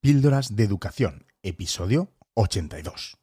Píldoras 0.00 0.54
de 0.54 0.62
Educación, 0.62 1.26
episodio 1.42 2.14
82. 2.34 3.18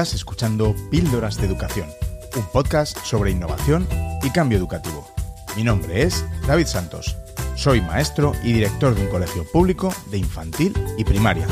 Estás 0.00 0.14
escuchando 0.14 0.74
Píldoras 0.90 1.36
de 1.36 1.46
Educación, 1.46 1.86
un 2.34 2.44
podcast 2.44 2.96
sobre 3.04 3.32
innovación 3.32 3.86
y 4.22 4.30
cambio 4.30 4.56
educativo. 4.56 5.06
Mi 5.56 5.62
nombre 5.62 6.04
es 6.04 6.24
David 6.46 6.64
Santos. 6.64 7.18
Soy 7.54 7.82
maestro 7.82 8.32
y 8.42 8.54
director 8.54 8.94
de 8.94 9.02
un 9.02 9.08
colegio 9.08 9.44
público 9.52 9.92
de 10.10 10.16
infantil 10.16 10.72
y 10.96 11.04
primaria. 11.04 11.46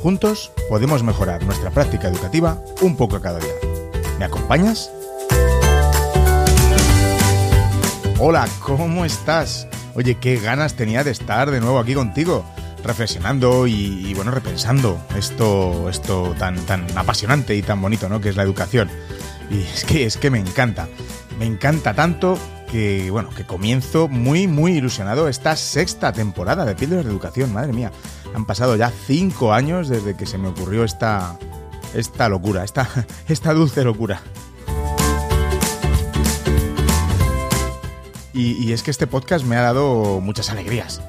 Juntos 0.00 0.52
podemos 0.68 1.02
mejorar 1.02 1.44
nuestra 1.44 1.72
práctica 1.72 2.06
educativa 2.06 2.62
un 2.82 2.96
poco 2.96 3.20
cada 3.20 3.40
día. 3.40 3.54
¿Me 4.16 4.26
acompañas? 4.26 4.88
Hola, 8.20 8.48
¿cómo 8.60 9.04
estás? 9.04 9.66
Oye, 9.96 10.18
qué 10.20 10.36
ganas 10.36 10.74
tenía 10.74 11.02
de 11.02 11.10
estar 11.10 11.50
de 11.50 11.60
nuevo 11.60 11.80
aquí 11.80 11.94
contigo 11.94 12.44
reflexionando 12.82 13.66
y, 13.66 14.12
bueno, 14.14 14.30
repensando 14.30 15.00
esto, 15.16 15.88
esto 15.88 16.34
tan, 16.38 16.56
tan 16.66 16.86
apasionante 16.96 17.54
y 17.54 17.62
tan 17.62 17.80
bonito, 17.80 18.08
¿no? 18.08 18.20
Que 18.20 18.28
es 18.28 18.36
la 18.36 18.42
educación. 18.42 18.90
Y 19.50 19.60
es 19.74 19.84
que, 19.84 20.04
es 20.04 20.16
que 20.16 20.30
me 20.30 20.38
encanta. 20.38 20.88
Me 21.38 21.46
encanta 21.46 21.94
tanto 21.94 22.38
que, 22.70 23.10
bueno, 23.10 23.30
que 23.30 23.44
comienzo 23.44 24.08
muy, 24.08 24.46
muy 24.46 24.72
ilusionado 24.72 25.28
esta 25.28 25.56
sexta 25.56 26.12
temporada 26.12 26.64
de 26.64 26.74
Píldoras 26.74 27.04
de 27.04 27.10
Educación. 27.10 27.52
Madre 27.52 27.72
mía, 27.72 27.92
han 28.34 28.46
pasado 28.46 28.76
ya 28.76 28.90
cinco 29.06 29.52
años 29.52 29.88
desde 29.88 30.16
que 30.16 30.26
se 30.26 30.38
me 30.38 30.48
ocurrió 30.48 30.84
esta, 30.84 31.38
esta 31.94 32.28
locura, 32.28 32.64
esta, 32.64 32.88
esta 33.28 33.52
dulce 33.52 33.84
locura. 33.84 34.22
Y, 38.34 38.52
y 38.64 38.72
es 38.72 38.82
que 38.82 38.90
este 38.90 39.06
podcast 39.06 39.44
me 39.44 39.56
ha 39.56 39.60
dado 39.60 40.20
muchas 40.22 40.48
alegrías 40.48 41.02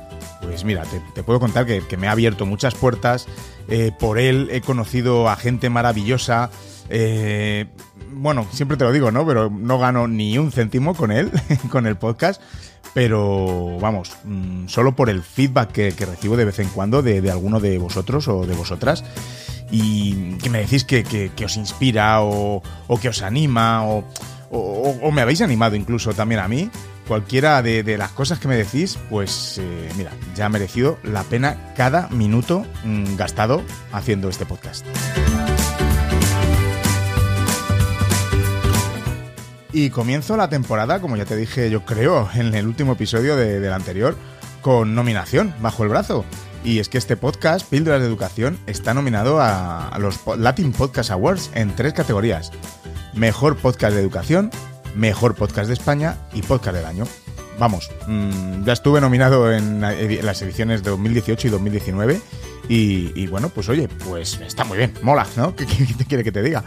pues 0.53 0.65
mira, 0.65 0.83
te, 1.15 1.23
puedo 1.23 1.39
contar 1.39 1.65
que, 1.65 1.97
me 1.97 2.07
ha 2.07 2.11
abierto 2.11 2.45
muchas 2.45 2.75
puertas. 2.75 3.27
Eh, 3.67 3.91
por 3.97 4.19
él 4.19 4.49
he 4.51 4.61
conocido 4.61 5.27
a 5.27 5.35
gente 5.35 5.71
maravillosa. 5.71 6.51
Eh, 6.89 7.65
bueno, 8.11 8.45
siempre 8.51 8.77
te 8.77 8.83
lo 8.83 8.91
digo, 8.91 9.09
¿no? 9.09 9.25
Pero 9.25 9.49
no 9.49 9.79
gano 9.79 10.07
ni 10.07 10.37
un 10.37 10.51
céntimo 10.51 10.93
con 10.93 11.11
él, 11.11 11.31
con 11.71 11.87
el 11.87 11.95
podcast. 11.97 12.39
Pero 12.93 13.79
vamos, 13.79 14.11
mm, 14.25 14.67
solo 14.67 14.95
por 14.95 15.09
el 15.09 15.23
feedback 15.23 15.71
que, 15.71 16.05
recibo 16.05 16.37
de 16.37 16.45
vez 16.45 16.59
en 16.59 16.69
cuando 16.69 17.01
de, 17.01 17.31
alguno 17.31 17.59
de 17.59 17.79
vosotros 17.79 18.27
o 18.27 18.45
de 18.45 18.53
vosotras. 18.53 19.03
Y 19.71 20.37
que 20.37 20.51
me 20.51 20.59
decís 20.59 20.83
que, 20.83 21.31
os 21.43 21.57
inspira 21.57 22.21
o, 22.21 22.61
que 23.01 23.09
os 23.09 23.23
anima 23.23 23.87
o, 23.87 24.05
o 24.51 25.11
me 25.11 25.23
habéis 25.23 25.41
animado 25.41 25.75
incluso 25.75 26.13
también 26.13 26.41
a 26.41 26.47
mí 26.47 26.69
cualquiera 27.07 27.61
de, 27.61 27.97
las 27.97 28.11
cosas 28.11 28.39
que 28.39 28.47
me 28.47 28.55
decís, 28.55 28.97
pues 29.09 29.57
eh, 29.59 29.89
mira, 29.97 30.11
ya 30.35 30.45
ha 30.45 30.49
merecido 30.49 30.97
la 31.03 31.23
pena 31.23 31.73
cada 31.75 32.07
minuto 32.09 32.65
mm, 32.83 33.15
gastado 33.15 33.63
haciendo 33.91 34.29
este 34.29 34.45
podcast. 34.45 34.85
Y 39.71 39.89
comienzo 39.89 40.37
la 40.37 40.49
temporada, 40.49 41.01
como 41.01 41.17
ya 41.17 41.25
te 41.25 41.35
dije, 41.35 41.71
yo 41.71 41.83
creo, 41.83 42.29
en 42.35 42.53
el 42.53 42.67
último 42.67 42.93
episodio 42.93 43.35
del 43.35 43.73
anterior, 43.73 44.15
con 44.61 44.93
nominación 44.93 45.53
bajo 45.61 45.83
el 45.83 45.89
brazo. 45.89 46.25
Y 46.63 46.79
es 46.79 46.89
que 46.89 46.99
este 46.99 47.17
podcast, 47.17 47.67
Píldoras 47.67 47.99
de 47.99 48.07
Educación, 48.07 48.59
está 48.67 48.93
nominado 48.93 49.41
a 49.41 49.97
los 49.99 50.19
Latin 50.37 50.71
Podcast 50.71 51.09
Awards 51.09 51.49
en 51.55 51.75
tres 51.75 51.93
categorías. 51.93 52.51
Mejor 53.15 53.57
podcast 53.57 53.95
de 53.95 54.01
educación, 54.01 54.51
Mejor 54.95 55.35
Podcast 55.35 55.67
de 55.67 55.73
España 55.73 56.17
y 56.33 56.41
Podcast 56.41 56.77
del 56.77 56.85
Año. 56.85 57.05
Vamos, 57.59 57.91
mm, 58.07 58.63
ya 58.63 58.73
estuve 58.73 58.99
nominado 58.99 59.51
en, 59.51 59.81
las 59.81 60.41
ediciones 60.41 60.83
de 60.83 60.89
2018 60.91 61.47
y 61.47 61.51
2019 61.51 62.21
y, 62.67 63.27
bueno, 63.27 63.49
pues 63.49 63.69
oye, 63.69 63.87
pues 64.07 64.39
está 64.41 64.63
muy 64.63 64.77
bien, 64.77 64.93
mola, 65.01 65.27
¿no? 65.35 65.55
¿Qué, 65.55 65.65
quiere 65.65 66.23
que 66.23 66.31
te 66.31 66.41
diga? 66.41 66.63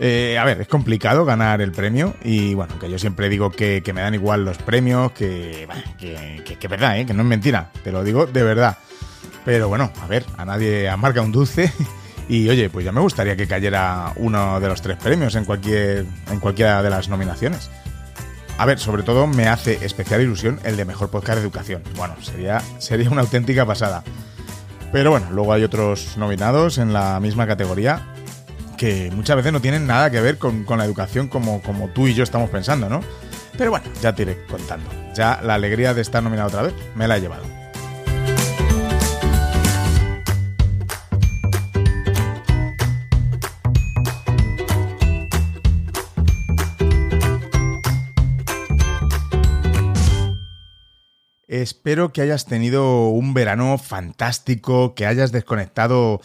Eh, 0.00 0.38
a 0.38 0.44
ver, 0.44 0.60
es 0.60 0.68
complicado 0.68 1.24
ganar 1.24 1.60
el 1.60 1.72
premio 1.72 2.14
y 2.24 2.54
bueno, 2.54 2.78
que 2.78 2.90
yo 2.90 2.98
siempre 2.98 3.28
digo 3.28 3.50
que, 3.50 3.82
me 3.94 4.00
dan 4.00 4.14
igual 4.14 4.44
los 4.44 4.58
premios, 4.58 5.12
que, 5.12 5.68
que, 5.98 6.56
que, 6.58 6.68
verdad, 6.68 6.98
¿eh? 6.98 7.06
que 7.06 7.14
no 7.14 7.22
es 7.22 7.28
mentira, 7.28 7.70
te 7.84 7.92
lo 7.92 8.02
digo 8.04 8.26
de 8.26 8.42
verdad. 8.42 8.78
Pero 9.44 9.68
bueno, 9.68 9.92
a 10.00 10.06
ver, 10.06 10.24
a 10.36 10.44
nadie 10.44 10.88
amarga 10.88 11.22
un 11.22 11.32
dulce 11.32 11.72
Y 12.32 12.48
oye, 12.48 12.70
pues 12.70 12.82
ya 12.82 12.92
me 12.92 13.02
gustaría 13.02 13.36
que 13.36 13.46
cayera 13.46 14.14
uno 14.16 14.58
de 14.58 14.66
los 14.66 14.80
tres 14.80 14.96
premios 14.96 15.34
en, 15.34 15.44
cualquier, 15.44 16.06
en 16.30 16.40
cualquiera 16.40 16.82
de 16.82 16.88
las 16.88 17.10
nominaciones. 17.10 17.68
A 18.56 18.64
ver, 18.64 18.78
sobre 18.78 19.02
todo 19.02 19.26
me 19.26 19.48
hace 19.48 19.84
especial 19.84 20.22
ilusión 20.22 20.58
el 20.64 20.78
de 20.78 20.86
Mejor 20.86 21.10
Podcast 21.10 21.36
de 21.36 21.42
Educación. 21.42 21.82
Bueno, 21.94 22.14
sería, 22.22 22.62
sería 22.78 23.10
una 23.10 23.20
auténtica 23.20 23.66
pasada. 23.66 24.02
Pero 24.92 25.10
bueno, 25.10 25.26
luego 25.30 25.52
hay 25.52 25.62
otros 25.62 26.16
nominados 26.16 26.78
en 26.78 26.94
la 26.94 27.20
misma 27.20 27.46
categoría 27.46 28.00
que 28.78 29.10
muchas 29.14 29.36
veces 29.36 29.52
no 29.52 29.60
tienen 29.60 29.86
nada 29.86 30.10
que 30.10 30.22
ver 30.22 30.38
con, 30.38 30.64
con 30.64 30.78
la 30.78 30.86
educación 30.86 31.28
como, 31.28 31.60
como 31.60 31.88
tú 31.88 32.08
y 32.08 32.14
yo 32.14 32.24
estamos 32.24 32.48
pensando, 32.48 32.88
¿no? 32.88 33.02
Pero 33.58 33.72
bueno, 33.72 33.84
ya 34.00 34.14
te 34.14 34.22
iré 34.22 34.42
contando. 34.46 34.88
Ya 35.14 35.38
la 35.42 35.52
alegría 35.52 35.92
de 35.92 36.00
estar 36.00 36.22
nominado 36.22 36.48
otra 36.48 36.62
vez 36.62 36.72
me 36.94 37.06
la 37.06 37.18
he 37.18 37.20
llevado. 37.20 37.61
Espero 51.62 52.12
que 52.12 52.22
hayas 52.22 52.46
tenido 52.46 53.08
un 53.08 53.34
verano 53.34 53.78
fantástico, 53.78 54.94
que 54.94 55.06
hayas 55.06 55.30
desconectado 55.30 56.20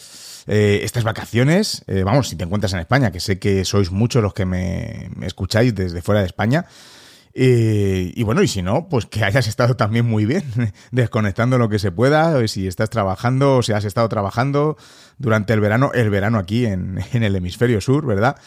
eh, 0.48 0.80
estas 0.84 1.03
vacaciones. 1.03 1.84
Eh, 1.86 2.02
vamos, 2.03 2.30
si 2.30 2.36
te 2.36 2.44
encuentras 2.44 2.74
en 2.74 2.80
España, 2.80 3.12
que 3.12 3.20
sé 3.20 3.38
que 3.38 3.64
sois 3.64 3.92
muchos 3.92 4.24
los 4.24 4.34
que 4.34 4.46
me, 4.46 5.12
escucháis 5.22 5.76
desde 5.76 6.02
fuera 6.02 6.22
de 6.22 6.28
España. 6.28 6.66
Eh, 7.36 8.12
y 8.16 8.24
bueno, 8.24 8.42
y 8.42 8.47
si 8.47 8.64
no, 8.64 8.90
pues 8.90 9.06
que 9.06 9.24
hayas 9.24 9.47
estado 9.47 9.76
también 9.76 10.08
muy 10.08 10.26
bien, 10.26 10.44
desconectando 10.92 11.59
lo 11.59 11.70
que 11.70 11.78
se 11.78 11.92
pueda, 11.92 12.47
si 12.47 12.66
estás 12.66 12.90
trabajando 12.90 13.58
o 13.58 13.62
si 13.62 13.74
has 13.74 13.86
estado 13.86 14.09
trabajando 14.09 14.76
durante 15.20 15.53
el 15.53 15.59
verano, 15.59 15.92
el 15.94 16.09
verano 16.09 16.40
aquí 16.40 16.66
en, 16.66 17.00
en 17.14 17.22
el 17.22 17.36
hemisferio 17.36 17.80
sur, 17.80 18.08
¿verdad? 18.08 18.38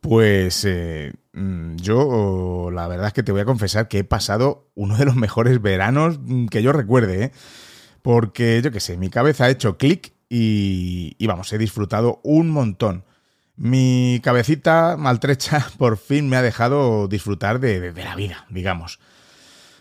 Pues 0.00 0.64
eh, 0.64 1.12
mm, 1.32 1.76
yo 1.76 2.70
la 2.72 2.86
verdad 2.86 3.08
es 3.08 3.12
que 3.12 3.22
te 3.22 3.32
voy 3.32 3.40
a 3.40 3.44
confesar 3.44 3.88
que 3.88 3.98
he 3.98 4.04
pasado 4.04 4.70
uno 4.74 4.96
de 4.96 5.04
los 5.04 5.16
mejores 5.16 5.60
veranos 5.60 6.18
mm, 6.20 6.46
que 6.46 6.62
yo 6.62 6.72
recuerde, 6.72 7.24
¿eh? 7.24 7.32
porque 8.02 8.60
yo 8.62 8.70
qué 8.70 8.80
sé, 8.80 8.96
mi 8.96 9.10
cabeza 9.10 9.44
ha 9.44 9.50
hecho 9.50 9.76
clic 9.76 10.12
y, 10.30 11.26
vamos, 11.26 11.52
he 11.52 11.58
disfrutado 11.58 12.20
un 12.22 12.50
montón. 12.50 13.04
Mi 13.56 14.20
cabecita 14.22 14.96
maltrecha 14.96 15.66
por 15.78 15.96
fin 15.96 16.28
me 16.28 16.36
ha 16.36 16.42
dejado 16.42 17.08
disfrutar 17.08 17.60
de, 17.60 17.92
la 17.92 18.14
vida, 18.14 18.46
digamos. 18.50 19.00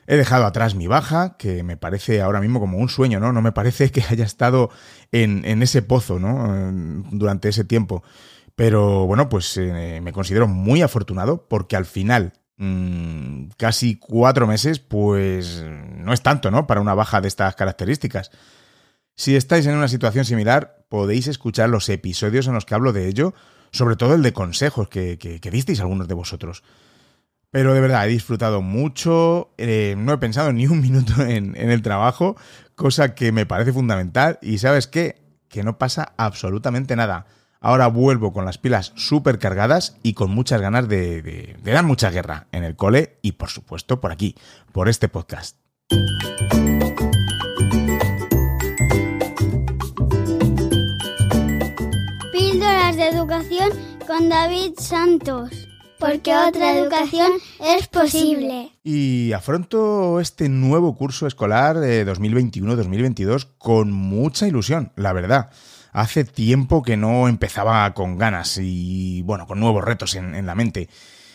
He 0.07 0.15
dejado 0.15 0.45
atrás 0.45 0.73
mi 0.73 0.87
baja, 0.87 1.35
que 1.37 1.63
me 1.63 1.75
parece 1.75 2.21
ahora 2.21 2.39
mismo 2.39 2.61
como 2.61 2.77
un 2.77 2.87
sueño, 2.87 3.19
¿no? 3.19 3.33
No 3.33 3.41
me 3.41 3.51
parece 3.51 3.91
que 3.91 4.01
haya 4.09 4.23
estado 4.23 4.71
en, 5.11 5.43
en 5.45 5.61
ese 5.61 5.81
pozo, 5.81 6.17
¿no? 6.17 6.71
Durante 7.11 7.49
ese 7.49 7.65
tiempo. 7.65 8.03
Pero 8.57 9.05
bueno, 9.05 9.29
pues 9.29 9.55
eh, 9.57 9.99
me 10.01 10.11
considero 10.11 10.47
muy 10.47 10.81
afortunado 10.81 11.45
porque 11.47 11.75
al 11.75 11.85
final, 11.85 12.33
mm, 12.57 13.49
casi 13.55 13.99
cuatro 13.99 14.47
meses, 14.47 14.79
pues 14.79 15.63
no 15.63 16.11
es 16.11 16.23
tanto, 16.23 16.49
¿no? 16.49 16.65
Para 16.65 16.81
una 16.81 16.95
baja 16.95 17.21
de 17.21 17.27
estas 17.27 17.55
características. 17.55 18.31
Si 19.15 19.35
estáis 19.35 19.67
en 19.67 19.75
una 19.77 19.87
situación 19.87 20.25
similar, 20.25 20.83
podéis 20.89 21.27
escuchar 21.27 21.69
los 21.69 21.87
episodios 21.89 22.47
en 22.47 22.55
los 22.55 22.65
que 22.65 22.73
hablo 22.73 22.93
de 22.93 23.07
ello, 23.07 23.35
sobre 23.69 23.95
todo 23.95 24.15
el 24.15 24.23
de 24.23 24.33
consejos 24.33 24.89
que, 24.89 25.19
que, 25.19 25.51
disteis 25.51 25.79
algunos 25.79 26.07
de 26.07 26.15
vosotros. 26.15 26.63
Pero 27.51 27.75
de 27.75 27.81
verdad, 27.81 28.07
he 28.07 28.09
disfrutado 28.09 28.63
mucho, 28.63 29.53
eh, 29.59 29.93
no 29.99 30.13
he 30.13 30.17
pensado 30.17 30.51
ni 30.51 30.65
un 30.65 30.81
minuto 30.81 31.21
en, 31.27 31.55
en 31.55 31.69
el 31.69 31.83
trabajo, 31.83 32.35
cosa 32.73 33.13
que 33.13 33.31
me 33.31 33.45
parece 33.45 33.71
fundamental. 33.71 34.39
Y 34.41 34.57
sabes 34.57 34.87
qué? 34.87 35.21
Que 35.47 35.61
no 35.61 35.77
pasa 35.77 36.13
absolutamente 36.17 36.95
nada. 36.95 37.27
Ahora 37.59 37.87
vuelvo 37.87 38.33
con 38.33 38.45
las 38.45 38.57
pilas 38.57 38.93
súper 38.95 39.39
cargadas 39.39 39.97
y 40.03 40.13
con 40.13 40.31
muchas 40.31 40.61
ganas 40.61 40.87
de, 40.87 41.55
dar 41.63 41.83
mucha 41.83 42.11
guerra 42.11 42.47
en 42.51 42.63
el 42.63 42.75
cole 42.75 43.17
y 43.21 43.33
por 43.33 43.49
supuesto 43.49 43.99
por 43.99 44.11
aquí, 44.11 44.35
por 44.71 44.89
este 44.89 45.09
podcast. 45.09 45.57
Píldoras 52.31 52.95
de 52.95 53.07
educación 53.09 53.69
con 54.05 54.29
David 54.29 54.73
Santos. 54.77 55.49
Porque 55.99 56.35
otra 56.35 56.77
educación 56.77 57.31
es 57.59 57.87
posible. 57.87 58.71
Y 58.83 59.31
afronto 59.31 60.19
este 60.19 60.47
nuevo 60.47 60.95
curso 60.95 61.25
escolar 61.25 61.79
de 61.79 62.05
2021-2022 62.05 63.47
con 63.57 63.91
mucha 63.91 64.47
ilusión, 64.47 64.91
la 64.95 65.11
verdad. 65.13 65.49
Hace 65.97 66.25
tiempo 66.25 66.83
que 66.83 66.95
no 66.95 67.27
empezaba 67.27 67.91
con 67.95 68.19
ganas 68.19 68.59
y, 68.61 69.23
bueno, 69.23 69.47
con 69.47 69.59
nuevos 69.59 69.83
retos 69.83 70.13
en, 70.13 70.45
la 70.45 70.53
mente. 70.53 70.89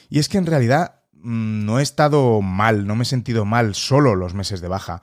Y 0.09 0.20
es 0.20 0.29
que 0.29 0.38
en 0.38 0.47
realidad 0.47 1.00
mm, 1.14 1.64
no 1.64 1.81
he 1.81 1.82
estado 1.82 2.41
mal, 2.43 2.87
no 2.87 2.94
me 2.94 3.03
he 3.03 3.06
sentido 3.06 3.44
mal 3.44 3.75
solo 3.75 4.14
los 4.14 4.35
meses 4.35 4.61
de 4.61 4.69
baja. 4.69 5.03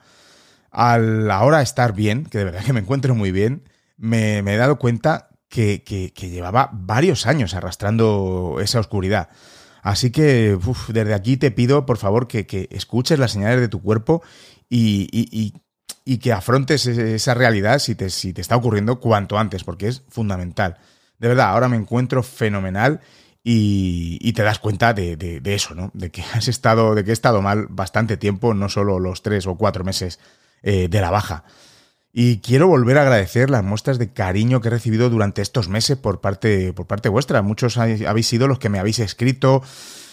Al 0.70 1.30
ahora 1.30 1.60
estar 1.60 1.92
bien, 1.92 2.24
que 2.24 2.38
de 2.38 2.44
verdad 2.44 2.64
que 2.64 2.72
me 2.72 2.80
encuentro 2.80 3.14
muy 3.14 3.32
bien, 3.32 3.68
me, 3.98 4.38
he 4.38 4.56
dado 4.56 4.78
cuenta 4.78 5.28
que, 5.50 5.84
llevaba 6.16 6.70
varios 6.72 7.26
años 7.26 7.52
arrastrando 7.52 8.60
esa 8.62 8.80
oscuridad. 8.80 9.28
Así 9.82 10.10
que 10.10 10.58
desde 10.88 11.12
aquí 11.12 11.36
te 11.36 11.50
pido, 11.50 11.84
por 11.84 11.98
favor, 11.98 12.28
que, 12.28 12.66
escuches 12.70 13.18
las 13.18 13.32
señales 13.32 13.60
de 13.60 13.68
tu 13.68 13.82
cuerpo 13.82 14.22
y, 14.70 15.52
que 16.18 16.32
afrontes 16.32 16.86
esa 16.86 17.34
realidad 17.34 17.78
si 17.78 17.94
te, 17.94 18.10
si 18.10 18.32
te 18.32 18.40
está 18.40 18.56
ocurriendo 18.56 19.00
cuanto 19.00 19.38
antes, 19.38 19.64
porque 19.64 19.88
es 19.88 20.02
fundamental. 20.08 20.78
De 21.18 21.28
verdad, 21.28 21.50
ahora 21.50 21.68
me 21.68 21.76
encuentro 21.76 22.22
fenomenal 22.22 23.00
y, 23.42 24.32
te 24.32 24.42
das 24.42 24.58
cuenta 24.58 24.92
de, 24.92 25.40
eso, 25.44 25.74
¿no? 25.74 25.90
De 25.94 26.10
que 26.10 26.22
has 26.34 26.48
estado, 26.48 26.94
de 26.94 27.04
que 27.04 27.10
he 27.10 27.12
estado 27.12 27.42
mal 27.42 27.66
bastante 27.68 28.16
tiempo, 28.16 28.54
no 28.54 28.68
solo 28.68 28.98
los 28.98 29.22
tres 29.22 29.46
o 29.46 29.56
cuatro 29.56 29.84
meses 29.84 30.18
eh, 30.62 30.88
de 30.88 31.00
la 31.00 31.10
baja. 31.10 31.44
Y 32.12 32.38
quiero 32.38 32.66
volver 32.66 32.98
a 32.98 33.02
agradecer 33.02 33.50
las 33.50 33.62
muestras 33.62 33.98
de 33.98 34.12
cariño 34.12 34.60
que 34.60 34.68
he 34.68 34.70
recibido 34.70 35.10
durante 35.10 35.42
estos 35.42 35.68
meses 35.68 35.96
por 35.96 36.20
parte, 36.20 36.72
por 36.72 36.86
parte 36.86 37.08
vuestra. 37.08 37.40
Muchos 37.40 37.78
habéis 37.78 38.26
sido 38.26 38.48
los 38.48 38.58
que 38.58 38.68
me 38.68 38.80
habéis 38.80 38.98
escrito. 38.98 39.62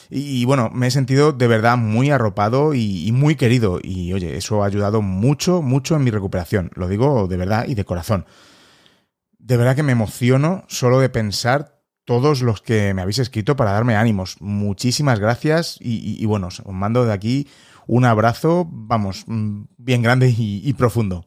Y, 0.10 0.46
bueno, 0.46 0.70
me 0.74 0.88
he 0.88 0.92
sentido 0.92 1.34
de 1.34 1.48
verdad 1.48 1.78
muy 1.78 2.10
arropado 2.12 2.74
y, 2.74 3.12
muy 3.12 3.36
querido. 3.36 3.80
Y 3.82 4.14
oye, 4.14 4.38
eso 4.38 4.64
ha 4.64 4.68
ayudado 4.68 5.02
mucho, 5.02 5.62
mucho 5.62 5.96
en 5.96 6.04
mi 6.04 6.12
recuperación. 6.12 6.72
Lo 6.76 6.88
digo 6.88 7.28
de 7.28 7.38
verdad 7.38 7.66
y 7.68 7.76
de 7.76 7.86
corazón. 7.86 8.26
De 9.38 9.58
verdad 9.58 9.76
que 9.76 9.84
me 9.84 9.92
emociono 9.92 10.64
solo 10.68 11.00
de 11.00 11.10
pensar 11.10 11.82
todos 12.06 12.42
los 12.42 12.62
que 12.62 12.94
me 12.94 13.02
habéis 13.02 13.20
escrito 13.20 13.56
para 13.56 13.72
darme 13.72 13.96
ánimos. 13.96 14.38
Muchísimas 14.40 15.20
gracias 15.20 15.78
y, 15.80 16.26
bueno, 16.26 16.48
os 16.48 16.66
mando 16.66 17.06
de 17.06 17.14
aquí 17.14 17.48
un 17.86 18.06
abrazo, 18.06 18.68
vamos, 18.70 19.24
mm, 19.28 19.64
bien 19.78 20.02
grande 20.02 20.34
y 20.38 20.74
profundo. 20.74 21.26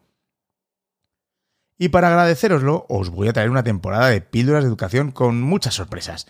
Y 1.83 1.89
para 1.89 2.09
agradeceroslo, 2.09 2.85
os 2.91 3.09
voy 3.09 3.29
a 3.29 3.33
traer 3.33 3.49
una 3.49 3.63
temporada 3.63 4.09
de 4.09 4.21
píldoras 4.21 4.63
de 4.63 4.69
educación 4.69 5.13
con 5.13 5.41
muchas 5.41 5.73
sorpresas. 5.73 6.27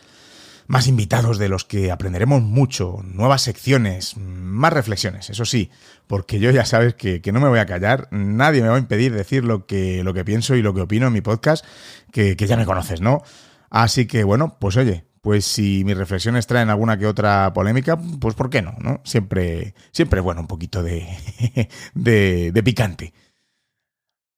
Más 0.67 0.87
invitados 0.87 1.39
de 1.39 1.49
los 1.49 1.65
que 1.65 1.91
aprenderemos 1.91 2.43
mucho, 2.43 3.01
nuevas 3.05 3.43
secciones, 3.43 4.17
más 4.17 4.73
reflexiones, 4.73 5.31
eso 5.31 5.45
sí, 5.45 5.71
porque 6.07 6.39
yo 6.39 6.51
ya 6.51 6.65
sabes 6.65 6.95
que, 6.95 7.21
no 7.33 7.41
me 7.41 7.49
voy 7.49 7.59
a 7.59 7.67
callar, 7.67 8.09
nadie 8.11 8.63
me 8.63 8.69
va 8.69 8.77
a 8.77 8.81
impedir 8.81 9.13
decir 9.13 9.45
lo 9.45 9.67
que, 9.67 10.05
lo 10.05 10.15
que 10.15 10.25
pienso 10.25 10.55
y 10.55 10.63
lo 10.63 10.75
que 10.75 10.83
opino 10.83 11.07
en 11.09 11.13
mi 11.13 11.21
podcast, 11.21 11.65
que, 12.13 12.37
ya 12.37 12.57
me 12.57 12.67
conoces, 12.67 13.01
¿no? 13.01 13.23
Así 13.71 14.07
que 14.07 14.25
bueno, 14.25 14.57
pues 14.59 14.77
oye, 14.77 15.05
pues 15.21 15.45
si 15.45 15.85
mis 15.85 15.97
reflexiones 15.97 16.47
traen 16.47 16.71
alguna 16.71 16.99
que 16.99 17.07
otra 17.07 17.53
polémica, 17.53 17.99
pues 18.21 18.35
¿por 18.35 18.51
qué 18.51 18.63
no? 18.63 18.75
¿no? 18.81 19.01
Siempre, 19.05 19.75
siempre 19.93 20.21
bueno, 20.21 20.41
un 20.41 20.47
poquito 20.47 20.83
de, 20.83 21.07
de, 21.95 22.53
de 22.53 22.63
picante. 22.63 23.13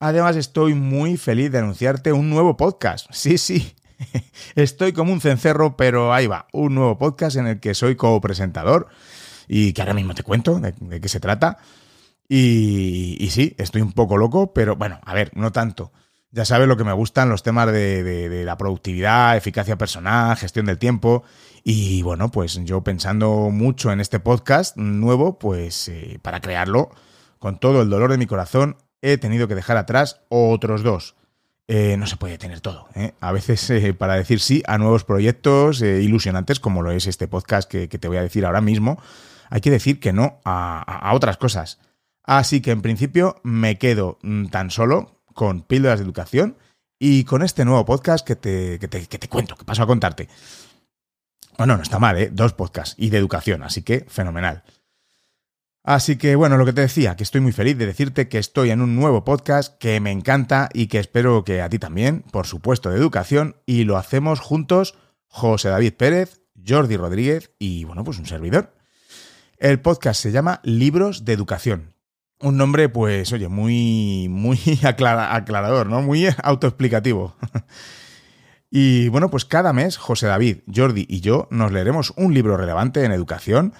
Además, 0.02 0.34
estoy 0.34 0.74
muy 0.74 1.16
feliz 1.16 1.52
de 1.52 1.58
anunciarte 1.58 2.12
un 2.12 2.28
nuevo 2.28 2.56
podcast. 2.56 3.06
Sí, 3.12 3.38
sí. 3.38 3.76
Estoy 4.54 4.92
como 4.92 5.12
un 5.12 5.20
cencerro, 5.20 5.76
pero 5.76 6.12
ahí 6.12 6.26
va. 6.26 6.46
Un 6.52 6.74
nuevo 6.74 6.98
podcast 6.98 7.36
en 7.36 7.46
el 7.46 7.60
que 7.60 7.74
soy 7.74 7.96
copresentador 7.96 8.88
y 9.48 9.72
que 9.72 9.82
ahora 9.82 9.94
mismo 9.94 10.14
te 10.14 10.22
cuento 10.22 10.60
de, 10.60 11.00
qué 11.00 11.08
se 11.08 11.20
trata. 11.20 11.58
Y, 12.28 13.28
sí, 13.30 13.54
estoy 13.58 13.82
un 13.82 13.92
poco 13.92 14.16
loco, 14.16 14.54
pero 14.54 14.76
bueno, 14.76 15.00
a 15.04 15.14
ver, 15.14 15.30
no 15.34 15.52
tanto. 15.52 15.92
Ya 16.30 16.46
sabes 16.46 16.66
lo 16.66 16.78
que 16.78 16.84
me 16.84 16.94
gustan 16.94 17.28
los 17.28 17.42
temas 17.42 17.70
de, 17.70 18.42
la 18.46 18.56
productividad, 18.56 19.36
eficacia 19.36 19.76
personal, 19.76 20.36
gestión 20.36 20.66
del 20.66 20.78
tiempo. 20.78 21.24
Y 21.62 22.02
bueno, 22.02 22.30
pues 22.30 22.58
yo 22.64 22.82
pensando 22.82 23.50
mucho 23.50 23.92
en 23.92 24.00
este 24.00 24.18
podcast 24.18 24.76
nuevo, 24.76 25.38
pues 25.38 25.88
eh, 25.88 26.18
para 26.22 26.40
crearlo, 26.40 26.90
con 27.38 27.60
todo 27.60 27.82
el 27.82 27.90
dolor 27.90 28.10
de 28.10 28.18
mi 28.18 28.26
corazón, 28.26 28.78
he 29.02 29.18
tenido 29.18 29.46
que 29.46 29.54
dejar 29.54 29.76
atrás 29.76 30.22
otros 30.30 30.82
dos. 30.82 31.16
Eh, 31.68 31.96
no 31.96 32.06
se 32.06 32.16
puede 32.16 32.38
tener 32.38 32.60
todo. 32.60 32.88
¿eh? 32.94 33.14
A 33.20 33.32
veces 33.32 33.68
eh, 33.70 33.94
para 33.94 34.14
decir 34.14 34.40
sí 34.40 34.62
a 34.66 34.78
nuevos 34.78 35.04
proyectos 35.04 35.80
ilusionantes, 35.80 36.60
como 36.60 36.82
lo 36.82 36.90
es 36.90 37.06
este 37.06 37.28
podcast 37.28 37.70
que, 37.70 37.86
te 37.88 38.08
voy 38.08 38.16
a 38.16 38.22
decir 38.22 38.44
ahora 38.44 38.60
mismo, 38.60 39.00
hay 39.48 39.60
que 39.60 39.70
decir 39.70 40.00
que 40.00 40.12
no 40.12 40.40
a, 40.44 41.12
otras 41.14 41.36
cosas. 41.36 41.78
Así 42.24 42.60
que 42.60 42.70
en 42.70 42.82
principio 42.82 43.40
me 43.42 43.78
quedo 43.78 44.18
mm, 44.22 44.46
tan 44.46 44.70
solo 44.70 45.22
con 45.34 45.62
píldoras 45.62 45.98
de 45.98 46.04
educación 46.04 46.56
y 46.98 47.24
con 47.24 47.42
este 47.42 47.64
nuevo 47.64 47.84
podcast 47.84 48.26
que 48.26 48.36
te, 48.36 48.78
que 48.78 48.88
te, 48.88 49.06
que 49.06 49.18
te 49.18 49.28
cuento, 49.28 49.56
que 49.56 49.64
paso 49.64 49.82
a 49.82 49.86
contarte. 49.86 50.28
Bueno, 51.58 51.76
no 51.76 51.82
está 51.82 51.98
mal, 51.98 52.18
¿eh? 52.18 52.30
Dos 52.32 52.54
podcasts 52.54 52.94
y 52.98 53.10
de 53.10 53.18
educación, 53.18 53.62
así 53.62 53.82
que 53.82 54.04
fenomenal. 54.08 54.62
Así 55.84 56.16
que 56.16 56.36
bueno, 56.36 56.56
lo 56.58 56.64
que 56.64 56.72
te 56.72 56.82
decía, 56.82 57.16
que 57.16 57.24
estoy 57.24 57.40
muy 57.40 57.50
feliz 57.50 57.76
de 57.76 57.86
decirte 57.86 58.28
que 58.28 58.38
estoy 58.38 58.70
en 58.70 58.82
un 58.82 58.94
nuevo 58.94 59.24
podcast 59.24 59.76
que 59.78 59.98
me 59.98 60.12
encanta 60.12 60.68
y 60.72 60.86
que 60.86 61.00
espero 61.00 61.42
que 61.42 61.60
a 61.60 61.68
ti 61.68 61.80
también, 61.80 62.22
por 62.30 62.46
supuesto 62.46 62.90
de 62.90 62.98
educación, 62.98 63.56
y 63.66 63.82
lo 63.82 63.96
hacemos 63.96 64.38
juntos 64.38 64.94
José 65.26 65.70
David 65.70 65.94
Pérez, 65.94 66.42
Jordi 66.64 66.96
Rodríguez 66.96 67.50
y 67.58 67.82
bueno, 67.82 68.04
pues 68.04 68.18
un 68.18 68.26
servidor. 68.26 68.74
El 69.58 69.80
podcast 69.80 70.22
se 70.22 70.30
llama 70.30 70.60
Libros 70.62 71.24
de 71.24 71.32
Educación. 71.32 71.94
Un 72.38 72.56
nombre, 72.56 72.88
pues, 72.88 73.32
oye, 73.32 73.48
muy, 73.48 74.28
muy 74.28 74.58
aclarador, 74.82 75.88
¿no? 75.88 76.00
Muy 76.00 76.28
autoexplicativo. 76.44 77.36
y 78.70 79.08
bueno, 79.08 79.30
pues 79.30 79.44
cada 79.44 79.72
mes 79.72 79.96
José 79.96 80.28
David, 80.28 80.58
Jordi 80.72 81.06
y 81.08 81.20
yo 81.20 81.48
nos 81.50 81.72
leeremos 81.72 82.12
un 82.16 82.34
libro 82.34 82.56
relevante 82.56 83.04
en 83.04 83.10
educación 83.10 83.74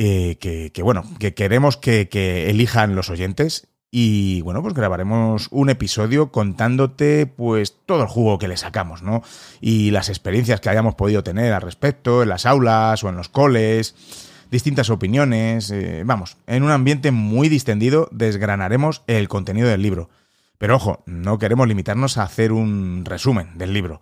eh, 0.00 0.36
que, 0.72 0.82
bueno, 0.82 1.02
que 1.18 1.34
queremos 1.34 1.76
que, 1.76 2.08
elijan 2.48 2.94
los 2.94 3.10
oyentes. 3.10 3.66
Y 3.90 4.42
bueno, 4.42 4.62
pues 4.62 4.74
grabaremos 4.74 5.48
un 5.50 5.70
episodio 5.70 6.30
contándote 6.30 7.26
pues 7.26 7.74
todo 7.84 8.02
el 8.02 8.08
jugo 8.08 8.38
que 8.38 8.46
le 8.46 8.56
sacamos, 8.56 9.02
¿no? 9.02 9.22
Y 9.60 9.90
las 9.90 10.08
experiencias 10.08 10.60
que 10.60 10.68
hayamos 10.68 10.94
podido 10.94 11.24
tener 11.24 11.52
al 11.52 11.62
respecto 11.62 12.22
en 12.22 12.28
las 12.28 12.46
aulas 12.46 13.02
o 13.02 13.08
en 13.08 13.16
los 13.16 13.28
coles, 13.28 13.96
distintas 14.50 14.88
opiniones, 14.90 15.70
eh, 15.70 16.02
vamos, 16.04 16.36
en 16.46 16.62
un 16.62 16.70
ambiente 16.70 17.10
muy 17.10 17.48
distendido 17.48 18.08
desgranaremos 18.12 19.02
el 19.08 19.26
contenido 19.26 19.68
del 19.68 19.82
libro. 19.82 20.10
Pero 20.58 20.76
ojo, 20.76 21.02
no 21.06 21.38
queremos 21.38 21.66
limitarnos 21.66 22.18
a 22.18 22.22
hacer 22.22 22.52
un 22.52 23.04
resumen 23.04 23.58
del 23.58 23.72
libro. 23.72 24.00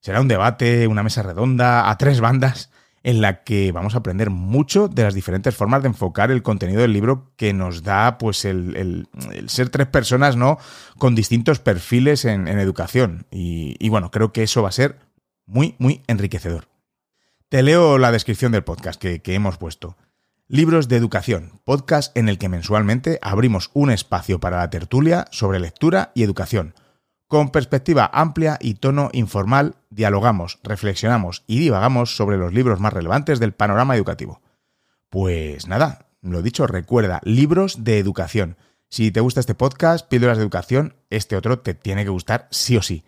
Será 0.00 0.20
un 0.20 0.28
debate, 0.28 0.88
una 0.88 1.04
mesa 1.04 1.22
redonda, 1.22 1.88
a 1.88 1.98
tres 1.98 2.20
bandas, 2.20 2.70
en 3.06 3.20
la 3.20 3.44
que 3.44 3.70
vamos 3.70 3.94
a 3.94 3.98
aprender 3.98 4.30
mucho 4.30 4.88
de 4.88 5.04
las 5.04 5.14
diferentes 5.14 5.54
formas 5.54 5.80
de 5.80 5.86
enfocar 5.86 6.32
el 6.32 6.42
contenido 6.42 6.80
del 6.80 6.92
libro 6.92 7.30
que 7.36 7.52
nos 7.52 7.84
da 7.84 8.18
pues 8.18 8.44
el, 8.44 9.06
ser 9.46 9.68
tres 9.68 9.86
personas 9.86 10.34
no 10.34 10.58
con 10.98 11.14
distintos 11.14 11.60
perfiles 11.60 12.24
en, 12.24 12.48
educación. 12.48 13.28
Y, 13.30 13.88
bueno 13.90 14.10
creo 14.10 14.32
que 14.32 14.42
eso 14.42 14.60
va 14.60 14.70
a 14.70 14.72
ser 14.72 14.98
muy 15.46 15.76
muy 15.78 16.02
enriquecedor. 16.08 16.66
Te 17.48 17.62
leo 17.62 17.96
la 17.96 18.10
descripción 18.10 18.50
del 18.50 18.64
podcast 18.64 19.00
que, 19.00 19.22
que 19.22 19.34
hemos 19.34 19.56
puesto. 19.56 19.96
Libros 20.48 20.88
de 20.88 20.96
Educación, 20.96 21.60
podcast 21.62 22.16
en 22.16 22.28
el 22.28 22.38
que 22.38 22.48
mensualmente 22.48 23.20
abrimos 23.22 23.70
un 23.72 23.92
espacio 23.92 24.40
para 24.40 24.58
la 24.58 24.70
tertulia 24.70 25.26
sobre 25.30 25.60
lectura 25.60 26.10
y 26.16 26.24
educación 26.24 26.74
con 27.28 27.50
perspectiva 27.50 28.10
amplia 28.12 28.58
y 28.60 28.74
tono 28.74 29.10
informal, 29.12 29.76
dialogamos, 29.90 30.60
reflexionamos 30.62 31.42
y 31.46 31.58
divagamos 31.58 32.16
sobre 32.16 32.36
los 32.36 32.52
libros 32.52 32.80
más 32.80 32.92
relevantes 32.92 33.40
del 33.40 33.52
panorama 33.52 33.96
educativo. 33.96 34.40
Pues 35.10 35.66
nada, 35.66 36.06
lo 36.22 36.42
dicho, 36.42 36.66
recuerda, 36.66 37.20
libros 37.24 37.84
de 37.84 37.98
educación. 37.98 38.56
Si 38.88 39.10
te 39.10 39.20
gusta 39.20 39.40
este 39.40 39.54
podcast, 39.54 40.08
píldoras 40.08 40.36
de 40.38 40.44
educación, 40.44 40.94
este 41.10 41.36
otro 41.36 41.58
te 41.58 41.74
tiene 41.74 42.04
que 42.04 42.10
gustar 42.10 42.46
sí 42.50 42.76
o 42.76 42.82
sí. 42.82 43.04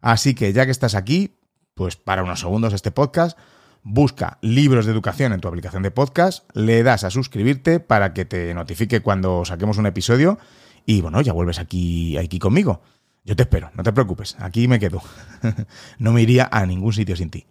Así 0.00 0.34
que 0.34 0.52
ya 0.52 0.66
que 0.66 0.72
estás 0.72 0.94
aquí, 0.94 1.38
pues 1.74 1.96
para 1.96 2.22
unos 2.22 2.40
segundos 2.40 2.74
este 2.74 2.90
podcast, 2.90 3.38
busca 3.82 4.38
libros 4.42 4.86
de 4.86 4.92
educación 4.92 5.32
en 5.32 5.40
tu 5.40 5.48
aplicación 5.48 5.82
de 5.82 5.90
podcast, 5.90 6.48
le 6.54 6.82
das 6.82 7.04
a 7.04 7.10
suscribirte 7.10 7.80
para 7.80 8.12
que 8.12 8.24
te 8.24 8.52
notifique 8.54 9.00
cuando 9.00 9.44
saquemos 9.44 9.78
un 9.78 9.86
episodio 9.86 10.38
y 10.84 11.00
bueno, 11.00 11.20
ya 11.20 11.32
vuelves 11.32 11.58
aquí, 11.58 12.16
aquí 12.18 12.38
conmigo. 12.38 12.82
Yo 13.24 13.36
te 13.36 13.44
espero, 13.44 13.70
no 13.74 13.82
te 13.82 13.92
preocupes, 13.92 14.36
aquí 14.40 14.66
me 14.66 14.80
quedo. 14.80 15.00
no 15.98 16.12
me 16.12 16.22
iría 16.22 16.48
a 16.50 16.66
ningún 16.66 16.92
sitio 16.92 17.14
sin 17.16 17.30
ti. 17.30 17.46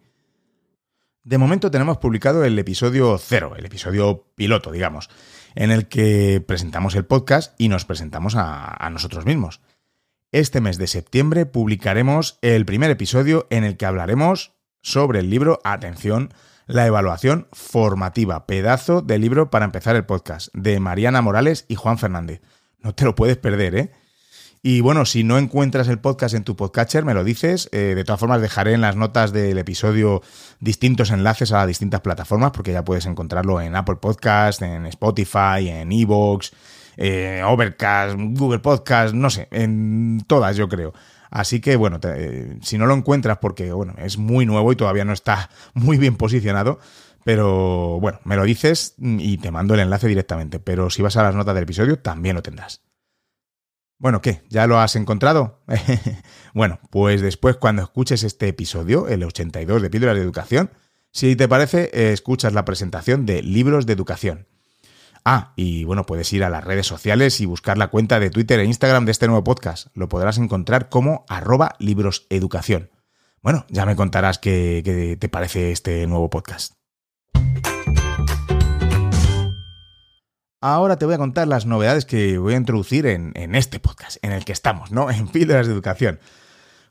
De 1.24 1.38
momento 1.38 1.70
tenemos 1.70 2.00
publicado 2.00 2.44
el 2.44 2.58
episodio 2.58 3.18
cero, 3.20 3.54
el 3.56 3.66
episodio 3.66 4.26
piloto, 4.36 4.72
digamos, 4.72 5.10
en 5.54 5.70
el 5.70 5.88
que 5.88 6.44
presentamos 6.46 6.96
el 6.96 7.06
podcast 7.06 7.54
y 7.60 7.70
nos 7.70 7.86
presentamos 7.86 8.34
a, 8.36 8.90
nosotros 8.92 9.26
mismos. 9.26 9.62
Este 10.32 10.62
mes 10.62 10.78
de 10.78 10.88
septiembre 10.88 11.46
publicaremos 11.46 12.40
el 12.42 12.66
primer 12.66 12.90
episodio 12.90 13.46
en 13.52 13.64
el 13.64 13.78
que 13.78 13.86
hablaremos 13.86 14.54
sobre 14.82 15.20
el 15.20 15.30
libro, 15.30 15.60
atención, 15.64 16.34
la 16.66 16.88
evaluación 16.88 17.48
formativa, 17.52 18.48
pedazo 18.48 19.02
de 19.02 19.20
libro 19.20 19.52
para 19.52 19.66
empezar 19.66 19.96
el 19.96 20.06
podcast, 20.06 20.48
de 20.54 20.80
Mariana 20.80 21.22
Morales 21.22 21.66
y 21.68 21.76
Juan 21.76 22.00
Fernández. 22.00 22.42
No 22.80 22.96
te 22.96 23.06
lo 23.06 23.14
puedes 23.14 23.38
perder, 23.38 23.76
¿eh? 23.76 23.92
Y 24.64 24.82
bueno, 24.82 25.06
si 25.06 25.24
no 25.24 25.40
encuentras 25.40 25.88
el 25.88 25.98
podcast 25.98 26.36
en 26.36 26.44
tu 26.44 26.56
podcatcher, 26.56 27.04
me 27.04 27.16
lo 27.16 27.24
dices. 27.24 27.68
Eh, 27.72 27.96
de 27.96 28.04
todas 28.04 28.20
formas, 28.20 28.42
dejaré 28.42 28.74
en 28.74 28.82
las 28.82 28.96
notas 28.96 29.34
del 29.34 29.58
episodio 29.58 30.22
distintos 30.60 31.10
enlaces 31.10 31.52
a 31.52 31.58
las 31.58 31.68
distintas 31.68 32.02
plataformas, 32.02 32.52
porque 32.52 32.72
ya 32.72 32.86
puedes 32.86 33.08
encontrarlo 33.08 33.60
en 33.60 33.76
Apple 33.76 33.96
Podcast, 33.96 34.62
en 34.62 34.86
Spotify, 34.86 35.68
en 35.68 35.92
Evox, 35.92 36.52
eh, 36.98 37.42
Overcast, 37.44 38.16
Google 38.20 38.60
Podcast, 38.60 39.16
no 39.16 39.32
sé, 39.32 39.48
en 39.50 40.24
todas 40.28 40.56
yo 40.56 40.70
creo. 40.70 40.94
Así 41.32 41.60
que 41.60 41.76
bueno, 41.76 42.00
eh, 42.04 42.60
si 42.62 42.78
no 42.78 42.86
lo 42.86 42.94
encuentras 42.94 43.40
porque 43.40 43.72
bueno, 43.72 43.96
es 43.98 44.20
muy 44.20 44.46
nuevo 44.46 44.72
y 44.72 44.76
todavía 44.76 45.06
no 45.06 45.14
está 45.14 45.50
muy 45.74 45.98
bien 45.98 46.18
posicionado, 46.18 46.80
pero 47.24 48.00
bueno, 48.00 48.20
me 48.26 48.36
lo 48.36 48.44
dices 48.44 48.94
y 49.00 49.38
te 49.40 49.50
mando 49.50 49.74
el 49.74 49.80
enlace 49.80 50.08
directamente. 50.08 50.60
Pero 50.60 50.92
si 50.92 51.02
vas 51.02 51.18
a 51.18 51.24
las 51.24 51.34
notas 51.34 51.56
del 51.56 51.64
episodio, 51.64 51.98
también 51.98 52.36
lo 52.36 52.44
tendrás. 52.44 52.91
Bueno, 54.02 54.20
¿qué? 54.20 54.42
¿Ya 54.50 54.66
lo 54.66 54.80
has 54.80 54.96
encontrado? 54.96 55.60
bueno, 56.56 56.80
pues 56.90 57.22
después 57.22 57.58
cuando 57.58 57.84
escuches 57.84 58.24
este 58.24 58.48
episodio, 58.48 59.08
el 59.08 59.24
82 59.24 59.80
de 59.80 59.90
Píldoras 59.92 60.16
de 60.16 60.24
Educación, 60.24 60.72
si 61.12 61.36
te 61.36 61.48
parece, 61.48 62.12
escuchas 62.12 62.54
la 62.54 62.66
presentación 62.66 63.28
de 63.28 63.44
Libros 63.44 63.86
de 63.86 63.94
Educación. 63.94 64.48
Ah, 65.24 65.54
y 65.56 65.84
bueno, 65.84 66.08
puedes 66.08 66.34
ir 66.34 66.44
a 66.44 66.50
las 66.50 66.64
redes 66.64 66.88
sociales 66.88 67.40
y 67.42 67.46
buscar 67.46 67.78
la 67.78 67.90
cuenta 67.90 68.20
de 68.20 68.32
Twitter 68.32 68.60
e 68.60 68.66
Instagram 68.66 69.06
de 69.06 69.12
este 69.12 69.28
nuevo 69.28 69.44
podcast. 69.44 69.90
Lo 69.94 70.10
podrás 70.10 70.40
encontrar 70.40 70.90
como 70.90 71.24
arroba 71.30 71.76
libroseducación. 71.78 72.90
Bueno, 73.44 73.68
ya 73.70 73.86
me 73.86 73.96
contarás 73.96 74.40
qué 74.40 75.18
te 75.20 75.30
parece 75.30 75.72
este 75.72 76.08
nuevo 76.08 76.28
podcast. 76.32 76.74
Ahora 80.64 80.96
te 80.98 81.08
voy 81.08 81.16
a 81.16 81.18
contar 81.18 81.48
las 81.48 81.66
novedades 81.66 82.06
que 82.06 82.38
voy 82.38 82.54
a 82.54 82.58
introducir 82.58 83.08
en, 83.08 83.56
este 83.56 83.80
podcast, 83.80 84.24
en 84.24 84.32
el 84.32 84.46
que 84.46 84.52
estamos, 84.52 84.92
¿no? 84.92 85.10
En 85.10 85.28
Píldoras 85.28 85.66
de 85.66 85.74
Educación. 85.74 86.20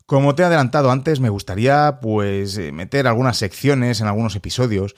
Como 0.07 0.35
te 0.35 0.43
he 0.43 0.47
adelantado 0.47 0.91
antes, 0.91 1.21
me 1.21 1.29
gustaría, 1.29 2.01
pues, 2.03 2.59
eh, 2.59 2.73
meter 2.73 3.07
algunas 3.07 3.37
secciones 3.37 4.01
en 4.01 4.09
algunos 4.09 4.35
episodios. 4.35 4.97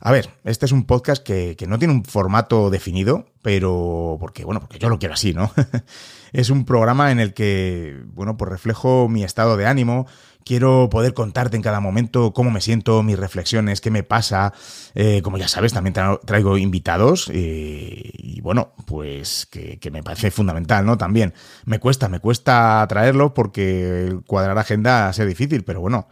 A 0.00 0.12
ver, 0.12 0.28
este 0.44 0.66
es 0.66 0.72
un 0.72 0.84
podcast 0.84 1.24
que, 1.24 1.56
que 1.56 1.66
no 1.66 1.78
tiene 1.78 1.94
un 1.94 2.04
formato 2.04 2.68
definido, 2.68 3.24
pero 3.40 4.18
porque, 4.20 4.44
bueno, 4.44 4.60
porque 4.60 4.78
yo 4.78 4.90
lo 4.90 4.98
quiero 4.98 5.14
así, 5.14 5.32
¿no? 5.32 5.50
es 6.34 6.50
un 6.50 6.66
programa 6.66 7.12
en 7.12 7.20
el 7.20 7.32
que, 7.32 8.02
bueno, 8.12 8.36
pues 8.36 8.50
reflejo 8.50 9.08
mi 9.08 9.24
estado 9.24 9.56
de 9.56 9.66
ánimo, 9.66 10.06
Quiero 10.50 10.88
poder 10.90 11.14
contarte 11.14 11.54
en 11.56 11.62
cada 11.62 11.78
momento 11.78 12.32
cómo 12.32 12.50
me 12.50 12.60
siento, 12.60 13.04
mis 13.04 13.16
reflexiones, 13.16 13.80
qué 13.80 13.92
me 13.92 14.02
pasa. 14.02 14.52
Eh, 14.96 15.22
como 15.22 15.38
ya 15.38 15.46
sabes, 15.46 15.72
también 15.72 15.94
traigo 16.24 16.58
invitados 16.58 17.30
eh, 17.32 18.10
y 18.14 18.40
bueno, 18.40 18.72
pues 18.84 19.46
que, 19.46 19.78
me 19.92 20.02
parece 20.02 20.32
fundamental, 20.32 20.84
¿no? 20.84 20.98
También 20.98 21.34
me 21.66 21.78
cuesta, 21.78 22.08
me 22.08 22.18
cuesta 22.18 22.84
traerlo 22.88 23.32
porque 23.32 24.18
cuadrar 24.26 24.58
agenda 24.58 25.08
ha 25.10 25.24
difícil, 25.24 25.62
pero 25.62 25.80
bueno, 25.82 26.08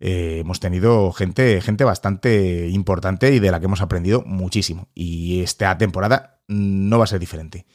eh, 0.00 0.38
hemos 0.40 0.58
tenido 0.58 1.12
gente, 1.12 1.60
gente 1.60 1.84
bastante 1.84 2.70
importante 2.70 3.34
y 3.34 3.40
de 3.40 3.50
la 3.50 3.60
que 3.60 3.66
hemos 3.66 3.82
aprendido 3.82 4.22
muchísimo. 4.24 4.88
Y 4.94 5.42
esta 5.42 5.76
temporada 5.76 6.40
no 6.48 6.96
va 6.96 7.04
a 7.04 7.08
ser 7.08 7.20
diferente. 7.20 7.66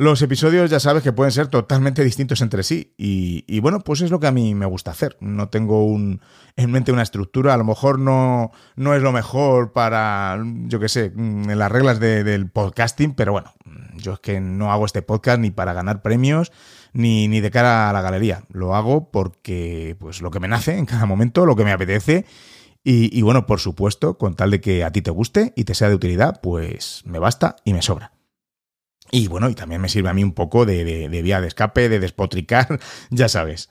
Los 0.00 0.22
episodios 0.22 0.70
ya 0.70 0.78
sabes 0.78 1.02
que 1.02 1.12
pueden 1.12 1.32
ser 1.32 1.48
totalmente 1.48 2.04
distintos 2.04 2.40
entre 2.40 2.62
sí 2.62 2.94
y, 2.96 3.58
bueno, 3.58 3.80
pues 3.80 4.00
es 4.00 4.12
lo 4.12 4.20
que 4.20 4.28
a 4.28 4.30
mí 4.30 4.54
me 4.54 4.64
gusta 4.64 4.92
hacer. 4.92 5.16
No 5.18 5.48
tengo 5.48 5.84
un, 5.84 6.20
en 6.54 6.70
mente 6.70 6.92
una 6.92 7.02
estructura, 7.02 7.52
a 7.52 7.56
lo 7.56 7.64
mejor 7.64 7.98
no, 7.98 8.52
no 8.76 8.94
es 8.94 9.02
lo 9.02 9.10
mejor 9.10 9.72
para, 9.72 10.40
yo 10.66 10.78
qué 10.78 10.88
sé, 10.88 11.06
en 11.16 11.58
las 11.58 11.72
reglas 11.72 11.98
del 11.98 12.48
podcasting, 12.48 13.14
pero 13.14 13.32
bueno, 13.32 13.54
yo 13.96 14.12
es 14.12 14.20
que 14.20 14.38
no 14.38 14.70
hago 14.70 14.86
este 14.86 15.02
podcast 15.02 15.40
ni 15.40 15.50
para 15.50 15.72
ganar 15.72 16.00
premios 16.00 16.52
ni, 16.92 17.26
ni 17.26 17.40
de 17.40 17.50
cara 17.50 17.90
a 17.90 17.92
la 17.92 18.00
galería. 18.00 18.44
Lo 18.50 18.76
hago 18.76 19.10
porque 19.10 19.96
pues 19.98 20.22
lo 20.22 20.30
que 20.30 20.38
me 20.38 20.46
nace 20.46 20.78
en 20.78 20.86
cada 20.86 21.06
momento, 21.06 21.44
lo 21.44 21.56
que 21.56 21.64
me 21.64 21.72
apetece 21.72 22.24
y 22.84 23.20
bueno, 23.22 23.46
por 23.46 23.58
supuesto, 23.58 24.16
con 24.16 24.36
tal 24.36 24.52
de 24.52 24.60
que 24.60 24.84
a 24.84 24.92
ti 24.92 25.02
te 25.02 25.10
guste 25.10 25.52
y 25.56 25.64
te 25.64 25.74
sea 25.74 25.88
de 25.88 25.96
utilidad, 25.96 26.40
pues 26.40 27.02
me 27.04 27.18
basta 27.18 27.56
y 27.64 27.74
me 27.74 27.82
sobra. 27.82 28.17
Y 29.10 29.28
bueno, 29.28 29.48
y 29.48 29.54
también 29.54 29.80
me 29.80 29.88
sirve 29.88 30.08
a 30.08 30.14
mí 30.14 30.22
un 30.22 30.32
poco 30.32 30.66
de, 30.66 31.08
vía 31.08 31.40
de 31.40 31.48
escape, 31.48 31.88
de 31.88 32.00
despotricar, 32.00 32.78
ya 33.10 33.28
sabes. 33.28 33.70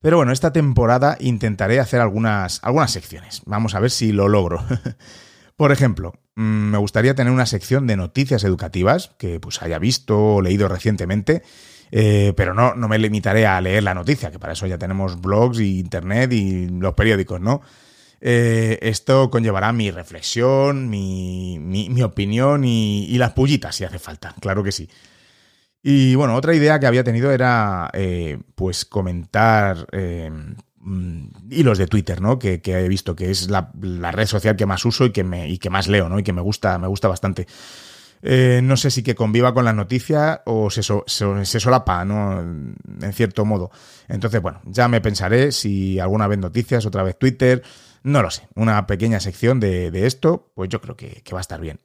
Pero 0.00 0.18
bueno, 0.18 0.32
esta 0.32 0.52
temporada 0.52 1.16
intentaré 1.18 1.80
hacer 1.80 2.00
algunas, 2.00 2.60
algunas 2.62 2.90
secciones. 2.90 3.42
Vamos 3.46 3.74
a 3.74 3.80
ver 3.80 3.90
si 3.90 4.12
lo 4.12 4.28
logro. 4.28 4.62
Por 5.56 5.72
ejemplo, 5.72 6.12
mm, 6.34 6.42
me 6.42 6.78
gustaría 6.78 7.14
tener 7.14 7.32
una 7.32 7.46
sección 7.46 7.86
de 7.86 7.96
noticias 7.96 8.44
educativas 8.44 9.14
que 9.18 9.40
pues 9.40 9.62
haya 9.62 9.78
visto 9.78 10.34
o 10.36 10.42
leído 10.42 10.68
recientemente, 10.68 11.42
eh, 11.90 12.34
pero 12.36 12.52
no, 12.52 12.74
no 12.74 12.88
me 12.88 12.98
limitaré 12.98 13.46
a 13.46 13.60
leer 13.60 13.84
la 13.84 13.94
noticia, 13.94 14.30
que 14.30 14.38
para 14.38 14.52
eso 14.52 14.66
ya 14.66 14.78
tenemos 14.78 15.20
blogs 15.20 15.60
y 15.60 15.78
internet 15.78 16.32
y 16.32 16.66
los 16.68 16.94
periódicos, 16.94 17.40
¿no? 17.40 17.62
Eh, 18.26 18.78
esto 18.80 19.28
conllevará 19.28 19.70
mi 19.74 19.90
reflexión, 19.90 20.88
mi, 20.88 21.58
mi, 21.58 22.02
opinión 22.02 22.64
y, 22.64 23.18
las 23.18 23.34
pullitas, 23.34 23.76
si 23.76 23.84
hace 23.84 23.98
falta, 23.98 24.34
claro 24.40 24.64
que 24.64 24.72
sí. 24.72 24.88
Y 25.82 26.14
bueno, 26.14 26.34
otra 26.34 26.54
idea 26.54 26.80
que 26.80 26.86
había 26.86 27.04
tenido 27.04 27.30
era 27.32 27.90
eh, 27.92 28.38
pues 28.54 28.86
comentar 28.86 29.86
eh, 29.92 30.30
mm, 30.78 31.26
hilos 31.50 31.76
de 31.76 31.86
Twitter, 31.86 32.22
¿no? 32.22 32.38
Que, 32.38 32.62
he 32.64 32.88
visto 32.88 33.14
que 33.14 33.30
es 33.30 33.50
la, 33.50 33.70
red 34.10 34.26
social 34.26 34.56
que 34.56 34.64
más 34.64 34.86
uso 34.86 35.04
y 35.04 35.10
que, 35.10 35.22
me, 35.22 35.46
y 35.50 35.58
que 35.58 35.68
más 35.68 35.86
leo, 35.86 36.08
¿no? 36.08 36.18
Y 36.18 36.22
que 36.22 36.32
me 36.32 36.40
gusta, 36.40 36.78
me 36.78 36.86
gusta 36.86 37.08
bastante. 37.08 37.46
no 38.22 38.76
sé 38.78 38.90
si 38.90 39.02
que 39.02 39.14
conviva 39.14 39.52
con 39.52 39.66
las 39.66 39.74
noticias 39.74 40.40
o 40.46 40.70
se, 40.70 40.82
se, 40.82 41.60
solapa, 41.60 42.06
¿no? 42.06 42.40
En 42.40 43.12
cierto 43.12 43.44
modo. 43.44 43.70
Entonces, 44.08 44.40
bueno, 44.40 44.62
ya 44.64 44.88
me 44.88 45.02
pensaré 45.02 45.52
si 45.52 46.00
alguna 46.00 46.26
vez 46.26 46.38
noticias, 46.38 46.86
otra 46.86 47.02
vez 47.02 47.18
Twitter, 47.18 47.62
no 48.04 48.22
lo 48.22 48.30
sé, 48.30 48.46
una 48.54 48.86
pequeña 48.86 49.18
sección 49.18 49.58
de, 49.58 50.06
esto, 50.06 50.52
pues 50.54 50.68
yo 50.68 50.80
creo 50.80 50.96
que, 50.96 51.22
va 51.32 51.38
a 51.38 51.40
estar 51.40 51.60
bien. 51.60 51.80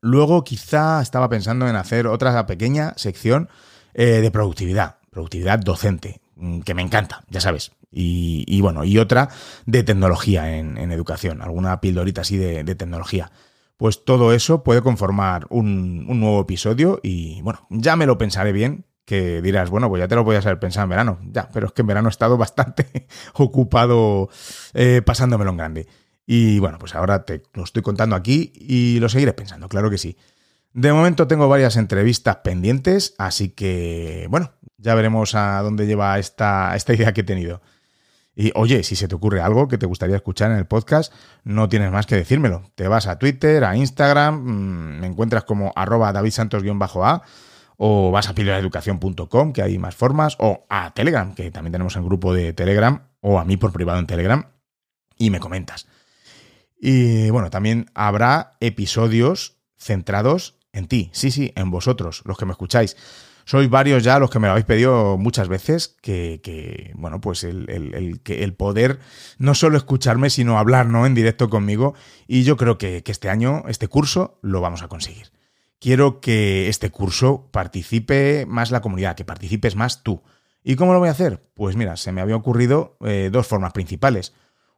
Luego 0.00 0.44
quizá 0.44 1.00
estaba 1.00 1.30
pensando 1.30 1.66
en 1.66 1.76
hacer 1.76 2.06
otra 2.06 2.46
pequeña 2.46 2.92
sección 2.96 3.48
eh, 3.94 4.20
de 4.20 4.30
productividad, 4.30 4.98
productividad 5.10 5.58
docente, 5.58 6.20
mm, 6.36 6.60
que 6.60 6.74
me 6.74 6.82
encanta, 6.82 7.24
ya 7.30 7.40
sabes. 7.40 7.72
Y, 7.96 8.60
bueno, 8.60 8.84
y 8.84 8.98
otra 8.98 9.28
de 9.66 9.84
tecnología 9.84 10.56
en, 10.58 10.76
educación, 10.90 11.42
alguna 11.42 11.80
pildorita 11.80 12.22
así 12.22 12.36
de, 12.36 12.74
tecnología. 12.74 13.30
Pues 13.76 14.04
todo 14.04 14.32
eso 14.32 14.64
puede 14.64 14.82
conformar 14.82 15.46
un, 15.48 16.04
un, 16.08 16.20
nuevo 16.20 16.40
episodio 16.40 16.98
y 17.02 17.40
bueno, 17.42 17.66
ya 17.70 17.94
me 17.94 18.06
lo 18.06 18.18
pensaré 18.18 18.52
bien 18.52 18.84
que 19.04 19.42
dirás, 19.42 19.70
bueno, 19.70 19.88
pues 19.88 20.00
ya 20.00 20.08
te 20.08 20.14
lo 20.14 20.24
podías 20.24 20.46
haber 20.46 20.58
pensado 20.58 20.84
en 20.84 20.90
verano. 20.90 21.18
Ya, 21.30 21.48
pero 21.52 21.66
es 21.66 21.72
que 21.72 21.82
en 21.82 21.88
verano 21.88 22.08
he 22.08 22.10
estado 22.10 22.36
bastante 22.36 23.06
ocupado 23.34 24.28
eh, 24.72 25.02
pasándomelo 25.04 25.50
en 25.50 25.56
grande. 25.56 25.88
Y 26.26 26.58
bueno, 26.58 26.78
pues 26.78 26.94
ahora 26.94 27.24
te 27.24 27.42
lo 27.52 27.64
estoy 27.64 27.82
contando 27.82 28.16
aquí 28.16 28.52
y 28.54 28.98
lo 28.98 29.08
seguiré 29.08 29.32
pensando, 29.34 29.68
claro 29.68 29.90
que 29.90 29.98
sí. 29.98 30.16
De 30.72 30.92
momento 30.92 31.28
tengo 31.28 31.48
varias 31.48 31.76
entrevistas 31.76 32.36
pendientes, 32.36 33.14
así 33.18 33.50
que 33.50 34.26
bueno, 34.30 34.52
ya 34.78 34.94
veremos 34.94 35.34
a 35.34 35.60
dónde 35.62 35.86
lleva 35.86 36.18
esta, 36.18 36.74
esta 36.74 36.94
idea 36.94 37.12
que 37.12 37.20
he 37.20 37.24
tenido. 37.24 37.60
Y 38.34 38.50
oye, 38.56 38.82
si 38.82 38.96
se 38.96 39.06
te 39.06 39.14
ocurre 39.14 39.40
algo 39.40 39.68
que 39.68 39.78
te 39.78 39.86
gustaría 39.86 40.16
escuchar 40.16 40.50
en 40.50 40.56
el 40.56 40.66
podcast, 40.66 41.12
no 41.44 41.68
tienes 41.68 41.92
más 41.92 42.06
que 42.06 42.16
decírmelo. 42.16 42.62
Te 42.74 42.88
vas 42.88 43.06
a 43.06 43.18
Twitter, 43.18 43.62
a 43.64 43.76
Instagram, 43.76 44.34
mm, 44.34 45.00
me 45.00 45.06
encuentras 45.06 45.44
como 45.44 45.72
arroba 45.76 46.12
davidsantos-a 46.12 47.22
o 47.76 48.10
vas 48.10 48.28
a 48.28 48.34
pilareducación.com, 48.34 49.52
que 49.52 49.62
hay 49.62 49.78
más 49.78 49.94
formas, 49.94 50.36
o 50.38 50.66
a 50.68 50.92
Telegram, 50.94 51.34
que 51.34 51.50
también 51.50 51.72
tenemos 51.72 51.96
el 51.96 52.04
grupo 52.04 52.32
de 52.34 52.52
Telegram, 52.52 53.08
o 53.20 53.38
a 53.38 53.44
mí 53.44 53.56
por 53.56 53.72
privado 53.72 53.98
en 53.98 54.06
Telegram, 54.06 54.46
y 55.16 55.30
me 55.30 55.40
comentas. 55.40 55.86
Y 56.78 57.30
bueno, 57.30 57.50
también 57.50 57.86
habrá 57.94 58.52
episodios 58.60 59.58
centrados 59.78 60.58
en 60.72 60.86
ti, 60.86 61.10
sí, 61.12 61.30
sí, 61.30 61.52
en 61.56 61.70
vosotros, 61.70 62.22
los 62.24 62.36
que 62.36 62.46
me 62.46 62.52
escucháis. 62.52 62.96
Sois 63.46 63.68
varios 63.68 64.02
ya 64.02 64.18
los 64.18 64.30
que 64.30 64.38
me 64.38 64.46
lo 64.46 64.52
habéis 64.52 64.64
pedido 64.64 65.18
muchas 65.18 65.48
veces, 65.48 65.96
que, 66.00 66.92
bueno, 66.94 67.20
pues 67.20 67.44
el, 67.44 67.68
el, 67.68 68.54
poder 68.54 69.00
no 69.36 69.54
solo 69.54 69.76
escucharme, 69.76 70.30
sino 70.30 70.58
hablar 70.58 70.86
¿no? 70.86 71.04
en 71.04 71.14
directo 71.14 71.50
conmigo. 71.50 71.94
Y 72.26 72.44
yo 72.44 72.56
creo 72.56 72.78
que 72.78 73.02
este 73.04 73.28
año, 73.28 73.64
este 73.68 73.86
curso, 73.86 74.38
lo 74.40 74.62
vamos 74.62 74.82
a 74.82 74.88
conseguir 74.88 75.33
quiero 75.84 76.18
que 76.18 76.70
este 76.70 76.88
curso 76.88 77.50
participe 77.50 78.46
más 78.46 78.70
la 78.70 78.80
comunidad, 78.80 79.16
que 79.16 79.26
participes 79.26 79.76
más 79.76 80.02
tú. 80.02 80.22
¿Y 80.62 80.76
cómo 80.76 80.94
lo 80.94 80.98
voy 80.98 81.08
a 81.08 81.12
hacer? 81.12 81.44
Pues 81.52 81.76
mira, 81.76 81.98
se 81.98 82.10
me 82.10 82.22
había 82.22 82.36
ocurrido 82.36 82.96
eh, 83.04 83.28
dos 83.30 83.46
formas 83.46 83.74
principales. 83.74 84.32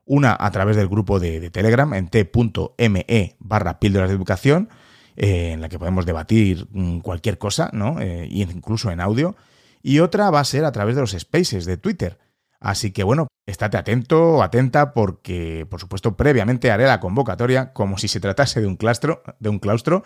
Una 0.04 0.36
a 0.38 0.50
través 0.50 0.74
del 0.74 0.88
grupo 0.88 1.20
de, 1.20 1.48
Telegram 1.50 1.94
en 1.94 2.08
t.me 2.08 3.36
barra 3.38 3.78
píldoras 3.78 4.08
de 4.08 4.16
educación, 4.16 4.68
eh, 5.14 5.52
en 5.52 5.60
la 5.60 5.68
que 5.68 5.78
podemos 5.78 6.06
debatir 6.06 6.66
mm, 6.72 6.98
cualquier 6.98 7.38
cosa, 7.38 7.70
¿no? 7.72 8.00
Eh, 8.00 8.26
incluso 8.28 8.90
en 8.90 9.00
audio. 9.00 9.36
Y 9.84 10.00
otra 10.00 10.30
va 10.30 10.40
a 10.40 10.44
ser 10.44 10.64
a 10.64 10.72
través 10.72 10.96
de 10.96 11.02
los 11.02 11.12
spaces 11.12 11.66
de 11.66 11.76
Twitter. 11.76 12.18
Así 12.58 12.90
que 12.90 13.04
bueno, 13.04 13.28
estate 13.46 13.76
atento 13.76 14.42
atenta 14.42 14.92
porque, 14.92 15.68
por 15.70 15.78
supuesto, 15.78 16.16
previamente 16.16 16.72
haré 16.72 16.86
la 16.86 16.98
convocatoria 16.98 17.72
como 17.72 17.96
si 17.96 18.08
se 18.08 18.18
tratase 18.18 18.60
de 18.60 18.66
un 18.66 18.74
claustro, 18.74 19.22
de 19.38 19.50
un 19.50 19.60
claustro 19.60 20.02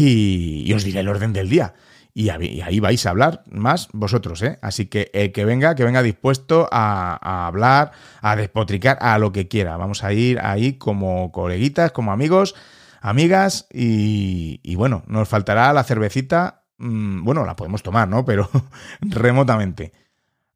y, 0.00 0.72
os 0.72 0.84
diré 0.84 1.00
el 1.00 1.08
orden 1.08 1.32
del 1.32 1.48
día. 1.48 1.74
Y 2.12 2.28
ahí 2.28 2.80
vais 2.80 3.06
a 3.06 3.10
hablar 3.10 3.44
más 3.50 3.88
vosotros, 3.92 4.42
¿eh? 4.42 4.58
Así 4.62 4.86
que 4.86 5.10
el 5.14 5.30
que 5.30 5.44
venga, 5.44 5.76
que 5.76 5.84
venga 5.84 6.02
dispuesto 6.02 6.68
a, 6.72 7.46
hablar, 7.46 7.92
a 8.20 8.34
despotricar, 8.34 8.98
a 9.00 9.16
lo 9.18 9.30
que 9.30 9.46
quiera. 9.46 9.76
Vamos 9.76 10.02
a 10.02 10.12
ir 10.12 10.40
ahí 10.40 10.74
como 10.74 11.30
coleguitas, 11.30 11.92
como 11.92 12.10
amigos, 12.10 12.56
amigas 13.00 13.68
y, 13.72 14.60
y 14.64 14.74
bueno, 14.74 15.04
nos 15.06 15.28
faltará 15.28 15.72
la 15.72 15.84
cervecita. 15.84 16.64
Mm, 16.78 17.22
bueno, 17.22 17.46
la 17.46 17.54
podemos 17.54 17.82
tomar, 17.82 18.08
¿no? 18.08 18.24
Pero 18.24 18.50
remotamente. 19.00 19.92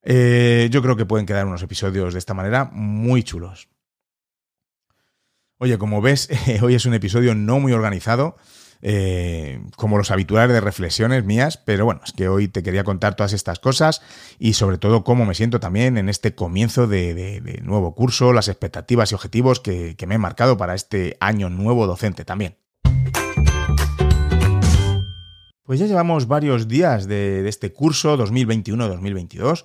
Eh, 0.05 0.69
yo 0.71 0.83
creo 0.83 0.97
que 0.97 1.07
pueden 1.07 1.25
quedar 1.25 1.47
unos 1.47 1.63
episodios 1.63 2.13
de 2.13 2.19
esta 2.19 2.35
manera 2.35 2.67
muy 2.73 3.23
chulos. 3.23 3.69
Oye, 5.59 5.79
como 5.79 6.03
ves, 6.03 6.29
hoy 6.63 6.75
es 6.75 6.85
un 6.85 6.95
episodio 6.95 7.35
no 7.35 7.59
muy 7.59 7.73
organizado, 7.73 8.37
eh, 8.87 9.62
como 9.76 9.97
los 9.97 10.11
habituales 10.11 10.53
de 10.53 10.61
reflexiones 10.61 11.25
mías, 11.25 11.57
pero 11.57 11.87
bueno, 11.87 12.03
es 12.05 12.12
que 12.12 12.29
hoy 12.29 12.49
te 12.49 12.62
quería 12.62 12.85
contar 12.85 13.17
todas 13.17 13.33
estas 13.33 13.59
cosas 13.59 14.03
y 14.38 14.53
sobre 14.53 14.76
todo 14.76 15.05
cómo 15.05 15.25
me 15.25 15.35
siento 15.35 15.59
también 15.59 15.97
en 15.97 16.11
este 16.11 16.35
comienzo 16.35 16.87
de, 16.87 17.62
nuevo 17.64 17.95
curso, 17.95 18.35
las 18.35 18.49
expectativas 18.49 19.11
y 19.11 19.14
objetivos 19.14 19.61
que, 19.61 19.97
me 20.07 20.17
he 20.17 20.19
marcado 20.19 20.59
para 20.59 20.75
este 20.75 21.17
año 21.19 21.49
nuevo 21.49 21.87
docente 21.87 22.26
también. 22.26 22.59
Pues 25.62 25.81
ya 25.81 25.87
llevamos 25.87 26.29
varios 26.29 26.69
días 26.69 27.09
de, 27.09 27.49
este 27.49 27.73
curso 27.73 28.19
2021-2022 28.19 29.64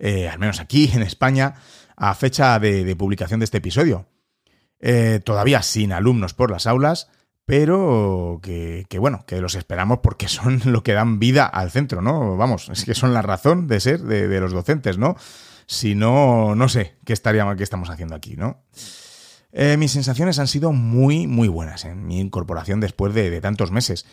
eh, 0.00 0.28
al 0.28 0.40
menos 0.40 0.58
aquí 0.58 0.90
en 0.92 1.02
España, 1.02 1.54
a 1.96 2.12
fecha 2.16 2.58
de, 2.58 2.96
publicación 2.96 3.38
de 3.38 3.44
este 3.44 3.58
episodio. 3.58 4.08
Eh, 4.80 5.20
todavía 5.24 5.62
sin 5.62 5.92
alumnos 5.92 6.34
por 6.34 6.50
las 6.50 6.66
aulas, 6.66 7.08
pero 7.46 8.40
que, 8.42 8.84
bueno, 8.98 9.24
que 9.24 9.40
los 9.40 9.54
esperamos 9.54 10.00
porque 10.02 10.28
son 10.28 10.60
lo 10.64 10.82
que 10.82 10.92
dan 10.92 11.18
vida 11.18 11.46
al 11.46 11.70
centro, 11.70 12.02
¿no? 12.02 12.36
Vamos, 12.36 12.68
es 12.68 12.84
que 12.84 12.94
son 12.94 13.14
la 13.14 13.22
razón 13.22 13.68
de 13.68 13.80
ser 13.80 14.02
de, 14.02 14.40
los 14.40 14.52
docentes, 14.52 14.98
¿no? 14.98 15.16
Si 15.66 15.94
no, 15.94 16.54
no 16.54 16.68
sé 16.68 16.96
qué 17.04 17.12
estaría 17.12 17.46
qué 17.56 17.62
estamos 17.62 17.88
haciendo 17.88 18.14
aquí, 18.14 18.36
¿no? 18.36 18.62
Eh, 19.52 19.76
mis 19.78 19.92
sensaciones 19.92 20.38
han 20.38 20.48
sido 20.48 20.72
muy, 20.72 21.26
muy 21.26 21.48
buenas 21.48 21.86
en 21.86 22.06
mi 22.06 22.20
incorporación 22.20 22.80
después 22.80 23.14
de, 23.14 23.40
tantos 23.40 23.70
meses. 23.70 24.04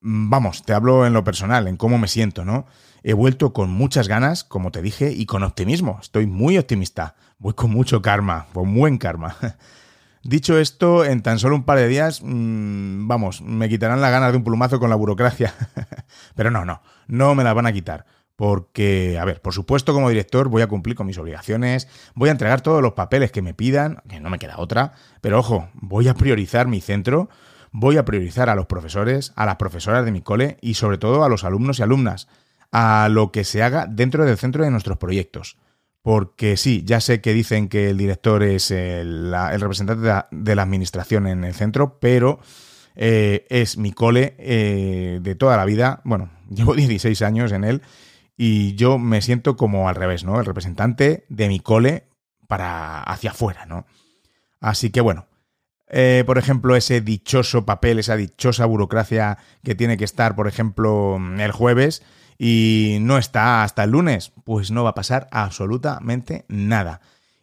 vamos, 0.00 0.64
te 0.64 0.72
hablo 0.72 1.06
en 1.06 1.12
lo 1.12 1.22
personal, 1.22 1.68
en 1.68 1.76
cómo 1.76 1.96
me 1.98 2.08
siento, 2.08 2.44
¿no? 2.44 2.66
He 3.04 3.14
vuelto 3.14 3.52
con 3.52 3.70
muchas 3.70 4.08
ganas, 4.08 4.44
como 4.44 4.70
te 4.70 4.82
dije, 4.82 5.12
y 5.12 5.26
con 5.26 5.42
optimismo. 5.42 5.98
Estoy 6.00 6.26
muy 6.26 6.56
optimista. 6.56 7.16
Voy 7.38 7.54
con 7.54 7.70
mucho 7.70 8.00
karma, 8.00 8.46
con 8.52 8.74
buen 8.74 8.98
karma. 8.98 9.36
Dicho 10.24 10.56
esto, 10.58 11.04
en 11.04 11.22
tan 11.22 11.38
solo 11.38 11.56
un 11.56 11.64
par 11.64 11.78
de 11.78 11.88
días, 11.88 12.20
mmm, 12.22 13.08
vamos, 13.08 13.42
me 13.42 13.68
quitarán 13.68 14.00
las 14.00 14.12
ganas 14.12 14.30
de 14.30 14.38
un 14.38 14.44
plumazo 14.44 14.78
con 14.78 14.88
la 14.88 14.96
burocracia. 14.96 15.54
Pero 16.36 16.50
no, 16.50 16.64
no, 16.64 16.82
no 17.08 17.34
me 17.34 17.42
la 17.42 17.52
van 17.52 17.66
a 17.66 17.72
quitar. 17.72 18.06
Porque, 18.36 19.18
a 19.20 19.24
ver, 19.24 19.42
por 19.42 19.52
supuesto 19.52 19.92
como 19.92 20.08
director 20.08 20.48
voy 20.48 20.62
a 20.62 20.66
cumplir 20.66 20.96
con 20.96 21.06
mis 21.06 21.18
obligaciones, 21.18 21.88
voy 22.14 22.28
a 22.28 22.32
entregar 22.32 22.60
todos 22.60 22.82
los 22.82 22.92
papeles 22.92 23.30
que 23.30 23.42
me 23.42 23.54
pidan, 23.54 24.02
que 24.08 24.20
no 24.20 24.30
me 24.30 24.38
queda 24.38 24.58
otra, 24.58 24.92
pero 25.20 25.38
ojo, 25.38 25.68
voy 25.74 26.08
a 26.08 26.14
priorizar 26.14 26.66
mi 26.66 26.80
centro, 26.80 27.28
voy 27.72 27.98
a 27.98 28.04
priorizar 28.04 28.48
a 28.48 28.54
los 28.54 28.66
profesores, 28.66 29.32
a 29.36 29.44
las 29.44 29.56
profesoras 29.56 30.04
de 30.04 30.12
mi 30.12 30.22
cole 30.22 30.56
y 30.60 30.74
sobre 30.74 30.98
todo 30.98 31.24
a 31.24 31.28
los 31.28 31.44
alumnos 31.44 31.78
y 31.78 31.82
alumnas 31.82 32.28
a 32.72 33.08
lo 33.10 33.30
que 33.32 33.44
se 33.44 33.62
haga 33.62 33.86
dentro 33.86 34.24
del 34.24 34.38
centro 34.38 34.64
de 34.64 34.70
nuestros 34.70 34.96
proyectos. 34.96 35.56
Porque 36.02 36.56
sí, 36.56 36.82
ya 36.84 37.00
sé 37.00 37.20
que 37.20 37.32
dicen 37.32 37.68
que 37.68 37.90
el 37.90 37.96
director 37.96 38.42
es 38.42 38.70
el, 38.72 39.32
representante 39.32 40.02
de 40.30 40.54
la, 40.56 40.62
administración 40.62 41.28
en 41.28 41.44
el 41.44 41.54
centro, 41.54 41.98
pero 42.00 42.40
eh, 42.96 43.46
es 43.48 43.78
mi 43.78 43.92
cole 43.92 44.34
eh, 44.38 45.20
de 45.22 45.34
toda 45.36 45.56
la 45.56 45.64
vida. 45.64 46.00
Bueno, 46.04 46.30
llevo 46.50 46.74
16 46.74 47.22
años 47.22 47.52
en 47.52 47.64
él 47.64 47.82
y 48.36 48.74
yo 48.74 48.98
me 48.98 49.22
siento 49.22 49.56
como 49.56 49.88
al 49.88 49.94
revés, 49.94 50.24
¿no? 50.24 50.40
El 50.40 50.46
representante 50.46 51.24
de 51.28 51.48
mi 51.48 51.60
cole 51.60 52.08
para 52.48 53.00
hacia 53.00 53.30
afuera, 53.30 53.66
¿no? 53.66 53.86
Así 54.60 54.90
que 54.90 55.00
bueno, 55.00 55.26
eh, 55.88 56.24
por 56.26 56.38
ejemplo, 56.38 56.74
ese 56.74 57.02
dichoso 57.02 57.66
papel, 57.66 57.98
esa 57.98 58.16
dichosa 58.16 58.64
burocracia 58.64 59.38
que 59.62 59.74
tiene 59.74 59.98
que 59.98 60.04
estar, 60.04 60.34
por 60.34 60.48
ejemplo, 60.48 61.20
el 61.38 61.52
jueves, 61.52 62.02
y 62.44 62.98
no 63.00 63.18
está 63.18 63.62
hasta 63.62 63.84
el 63.84 63.92
lunes, 63.92 64.32
pues 64.42 64.72
no 64.72 64.82
va 64.82 64.90
a 64.90 64.94
pasar 64.96 65.28
absolutamente 65.30 66.44
nada. 66.48 67.00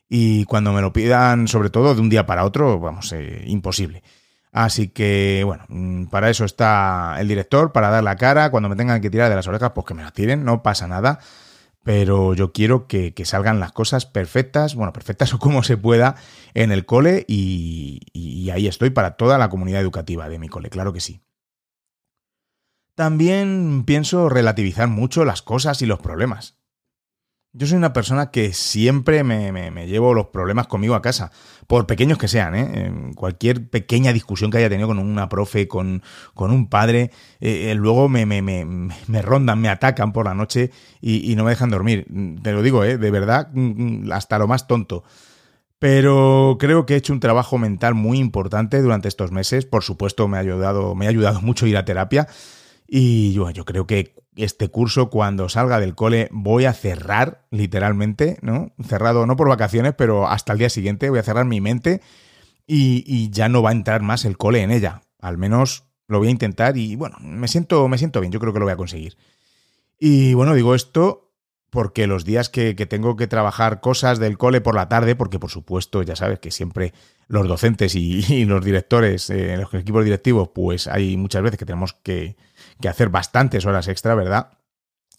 Y 0.09 0.43
cuando 0.43 0.73
me 0.73 0.81
lo 0.81 0.91
pidan, 0.91 1.47
sobre 1.47 1.69
todo 1.69 1.95
de 1.95 2.01
un 2.01 2.09
día 2.09 2.25
para 2.25 2.43
otro, 2.43 2.81
vamos, 2.81 3.13
eh, 3.13 3.45
imposible. 3.47 4.03
Así 4.51 4.89
que, 4.89 5.43
bueno, 5.45 5.63
mm, 5.69 6.07
para 6.07 6.29
eso 6.29 6.43
está 6.43 7.15
el 7.17 7.29
director, 7.29 7.71
para 7.71 7.89
dar 7.89 8.03
la 8.03 8.17
cara. 8.17 8.51
Cuando 8.51 8.67
me 8.67 8.75
tengan 8.75 8.99
que 8.99 9.09
tirar 9.09 9.29
de 9.29 9.37
las 9.37 9.47
orejas, 9.47 9.71
pues 9.73 9.87
que 9.87 9.93
me 9.93 10.03
la 10.03 10.11
tiren, 10.11 10.43
no 10.43 10.63
pasa 10.63 10.85
nada. 10.85 11.19
Pero 11.81 12.33
yo 12.33 12.51
quiero 12.51 12.85
que, 12.85 13.13
salgan 13.23 13.61
las 13.61 13.71
cosas 13.71 14.05
perfectas, 14.05 14.75
bueno, 14.75 14.91
perfectas 14.91 15.33
o 15.33 15.39
como 15.39 15.63
se 15.63 15.77
pueda 15.77 16.15
en 16.53 16.73
el 16.73 16.85
cole 16.85 17.23
y 17.25 18.49
ahí 18.53 18.67
estoy 18.67 18.89
para 18.89 19.11
toda 19.11 19.37
la 19.37 19.47
comunidad 19.47 19.79
educativa 19.79 20.27
de 20.27 20.39
mi 20.39 20.49
cole, 20.49 20.69
claro 20.69 20.91
que 20.91 20.99
sí. 20.99 21.21
También 22.99 23.85
pienso 23.85 24.27
relativizar 24.27 24.89
mucho 24.89 25.23
las 25.23 25.41
cosas 25.41 25.81
y 25.81 25.85
los 25.85 25.99
problemas. 25.99 26.57
Yo 27.53 27.65
soy 27.65 27.77
una 27.77 27.93
persona 27.93 28.29
que 28.29 28.51
siempre 28.51 29.23
me, 29.23 29.87
llevo 29.87 30.13
los 30.13 30.27
problemas 30.27 30.67
conmigo 30.67 30.95
a 30.95 31.01
casa, 31.01 31.31
por 31.65 31.87
pequeños 31.87 32.17
que 32.17 32.27
sean, 32.27 32.55
¿eh? 32.55 32.91
Cualquier 33.15 33.69
pequeña 33.69 34.11
discusión 34.11 34.51
que 34.51 34.57
haya 34.57 34.67
tenido 34.67 34.89
con 34.89 34.99
una 34.99 35.29
profe, 35.29 35.69
con, 35.69 36.03
un 36.35 36.67
padre, 36.67 37.11
eh, 37.39 37.71
eh, 37.71 37.75
luego 37.75 38.09
me, 38.09 38.25
me, 38.25 39.21
rondan, 39.21 39.61
me 39.61 39.69
atacan 39.69 40.11
por 40.11 40.25
la 40.25 40.33
noche 40.33 40.69
y, 40.99 41.31
y, 41.31 41.37
no 41.37 41.45
me 41.45 41.51
dejan 41.51 41.69
dormir. 41.69 42.05
Te 42.43 42.51
lo 42.51 42.61
digo, 42.61 42.83
¿eh? 42.83 42.97
De 42.97 43.11
verdad, 43.11 43.47
mm, 43.53 44.07
mm, 44.07 44.11
hasta 44.11 44.37
lo 44.37 44.47
más 44.49 44.67
tonto. 44.67 45.05
Pero 45.79 46.57
creo 46.59 46.85
que 46.85 46.95
he 46.95 46.97
hecho 46.97 47.13
un 47.13 47.21
trabajo 47.21 47.57
mental 47.57 47.95
muy 47.95 48.19
importante 48.19 48.81
durante 48.81 49.07
estos 49.07 49.31
meses. 49.31 49.65
Por 49.65 49.85
supuesto, 49.85 50.27
me 50.27 50.35
ha 50.35 50.41
ayudado, 50.41 50.95
me 50.95 51.05
ha 51.05 51.09
ayudado 51.09 51.39
mucho 51.39 51.65
ir 51.65 51.77
a 51.77 51.85
terapia. 51.85 52.27
Y 52.91 53.33
yo, 53.33 53.51
yo 53.51 53.65
creo 53.65 53.85
que 53.85 54.15
este 54.35 54.69
curso, 54.69 55.11
cuando 55.11 55.47
salga 55.47 55.79
del 55.79 55.93
cole, 55.93 56.27
voy 56.31 56.65
a 56.65 56.73
cerrar 56.73 57.45
literalmente, 57.51 58.39
¿no? 58.41 58.71
Cerrado 58.83 59.27
no 59.27 59.35
por 59.35 59.47
vacaciones, 59.47 59.93
pero 59.95 60.27
hasta 60.27 60.53
el 60.53 60.59
día 60.59 60.69
siguiente 60.69 61.09
voy 61.11 61.19
a 61.19 61.23
cerrar 61.23 61.45
mi 61.45 61.61
mente 61.61 62.01
y, 62.65 63.29
ya 63.29 63.47
no 63.47 63.61
va 63.61 63.69
a 63.69 63.73
entrar 63.73 64.01
más 64.01 64.25
el 64.25 64.37
cole 64.37 64.63
en 64.63 64.71
ella. 64.71 65.03
Al 65.19 65.37
menos 65.37 65.83
lo 66.07 66.17
voy 66.17 66.29
a 66.29 66.31
intentar 66.31 66.77
y 66.77 66.95
bueno, 66.95 67.17
me 67.21 67.47
siento, 67.47 67.87
me 67.87 67.99
siento 67.99 68.21
bien, 68.21 68.31
yo 68.31 68.39
creo 68.39 68.53
que 68.53 68.59
lo 68.59 68.65
voy 68.65 68.73
a 68.73 68.77
conseguir. 68.77 69.17
Y 69.99 70.33
bueno, 70.33 70.55
digo 70.55 70.73
esto 70.73 71.31
porque 71.69 72.07
los 72.07 72.25
días 72.25 72.49
que, 72.49 72.73
tengo 72.73 73.15
que 73.15 73.27
trabajar 73.27 73.81
cosas 73.81 74.17
del 74.17 74.39
cole 74.39 74.61
por 74.61 74.73
la 74.73 74.89
tarde, 74.89 75.15
porque 75.15 75.37
por 75.37 75.51
supuesto 75.51 76.01
ya 76.01 76.15
sabes 76.15 76.39
que 76.39 76.49
siempre 76.49 76.93
los 77.27 77.47
docentes 77.47 77.93
y, 77.93 78.45
los 78.45 78.65
directores, 78.65 79.29
eh, 79.29 79.57
los 79.57 79.71
equipos 79.75 80.03
directivos, 80.03 80.49
pues 80.55 80.87
hay 80.87 81.17
muchas 81.17 81.43
veces 81.43 81.59
que 81.59 81.65
tenemos 81.65 81.93
que, 81.93 82.35
que 82.81 82.89
hacer 82.89 83.09
bastantes 83.09 83.65
horas 83.65 83.87
extra, 83.87 84.15
¿verdad? 84.15 84.51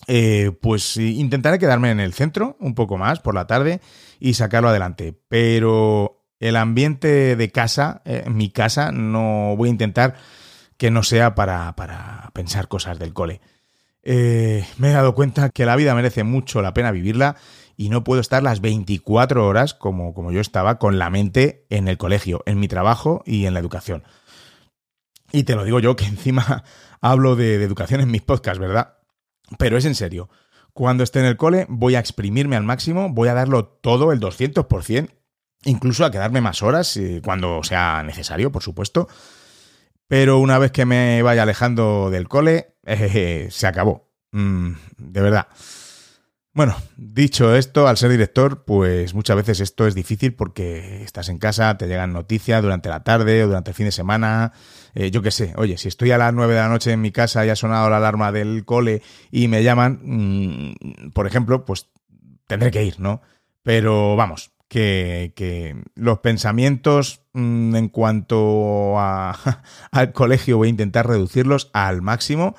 Eh, 0.06 0.52
pues 0.62 0.96
intentaré 0.96 1.58
quedarme 1.58 1.90
en 1.90 2.00
el 2.00 2.14
centro 2.14 2.56
un 2.58 2.74
poco 2.74 2.96
más 2.96 3.20
por 3.20 3.34
la 3.34 3.46
tarde 3.46 3.80
y 4.18 4.34
sacarlo 4.34 4.68
adelante. 4.68 5.18
Pero 5.28 6.24
el 6.38 6.56
ambiente 6.56 7.36
de 7.36 7.50
casa, 7.50 8.02
eh, 8.04 8.24
mi 8.30 8.50
casa, 8.50 8.92
no 8.92 9.54
voy 9.56 9.68
a 9.68 9.72
intentar 9.72 10.14
que 10.76 10.90
no 10.90 11.02
sea 11.02 11.34
para, 11.34 11.76
para 11.76 12.30
pensar 12.32 12.68
cosas 12.68 12.98
del 12.98 13.12
cole. 13.12 13.40
Eh, 14.02 14.66
me 14.78 14.88
he 14.88 14.92
dado 14.92 15.14
cuenta 15.14 15.50
que 15.50 15.66
la 15.66 15.76
vida 15.76 15.94
merece 15.94 16.24
mucho 16.24 16.62
la 16.62 16.72
pena 16.72 16.90
vivirla 16.90 17.36
y 17.76 17.90
no 17.90 18.02
puedo 18.02 18.22
estar 18.22 18.42
las 18.42 18.62
24 18.62 19.46
horas 19.46 19.74
como, 19.74 20.14
como 20.14 20.32
yo 20.32 20.40
estaba 20.40 20.78
con 20.78 20.98
la 20.98 21.10
mente 21.10 21.66
en 21.68 21.88
el 21.88 21.98
colegio, 21.98 22.42
en 22.46 22.58
mi 22.58 22.68
trabajo 22.68 23.22
y 23.26 23.44
en 23.44 23.52
la 23.52 23.60
educación. 23.60 24.04
Y 25.32 25.44
te 25.44 25.54
lo 25.54 25.64
digo 25.64 25.80
yo 25.80 25.96
que 25.96 26.06
encima 26.06 26.64
hablo 27.00 27.36
de, 27.36 27.62
educación 27.62 28.00
en 28.00 28.10
mis 28.10 28.22
podcasts, 28.22 28.58
¿verdad? 28.58 28.98
Pero 29.58 29.76
es 29.76 29.84
en 29.84 29.94
serio. 29.94 30.28
Cuando 30.72 31.02
esté 31.02 31.20
en 31.20 31.26
el 31.26 31.36
cole 31.36 31.66
voy 31.68 31.94
a 31.94 32.00
exprimirme 32.00 32.56
al 32.56 32.62
máximo, 32.62 33.08
voy 33.10 33.28
a 33.28 33.34
darlo 33.34 33.66
todo 33.66 34.12
el 34.12 34.20
200%, 34.20 35.10
incluso 35.64 36.04
a 36.04 36.10
quedarme 36.10 36.40
más 36.40 36.62
horas 36.62 36.96
eh, 36.96 37.20
cuando 37.24 37.62
sea 37.64 38.02
necesario, 38.02 38.52
por 38.52 38.62
supuesto. 38.62 39.08
Pero 40.06 40.38
una 40.38 40.58
vez 40.58 40.72
que 40.72 40.86
me 40.86 41.22
vaya 41.22 41.42
alejando 41.42 42.10
del 42.10 42.28
cole, 42.28 42.76
eh, 42.86 43.48
se 43.50 43.66
acabó. 43.66 44.10
Mm, 44.32 44.72
de 44.96 45.20
verdad. 45.20 45.48
Bueno, 46.52 46.74
dicho 46.96 47.54
esto, 47.54 47.86
al 47.86 47.96
ser 47.96 48.10
director, 48.10 48.64
pues 48.64 49.14
muchas 49.14 49.36
veces 49.36 49.60
esto 49.60 49.86
es 49.86 49.94
difícil 49.94 50.34
porque 50.34 51.04
estás 51.04 51.28
en 51.28 51.38
casa, 51.38 51.78
te 51.78 51.86
llegan 51.86 52.12
noticias 52.12 52.60
durante 52.60 52.88
la 52.88 53.04
tarde 53.04 53.44
o 53.44 53.46
durante 53.46 53.70
el 53.70 53.76
fin 53.76 53.86
de 53.86 53.92
semana. 53.92 54.52
Eh, 54.94 55.12
yo 55.12 55.22
qué 55.22 55.30
sé, 55.30 55.54
oye, 55.56 55.78
si 55.78 55.86
estoy 55.86 56.10
a 56.10 56.18
las 56.18 56.34
9 56.34 56.54
de 56.54 56.60
la 56.60 56.68
noche 56.68 56.90
en 56.90 57.00
mi 57.00 57.12
casa 57.12 57.46
y 57.46 57.50
ha 57.50 57.56
sonado 57.56 57.88
la 57.88 57.98
alarma 57.98 58.32
del 58.32 58.64
cole 58.64 59.00
y 59.30 59.46
me 59.46 59.62
llaman, 59.62 60.00
mm, 60.02 61.10
por 61.12 61.28
ejemplo, 61.28 61.64
pues 61.64 61.88
tendré 62.48 62.72
que 62.72 62.82
ir, 62.82 62.98
¿no? 62.98 63.22
Pero 63.62 64.16
vamos, 64.16 64.50
que, 64.66 65.76
los 65.94 66.18
pensamientos 66.18 67.22
mm, 67.32 67.76
en 67.76 67.88
cuanto 67.88 68.98
a, 68.98 69.38
al 69.92 70.12
colegio 70.12 70.56
voy 70.56 70.66
a 70.66 70.70
intentar 70.70 71.06
reducirlos 71.06 71.70
al 71.74 72.02
máximo 72.02 72.56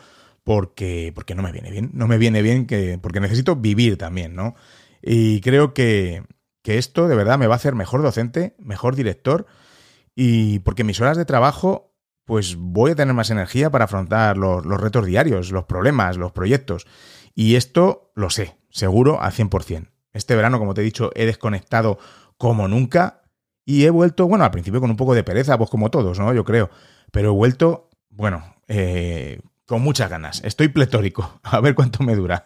porque, 0.54 1.14
porque 1.16 1.34
no 1.34 1.44
me 1.44 1.54
viene 1.54 1.72
bien. 1.72 1.92
No 1.94 2.10
me 2.10 2.18
viene 2.18 2.42
bien 2.42 2.68
que, 2.68 3.00
porque 3.02 3.22
necesito 3.22 3.56
vivir 3.56 3.98
también, 3.98 4.36
¿no? 4.36 4.54
Y 5.02 5.40
creo 5.40 5.74
que, 5.74 6.24
que 6.62 6.78
esto 6.78 7.08
de 7.08 7.16
verdad 7.16 7.40
me 7.40 7.48
va 7.48 7.54
a 7.54 7.56
hacer 7.56 7.74
mejor 7.74 8.02
docente, 8.02 8.54
mejor 8.60 8.98
director 8.98 9.46
y 10.14 10.60
porque 10.60 10.84
mis 10.84 11.00
horas 11.00 11.16
de 11.16 11.24
trabajo 11.24 11.96
pues 12.26 12.58
voy 12.58 12.92
a 12.92 12.96
tener 12.96 13.14
más 13.14 13.30
energía 13.30 13.70
para 13.70 13.86
afrontar 13.86 14.36
los, 14.36 14.66
los 14.66 14.82
retos 14.82 15.06
diarios, 15.06 15.54
los 15.54 15.64
problemas, 15.64 16.18
los 16.18 16.34
proyectos. 16.34 16.86
Y 17.34 17.56
esto 17.56 18.12
lo 18.14 18.30
sé, 18.30 18.58
seguro 18.70 19.22
al 19.22 19.32
100%. 19.32 19.90
Este 20.12 20.36
verano, 20.36 20.60
como 20.60 20.74
te 20.74 20.82
he 20.82 20.84
dicho, 20.84 21.12
he 21.16 21.26
desconectado 21.26 21.98
como 22.38 22.68
nunca 22.68 23.22
y 23.64 23.86
he 23.86 23.90
vuelto, 23.90 24.28
bueno, 24.28 24.44
al 24.44 24.52
principio 24.52 24.82
con 24.82 24.90
un 24.90 24.98
poco 24.98 25.16
de 25.16 25.24
pereza, 25.24 25.58
pues 25.58 25.70
como 25.70 25.92
todos, 25.92 26.20
¿no? 26.20 26.34
Yo 26.34 26.44
creo. 26.44 26.70
Pero 27.10 27.30
he 27.30 27.34
vuelto, 27.34 27.90
bueno, 28.10 28.44
eh, 28.68 29.40
con 29.72 29.84
muchas 29.84 30.10
ganas. 30.10 30.42
Estoy 30.44 30.68
pletórico. 30.68 31.40
A 31.44 31.62
ver 31.62 31.76
cuánto 31.76 32.04
me 32.04 32.14
dura. 32.14 32.46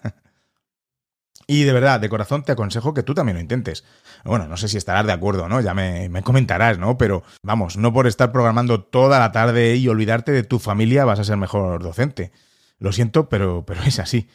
Y 1.47 1.63
de 1.63 1.73
verdad, 1.73 1.99
de 1.99 2.07
corazón 2.07 2.43
te 2.43 2.51
aconsejo 2.51 2.93
que 2.93 3.01
tú 3.01 3.15
también 3.15 3.37
lo 3.37 3.41
intentes. 3.41 3.83
Bueno, 4.23 4.47
no 4.47 4.57
sé 4.57 4.67
si 4.67 4.77
estarás 4.77 5.07
de 5.07 5.11
acuerdo, 5.11 5.49
¿no? 5.49 5.59
Ya 5.59 5.73
me, 5.73 6.07
me, 6.07 6.21
comentarás, 6.21 6.77
¿no? 6.77 6.99
Pero 6.99 7.23
vamos, 7.41 7.77
no 7.77 7.91
por 7.93 8.05
estar 8.05 8.31
programando 8.31 8.83
toda 8.83 9.17
la 9.17 9.31
tarde 9.31 9.75
y 9.75 9.87
olvidarte 9.87 10.33
de 10.33 10.43
tu 10.43 10.59
familia 10.59 11.03
vas 11.03 11.19
a 11.19 11.23
ser 11.23 11.37
mejor 11.37 11.81
docente. 11.81 12.31
Lo 12.77 12.91
siento, 12.91 13.27
pero, 13.27 13.65
pero 13.65 13.81
es 13.81 13.97
así. 13.97 14.29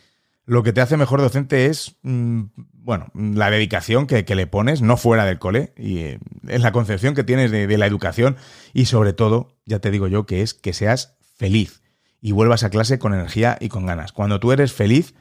Lo 0.44 0.64
que 0.64 0.72
te 0.72 0.80
hace 0.80 0.96
mejor 0.96 1.20
docente 1.20 1.66
es, 1.66 1.94
mm, 2.02 2.42
bueno, 2.72 3.06
la 3.14 3.52
dedicación 3.52 4.08
que, 4.08 4.24
le 4.24 4.46
pones, 4.48 4.82
no 4.82 4.96
fuera 4.96 5.26
del 5.26 5.38
cole, 5.38 5.74
y 5.76 5.98
eh, 5.98 6.18
es 6.48 6.60
la 6.62 6.72
concepción 6.72 7.14
que 7.14 7.22
tienes 7.22 7.52
de, 7.52 7.78
la 7.78 7.86
educación 7.86 8.36
y 8.72 8.86
sobre 8.86 9.12
todo, 9.12 9.56
ya 9.64 9.78
te 9.78 9.92
digo 9.92 10.08
yo, 10.08 10.26
que 10.26 10.42
es 10.42 10.54
que 10.54 10.72
seas 10.72 11.16
feliz 11.36 11.80
y 12.20 12.32
vuelvas 12.32 12.64
a 12.64 12.70
clase 12.70 12.98
con 12.98 13.14
energía 13.14 13.56
y 13.60 13.68
con 13.68 13.86
ganas. 13.86 14.12
Cuando 14.12 14.40
tú 14.40 14.52
eres 14.52 14.72
feliz, 14.72 15.14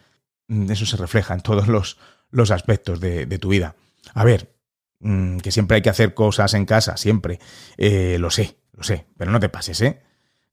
mm, 0.48 0.72
eso 0.72 0.86
se 0.86 0.98
refleja 0.98 1.34
en 1.34 1.42
todos 1.42 1.68
los, 1.68 1.98
los 2.30 2.52
aspectos 2.52 3.00
de, 3.00 3.26
tu 3.40 3.50
vida. 3.50 3.76
A 4.14 4.24
ver, 4.24 4.56
mm, 5.00 5.38
que 5.38 5.52
siempre 5.52 5.76
hay 5.76 5.82
que 5.82 5.90
hacer 5.90 6.14
cosas 6.14 6.54
en 6.54 6.66
casa, 6.66 6.98
siempre. 6.98 7.40
Eh, 7.78 8.18
lo 8.20 8.32
sé, 8.32 8.58
lo 8.74 8.84
sé, 8.84 9.06
pero 9.18 9.32
no 9.32 9.40
te 9.40 9.50
pases, 9.50 9.82
¿eh? 9.82 10.02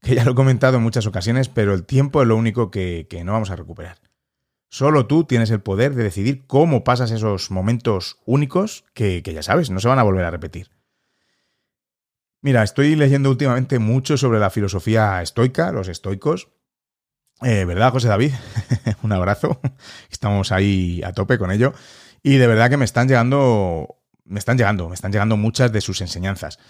Que 0.02 0.14
ya 0.14 0.24
lo 0.24 0.32
he 0.32 0.35
comentado 0.35 0.76
en 0.76 0.82
muchas 0.82 1.06
ocasiones, 1.06 1.48
pero 1.48 1.74
el 1.74 1.85
tiempo 1.85 2.22
es 2.22 2.28
lo 2.28 2.37
único 2.37 2.70
que 2.70 3.22
no 3.24 3.32
vamos 3.32 3.50
a 3.50 3.56
recuperar. 3.56 3.98
Solo 4.68 5.06
tú 5.06 5.24
tienes 5.24 5.50
el 5.50 5.61
poder 5.61 5.94
de 5.94 6.02
decidir 6.02 6.46
cómo 6.46 6.85
pasas 6.85 7.11
esos 7.11 7.50
momentos 7.50 8.18
únicos 8.26 8.85
que, 8.94 9.22
ya 9.22 9.42
sabes, 9.42 9.70
no 9.70 9.80
se 9.80 9.88
van 9.88 9.98
a 9.98 10.02
volver 10.02 10.24
a 10.24 10.30
repetir. 10.30 10.70
Mira, 12.46 12.62
estoy 12.62 12.94
leyendo 12.94 13.28
últimamente 13.28 13.80
mucho 13.80 14.16
sobre 14.16 14.38
la 14.38 14.50
filosofía 14.50 15.20
estoica, 15.20 15.72
los 15.72 15.88
estoicos. 15.88 16.46
Eh, 17.42 17.64
¿Verdad, 17.64 17.90
José 17.90 18.06
David? 18.06 18.35
Un 19.02 19.11
abrazo. 19.11 19.61
Estamos 20.12 20.52
ahí 20.52 21.02
a 21.02 21.12
tope 21.12 21.38
con 21.38 21.50
ello. 21.50 21.74
Y 22.22 22.37
de 22.37 22.46
verdad 22.46 22.70
que 22.70 22.76
me 22.76 22.85
están 22.85 23.09
llegando, 23.09 23.96
me 24.24 24.38
están 24.38 24.56
llegando, 24.56 24.88
me 24.88 24.94
están 24.94 25.11
llegando 25.11 25.37
muchas 25.37 25.72
de 25.72 25.80
sus 25.80 26.00
enseñanzas. 26.02 26.61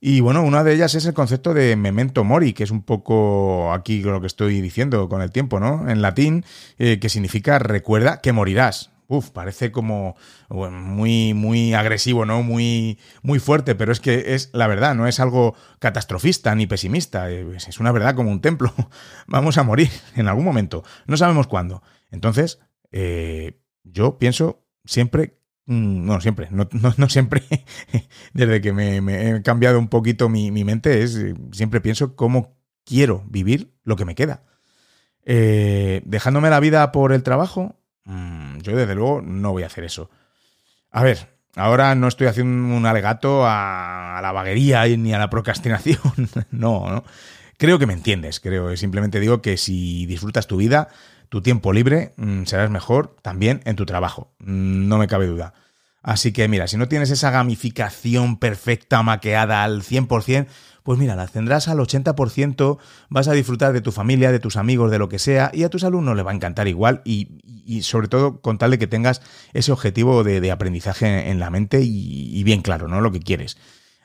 Y 0.00 0.20
bueno, 0.20 0.44
una 0.44 0.62
de 0.62 0.72
ellas 0.72 0.94
es 0.94 1.04
el 1.04 1.14
concepto 1.14 1.52
de 1.52 1.74
memento 1.74 2.22
mori, 2.22 2.52
que 2.52 2.62
es 2.62 2.70
un 2.70 2.84
poco 2.84 3.72
aquí 3.72 4.04
lo 4.04 4.20
que 4.20 4.28
estoy 4.28 4.60
diciendo 4.60 5.08
con 5.08 5.20
el 5.20 5.32
tiempo, 5.32 5.58
¿no? 5.58 5.90
En 5.90 6.00
latín, 6.00 6.44
eh, 6.78 7.00
que 7.00 7.08
significa 7.08 7.58
recuerda 7.58 8.20
que 8.20 8.32
morirás. 8.32 8.92
Uf, 9.06 9.30
parece 9.30 9.70
como 9.70 10.16
muy, 10.48 11.34
muy 11.34 11.74
agresivo, 11.74 12.24
¿no? 12.24 12.42
Muy, 12.42 12.98
muy 13.22 13.38
fuerte, 13.38 13.74
pero 13.74 13.92
es 13.92 14.00
que 14.00 14.34
es 14.34 14.50
la 14.52 14.66
verdad, 14.66 14.94
no 14.94 15.06
es 15.06 15.20
algo 15.20 15.54
catastrofista 15.78 16.54
ni 16.54 16.66
pesimista, 16.66 17.30
eh, 17.30 17.46
es 17.54 17.80
una 17.80 17.92
verdad 17.92 18.14
como 18.14 18.30
un 18.30 18.40
templo. 18.40 18.72
Vamos 19.26 19.58
a 19.58 19.62
morir 19.62 19.90
en 20.16 20.28
algún 20.28 20.44
momento, 20.44 20.84
no 21.06 21.16
sabemos 21.16 21.46
cuándo. 21.46 21.82
Entonces, 22.10 22.60
eh, 22.92 23.60
yo 23.82 24.18
pienso 24.18 24.64
siempre 24.84 25.38
Mm, 25.66 26.04
no, 26.04 26.20
siempre, 26.20 26.48
no, 26.50 26.68
no, 26.98 27.08
siempre, 27.08 27.42
desde 28.34 28.60
que 28.60 28.72
me, 28.72 28.98
he 28.98 29.42
cambiado 29.42 29.78
un 29.78 29.88
poquito 29.88 30.28
mi, 30.28 30.50
mente, 30.64 31.02
es 31.02 31.18
siempre 31.52 31.80
pienso 31.80 32.16
cómo 32.16 32.56
quiero 32.84 33.24
vivir 33.28 33.74
lo 33.84 33.96
que 33.96 34.04
me 34.04 34.14
queda. 34.14 34.44
Eh, 35.24 36.02
dejándome 36.04 36.50
la 36.50 36.60
vida 36.60 36.92
por 36.92 37.12
el 37.12 37.22
trabajo, 37.22 37.80
mm, 38.04 38.43
yo 38.64 38.76
desde 38.76 38.94
luego 38.94 39.22
no 39.22 39.52
voy 39.52 39.62
a 39.62 39.66
hacer 39.66 39.84
eso. 39.84 40.10
A 40.90 41.02
ver, 41.02 41.28
ahora 41.56 41.94
no 41.94 42.08
estoy 42.08 42.26
haciendo 42.26 42.74
un 42.74 42.86
alegato 42.86 43.42
a, 43.46 44.18
la 44.22 44.32
vaguería 44.32 44.84
ni 44.86 45.12
a 45.12 45.18
la 45.18 45.30
procrastinación, 45.30 46.00
no, 46.50 46.90
no. 46.90 47.04
Creo 47.56 47.78
que 47.78 47.86
me 47.86 47.92
entiendes, 47.92 48.40
creo, 48.40 48.76
simplemente 48.76 49.20
digo 49.20 49.40
que 49.40 49.56
si 49.56 50.06
disfrutas 50.06 50.46
tu 50.46 50.56
vida, 50.56 50.88
tu 51.28 51.40
tiempo 51.40 51.72
libre 51.72 52.12
mm, 52.16 52.44
serás 52.44 52.70
mejor 52.70 53.16
también 53.22 53.60
en 53.64 53.76
tu 53.76 53.86
trabajo, 53.86 54.34
mm, 54.40 54.88
no 54.88 54.98
me 54.98 55.06
cabe 55.06 55.26
duda. 55.26 55.54
Así 56.04 56.32
que 56.32 56.48
mira, 56.48 56.68
si 56.68 56.76
no 56.76 56.86
tienes 56.86 57.10
esa 57.10 57.30
gamificación 57.30 58.36
perfecta, 58.36 59.02
maqueada 59.02 59.64
al 59.64 59.82
100%, 59.82 60.46
pues 60.82 60.98
mira, 60.98 61.16
la 61.16 61.26
tendrás 61.26 61.66
al 61.66 61.78
80%, 61.78 62.76
vas 63.08 63.26
a 63.26 63.32
disfrutar 63.32 63.72
de 63.72 63.80
tu 63.80 63.90
familia, 63.90 64.30
de 64.30 64.38
tus 64.38 64.58
amigos, 64.58 64.90
de 64.90 64.98
lo 64.98 65.08
que 65.08 65.18
sea, 65.18 65.50
y 65.54 65.62
a 65.62 65.70
tus 65.70 65.82
alumnos 65.82 66.14
les 66.14 66.26
va 66.26 66.32
a 66.32 66.34
encantar 66.34 66.68
igual, 66.68 67.00
y, 67.06 67.80
sobre 67.80 68.08
todo 68.08 68.42
con 68.42 68.58
tal 68.58 68.72
de 68.72 68.78
que 68.78 68.86
tengas 68.86 69.22
ese 69.54 69.72
objetivo 69.72 70.24
de, 70.24 70.50
aprendizaje 70.50 71.30
en 71.30 71.40
la 71.40 71.48
mente 71.48 71.80
y, 71.82 72.44
bien 72.44 72.60
claro, 72.60 72.86
¿no? 72.86 73.00
Lo 73.00 73.10
que 73.10 73.20
quieres. 73.20 73.56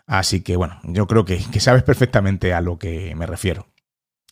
Así 0.07 0.39
que 0.39 0.55
bueno, 0.55 0.79
yo 0.85 1.05
creo 1.05 1.25
que 1.25 1.59
sabes 1.59 1.83
perfectamente 1.83 2.53
a 2.53 2.61
lo 2.61 2.79
que 2.79 3.13
me 3.13 3.25
refiero. 3.25 3.67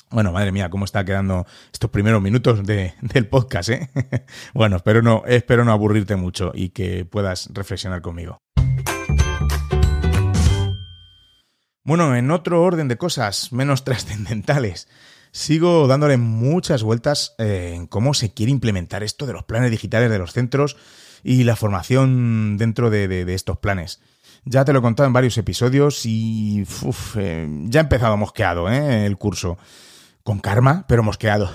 Bueno, 0.10 0.32
madre 0.32 0.54
mía, 0.54 0.70
cómo 0.70 0.86
está 0.86 1.04
quedando 1.04 1.46
estos 1.72 1.89
primeros 1.89 2.22
minutos 2.22 2.65
del 2.65 3.28
podcast, 3.28 3.70
¿eh? 3.70 3.89
bueno, 4.54 4.78
espero 4.78 5.02
no, 5.02 5.24
espero 5.28 5.65
no 5.65 5.74
aburrirte 5.74 6.15
mucho 6.15 6.52
y 6.54 6.70
que 6.70 7.04
puedas 7.04 7.50
reflexionar 7.54 8.02
conmigo. 8.02 8.38
Bueno, 11.84 12.15
en 12.15 12.32
otro 12.32 12.63
orden 12.63 12.88
de 12.88 12.98
cosas 12.98 13.52
menos 13.52 13.84
trascendentales, 13.86 14.88
sigo 15.32 15.88
dándole 15.88 16.15
muchas 16.15 16.84
vueltas 16.84 17.36
eh, 17.38 17.74
en 17.76 17.86
cómo 17.86 18.13
se 18.13 18.34
quiere 18.34 18.54
implementar 18.54 19.04
esto 19.04 19.26
de 19.26 19.34
los 19.34 19.43
planes 19.43 19.72
digitales 19.72 20.10
de 20.10 20.20
los 20.20 20.32
centros 20.32 20.78
y 21.22 21.43
la 21.43 21.58
formación 21.58 22.56
dentro 22.58 22.89
de, 22.89 23.26
estos 23.34 23.58
planes. 23.58 24.00
Ya 24.46 24.63
te 24.63 24.72
lo 24.72 24.80
he 24.80 24.82
contado 24.82 25.08
en 25.08 25.13
varios 25.13 25.38
episodios 25.38 26.06
y 26.06 26.65
eh, 27.17 27.48
ya 27.65 27.82
ha 27.82 27.84
empezado 27.84 28.15
mosqueado 28.15 28.70
¿eh? 28.72 29.06
el 29.06 29.17
curso 29.17 29.58
con 30.28 30.40
karma, 30.40 30.84
pero 30.90 31.04
mosqueado. 31.04 31.50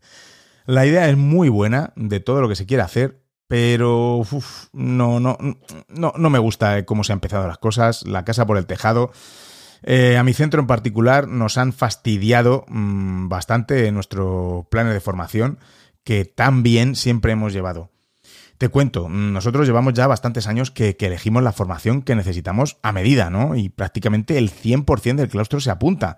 la 0.64 0.86
idea 0.86 1.06
es 1.10 1.18
muy 1.18 1.50
buena 1.50 1.92
de 1.96 2.18
todo 2.18 2.40
lo 2.40 2.48
que 2.48 2.56
se 2.56 2.64
quiere 2.64 2.82
hacer, 2.82 3.20
pero 3.46 4.22
no, 4.72 5.20
no, 5.20 5.36
no, 5.88 6.14
no 6.16 6.30
me 6.30 6.38
gusta 6.38 6.86
cómo 6.86 7.04
se 7.04 7.12
han 7.12 7.18
empezado 7.18 7.46
las 7.46 7.58
cosas, 7.58 8.06
la 8.06 8.24
casa 8.24 8.46
por 8.46 8.56
el 8.56 8.64
tejado. 8.64 9.12
Eh, 9.82 10.16
a 10.16 10.24
mi 10.24 10.32
centro 10.32 10.62
en 10.62 10.66
particular 10.66 11.28
nos 11.28 11.58
han 11.58 11.74
fastidiado 11.74 12.64
mm, 12.68 13.28
bastante 13.28 13.92
nuestros 13.92 14.64
planes 14.68 14.94
de 14.94 15.00
formación 15.00 15.58
que 16.02 16.24
tan 16.24 16.62
bien 16.62 16.96
siempre 16.96 17.32
hemos 17.32 17.52
llevado. 17.52 17.90
Te 18.56 18.70
cuento, 18.70 19.10
mm, 19.10 19.34
nosotros 19.34 19.66
llevamos 19.66 19.92
ya 19.92 20.06
bastantes 20.06 20.46
años 20.46 20.70
que, 20.70 20.96
que, 20.96 21.08
elegimos 21.08 21.42
la 21.42 21.52
formación 21.52 22.00
que 22.00 22.16
necesitamos 22.16 22.78
a 22.82 22.92
medida, 22.92 23.28
¿no? 23.28 23.56
Y 23.56 23.68
prácticamente 23.68 24.38
el 24.38 24.50
100% 24.50 25.16
del 25.16 25.28
claustro 25.28 25.60
se 25.60 25.70
apunta. 25.70 26.16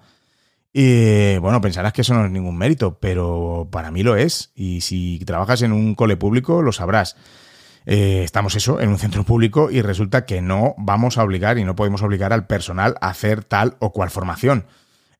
Y 0.73 1.39
bueno, 1.39 1.61
pensarás 1.61 1.93
que 1.93 2.03
eso 2.03 2.15
no 2.15 2.25
es 2.25 2.31
ningún 2.31 2.57
mérito, 2.57 2.99
pero 2.99 3.69
para 3.71 3.91
mí 3.91 4.03
lo 4.03 4.17
es. 4.17 4.53
Y 4.55 4.83
si 4.83 5.19
trabajas 5.25 5.63
en 5.63 5.73
un 5.73 5.95
cole 5.95 6.17
público, 6.17 6.63
lo 6.63 6.73
sabrás. 6.73 7.17
Eh, 7.91 8.23
estamos 8.23 8.55
eso, 8.55 8.81
en 8.81 8.91
un 8.91 8.99
centro 8.99 9.25
público 9.25 9.71
y 9.71 9.81
resulta 9.81 10.27
que 10.27 10.43
no 10.43 10.75
vamos 10.77 11.17
a 11.17 11.23
obligar 11.23 11.57
y 11.57 11.65
no 11.65 11.75
podemos 11.75 12.03
obligar 12.03 12.35
al 12.35 12.47
personal 12.47 12.97
a 13.01 13.09
hacer 13.09 13.45
tal 13.45 13.77
o 13.79 13.93
cual 13.93 14.11
formación. 14.11 14.67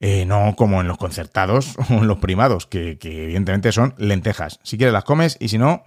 Eh, 0.01 0.27
no 0.27 0.55
como 0.55 0.81
en 0.81 0.87
los 0.87 0.99
concertados 0.99 1.77
o 1.91 1.95
en 1.95 2.07
los 2.07 2.19
primados, 2.19 2.67
que, 2.67 2.99
evidentemente 3.03 3.73
son 3.73 3.95
lentejas. 3.97 4.61
Si 4.63 4.77
quieres 4.77 4.93
las 4.93 5.05
comes 5.05 5.39
y 5.41 5.49
si 5.49 5.57
no, 5.57 5.83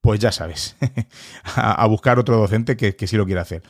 pues 0.00 0.20
ya 0.20 0.32
sabes, 0.32 0.76
a, 1.54 1.86
buscar 1.86 2.18
otro 2.18 2.38
docente 2.38 2.78
que, 2.78 2.96
que 2.96 3.06
sí 3.06 3.16
lo 3.16 3.26
quiera 3.26 3.42
hacer. 3.42 3.62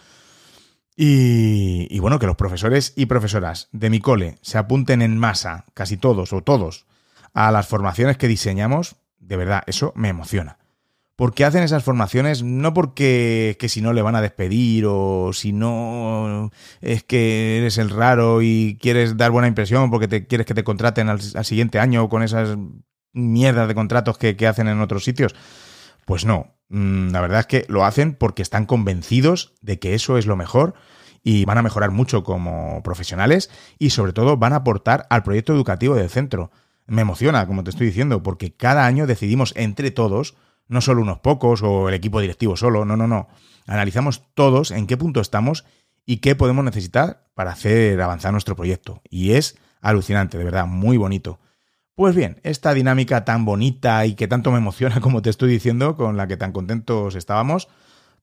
Y, 0.95 1.99
bueno, 2.01 2.19
que 2.19 2.27
los 2.27 2.37
profesores 2.37 2.93
y 2.97 3.07
profesoras 3.07 3.69
de 3.73 3.91
mi 3.91 4.01
cole 4.01 4.39
se 4.43 4.59
apunten 4.59 5.01
en 5.03 5.17
masa, 5.17 5.65
casi 5.75 5.97
todos 5.97 6.33
o 6.33 6.43
todos, 6.43 6.87
a 7.33 7.51
las 7.51 7.67
formaciones 7.67 8.19
que 8.19 8.29
diseñamos, 8.29 8.97
de 9.19 9.37
verdad, 9.37 9.63
eso 9.67 9.93
me 9.97 10.09
emociona. 10.09 10.59
Porque 11.17 11.45
hacen 11.45 11.63
esas 11.63 11.85
formaciones 11.85 12.43
no 12.43 12.75
porque 12.75 13.57
que 13.59 13.69
si 13.69 13.81
no 13.81 13.93
le 13.93 14.03
van 14.03 14.17
a 14.17 14.21
despedir 14.21 14.85
o 14.87 15.33
si 15.33 15.53
no 15.53 16.51
es 16.81 17.05
que 17.05 17.59
eres 17.59 17.79
el 17.79 17.91
raro 17.91 18.43
y 18.43 18.79
quieres 18.81 19.17
dar 19.17 19.31
buena 19.31 19.47
impresión 19.47 19.91
porque 19.91 20.09
te 20.09 20.27
quieres 20.27 20.47
que 20.47 20.55
te 20.55 20.65
contraten 20.65 21.09
al, 21.09 21.21
siguiente 21.21 21.79
año 21.79 22.09
con 22.09 22.23
esas 22.23 22.57
mierdas 23.13 23.69
de 23.69 23.75
contratos 23.75 24.19
que 24.19 24.47
hacen 24.47 24.69
en 24.69 24.81
otros 24.81 25.05
sitios. 25.05 25.35
Pues 26.07 26.25
no, 26.25 26.55
la 26.73 27.21
verdad 27.21 27.41
es 27.41 27.47
que 27.47 27.67
lo 27.69 27.85
hacen 27.85 28.15
porque 28.15 28.41
están 28.41 28.65
convencidos 28.65 29.53
de 29.61 29.79
que 29.79 29.95
eso 29.95 30.17
es 30.17 30.25
lo 30.25 30.37
mejor 30.37 30.73
y 31.23 31.45
van 31.45 31.59
a 31.59 31.63
mejorar 31.63 31.91
mucho 31.91 32.25
como 32.25 32.83
profesionales 32.83 33.51
y 33.79 33.91
sobre 33.91 34.15
todo 34.15 34.39
van 34.39 34.55
a 34.55 34.57
aportar 34.57 35.07
al 35.11 35.23
proyecto 35.23 35.53
educativo 35.53 35.95
del 35.95 36.09
centro. 36.09 36.51
Me 36.87 37.03
emociona, 37.03 37.47
como 37.47 37.63
te 37.63 37.71
estoy 37.71 37.89
diciendo, 37.89 38.23
porque 38.23 38.57
cada 38.57 38.87
año 38.87 39.07
decidimos 39.07 39.53
entre 39.55 39.91
todos, 39.91 40.35
no 40.67 40.81
solo 40.81 41.03
unos 41.03 41.19
pocos 41.19 41.63
o 41.63 41.91
el 41.91 41.95
equipo 41.95 42.21
directivo 42.21 42.57
solo, 42.57 42.87
no, 42.87 42.97
no, 42.97 43.07
no. 43.07 43.29
Analizamos 43.67 44.23
todos 44.35 44.71
en 44.71 44.87
qué 44.87 44.97
punto 44.97 45.21
estamos 45.21 45.67
y 46.07 46.17
qué 46.19 46.35
podemos 46.35 46.65
necesitar 46.65 47.27
para 47.35 47.53
hacer 47.53 48.01
avanzar 48.01 48.33
nuestro 48.33 48.57
proyecto. 48.57 49.03
Y 49.11 49.33
es 49.33 49.59
alucinante, 49.83 50.39
de 50.39 50.45
verdad, 50.45 50.67
muy 50.67 50.97
bonito. 50.97 51.39
Pues 51.95 52.15
bien, 52.15 52.41
esta 52.43 52.73
dinámica 52.73 53.25
tan 53.25 53.45
bonita 53.45 54.07
y 54.07 54.15
que 54.15 54.27
tanto 54.27 54.51
me 54.51 54.59
emociona 54.59 55.01
como 55.03 55.23
te 55.23 55.31
estoy 55.31 55.51
diciendo, 55.51 55.97
con 55.97 56.17
la 56.17 56.27
que 56.27 56.37
tan 56.37 56.53
contentos 56.53 57.15
estábamos, 57.15 57.69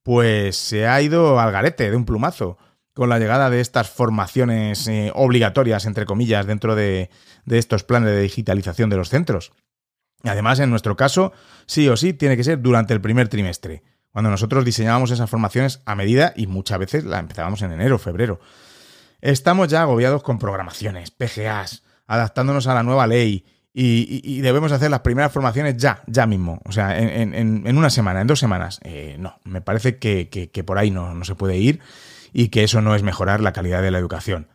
pues 0.03 0.58
se 0.58 0.88
ha 0.88 1.01
ido 1.01 1.39
al 1.39 1.51
garete 1.51 1.89
de 1.89 1.95
un 1.95 2.05
plumazo 2.05 2.58
con 2.93 3.10
la 3.10 3.19
llegada 3.19 3.49
de 3.49 3.62
estas 3.62 3.89
formaciones 3.89 4.88
eh, 4.88 5.12
obligatorias, 5.13 5.86
entre 5.86 6.05
comillas, 6.05 6.45
dentro 6.47 6.75
de, 6.75 7.10
estos 7.47 7.84
planes 7.84 8.10
de 8.10 8.21
digitalización 8.21 8.89
de 8.89 8.97
los 8.97 9.10
centros. 9.10 9.53
Además, 10.23 10.60
en 10.60 10.69
nuestro 10.69 10.97
caso, 10.97 11.32
sí 11.65 11.88
o 11.88 11.95
sí, 11.95 12.13
tiene 12.13 12.36
que 12.36 12.43
ser 12.43 12.62
durante 12.62 12.93
el 12.93 12.99
primer 12.99 13.29
trimestre, 13.29 13.84
cuando 14.12 14.29
nosotros 14.29 14.65
diseñábamos 14.65 15.12
esas 15.12 15.29
formaciones 15.29 15.82
a 15.86 15.95
medida 15.95 16.34
y 16.36 16.47
muchas 16.47 16.79
veces 16.79 17.05
la 17.05 17.19
empezábamos 17.19 17.62
en 17.62 17.71
enero, 17.71 17.99
febrero. 17.99 18.41
Estamos 19.21 19.69
ya 19.69 19.84
agobiados 19.84 20.21
con 20.23 20.39
programaciones, 20.39 21.12
PGAs, 21.12 21.84
adaptándonos 22.05 22.67
a 22.67 22.73
la 22.73 22.84
nueva 22.84 23.08
ley 23.08 23.45
y, 23.82 24.42
debemos 24.42 24.72
hacer 24.72 24.92
las 24.92 25.02
primeras 25.02 25.32
formaciones 25.32 25.78
ya, 25.78 26.04
ya 26.08 26.26
mismo, 26.26 26.62
o 26.65 26.72
sea, 26.72 26.98
en, 27.00 27.78
una 27.78 27.89
semana, 27.89 28.22
en 28.22 28.28
dos 28.28 28.39
semanas. 28.39 28.80
Eh, 28.84 29.15
no, 29.20 29.39
me 29.44 29.62
parece 29.62 29.98
que, 29.98 30.63
por 30.65 30.78
ahí 30.78 30.92
no, 30.92 31.15
no 31.15 31.26
se 31.26 31.36
puede 31.36 31.58
ir 31.58 31.80
y 32.34 32.50
que 32.50 32.63
eso 32.63 32.82
no 32.82 32.96
es 32.96 33.04
mejorar 33.04 33.42
la 33.42 33.54
calidad 33.54 33.82
de 33.82 33.92
la 33.92 34.00
educación. 34.00 34.48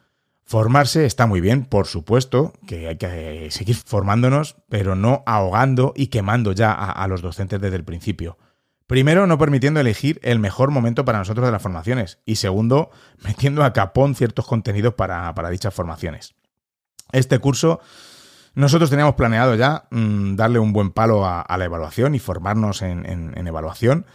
Formarse 0.47 1.07
está 1.07 1.27
muy 1.27 1.41
bien, 1.41 1.65
por 1.65 1.87
supuesto, 1.87 2.53
que 2.67 2.87
hay 2.87 2.97
que 2.97 3.49
seguir 3.51 3.77
formándonos, 3.77 4.57
pero 4.69 4.95
no 4.95 5.23
ahogando 5.25 5.95
y 5.97 6.09
quemando 6.09 6.53
ya 6.53 6.73
a, 6.73 7.09
los 7.09 7.23
docentes 7.23 7.61
desde 7.63 7.77
el 7.77 7.85
principio. 7.85 8.37
Primero, 8.87 9.27
no 9.27 9.39
permitiendo 9.39 9.81
elegir 9.81 10.21
el 10.23 10.39
mejor 10.39 10.71
momento 10.71 11.07
para 11.07 11.19
nosotros 11.19 11.47
de 11.47 11.53
las 11.53 11.63
formaciones. 11.63 12.19
Y 12.27 12.37
segundo, 12.37 12.91
metiendo 13.25 13.65
a 13.65 13.73
capón 13.73 14.15
ciertos 14.15 14.47
contenidos 14.47 14.93
para, 14.93 15.33
dichas 15.49 15.73
formaciones. 15.73 16.35
Este 17.13 17.39
curso, 17.39 17.81
nosotros 18.55 18.91
teníamos 18.91 19.15
planeado 19.15 19.55
ya 19.55 19.85
mm, 19.91 20.37
darle 20.37 20.59
un 20.59 20.73
buen 20.73 20.91
palo 20.91 21.27
a, 21.27 21.45
la 21.57 21.65
evaluación 21.65 22.15
y 22.15 22.19
formarnos 22.19 22.83
en 22.83 23.47
evaluación. 23.47 24.07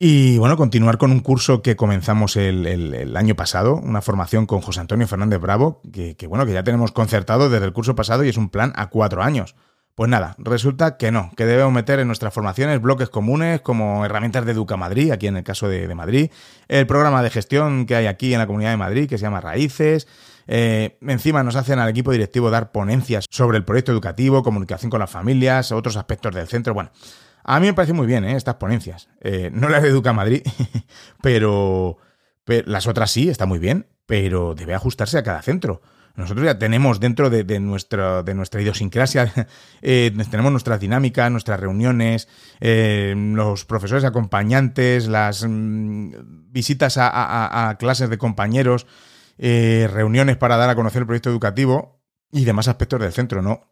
Y 0.00 0.38
bueno, 0.38 0.56
continuar 0.56 0.96
con 0.96 1.10
un 1.10 1.18
curso 1.18 1.60
que 1.60 1.74
comenzamos 1.74 2.36
el, 2.36 3.16
año 3.16 3.34
pasado, 3.34 3.74
una 3.74 4.00
formación 4.00 4.46
con 4.46 4.60
José 4.60 4.78
Antonio 4.78 5.08
Fernández 5.08 5.40
Bravo, 5.40 5.82
que, 5.92 6.14
bueno, 6.28 6.46
que 6.46 6.52
ya 6.52 6.62
tenemos 6.62 6.92
concertado 6.92 7.50
desde 7.50 7.66
el 7.66 7.72
curso 7.72 7.96
pasado 7.96 8.24
y 8.24 8.28
es 8.28 8.36
un 8.36 8.48
plan 8.48 8.72
a 8.76 8.90
cuatro 8.90 9.24
años. 9.24 9.56
Pues 9.96 10.08
nada, 10.08 10.36
resulta 10.38 10.96
que 10.96 11.10
no, 11.10 11.32
que 11.36 11.44
debemos 11.44 11.72
meter 11.72 11.98
en 11.98 12.06
nuestras 12.06 12.32
formaciones 12.32 12.80
bloques 12.80 13.08
comunes 13.08 13.60
como 13.60 14.04
herramientas 14.04 14.46
de 14.46 14.52
Educa 14.52 14.76
Madrid, 14.76 15.10
aquí 15.10 15.26
en 15.26 15.36
el 15.36 15.42
caso 15.42 15.68
de, 15.68 15.92
Madrid, 15.96 16.30
el 16.68 16.86
programa 16.86 17.20
de 17.20 17.30
gestión 17.30 17.84
que 17.84 17.96
hay 17.96 18.06
aquí 18.06 18.32
en 18.32 18.38
la 18.38 18.46
Comunidad 18.46 18.70
de 18.70 18.76
Madrid, 18.76 19.08
que 19.08 19.18
se 19.18 19.22
llama 19.22 19.40
Raíces, 19.40 20.06
eh, 20.48 20.98
encima 21.02 21.44
nos 21.44 21.54
hacen 21.54 21.78
al 21.78 21.88
equipo 21.88 22.10
directivo 22.10 22.50
dar 22.50 22.72
ponencias 22.72 23.26
sobre 23.30 23.58
el 23.58 23.64
proyecto 23.64 23.92
educativo, 23.92 24.42
comunicación 24.42 24.90
con 24.90 24.98
las 24.98 25.10
familias, 25.10 25.70
otros 25.70 25.96
aspectos 25.96 26.34
del 26.34 26.48
centro, 26.48 26.74
bueno, 26.74 26.90
a 27.50 27.60
mí 27.60 27.66
me 27.66 27.72
parece 27.72 27.94
muy 27.94 28.06
bien 28.06 28.26
¿eh? 28.26 28.36
estas 28.36 28.56
ponencias. 28.56 29.08
Eh, 29.22 29.50
no 29.52 29.70
las 29.70 29.82
de 29.82 29.88
Educa 29.88 30.12
Madrid, 30.12 30.42
pero, 31.22 31.96
las 32.46 32.86
otras 32.86 33.10
sí, 33.10 33.30
está 33.30 33.46
muy 33.46 33.58
bien, 33.58 33.86
pero 34.04 34.54
debe 34.54 34.74
ajustarse 34.74 35.16
a 35.16 35.22
cada 35.22 35.40
centro. 35.40 35.80
Nosotros 36.14 36.44
ya 36.44 36.58
tenemos 36.58 37.00
dentro 37.00 37.30
de, 37.30 37.44
de 37.44 37.58
nuestra 37.60 38.22
idiosincrasia, 38.60 39.32
eh, 39.82 40.12
tenemos 40.30 40.52
nuestras 40.52 40.78
dinámicas, 40.78 41.30
nuestras 41.30 41.58
reuniones, 41.58 42.28
los 42.60 43.64
profesores 43.64 44.04
acompañantes, 44.04 45.08
las 45.08 45.46
mm, 45.48 46.50
visitas 46.50 46.96
a, 46.98 47.74
clases 47.78 48.10
de 48.10 48.18
compañeros, 48.18 48.86
reuniones 49.38 50.36
para 50.36 50.56
dar 50.56 50.70
a 50.70 50.74
conocer 50.74 51.02
el 51.02 51.06
proyecto 51.06 51.30
educativo 51.30 52.00
y 52.30 52.44
demás 52.44 52.68
aspectos 52.68 53.00
del 53.00 53.12
centro, 53.12 53.42
¿no? 53.42 53.68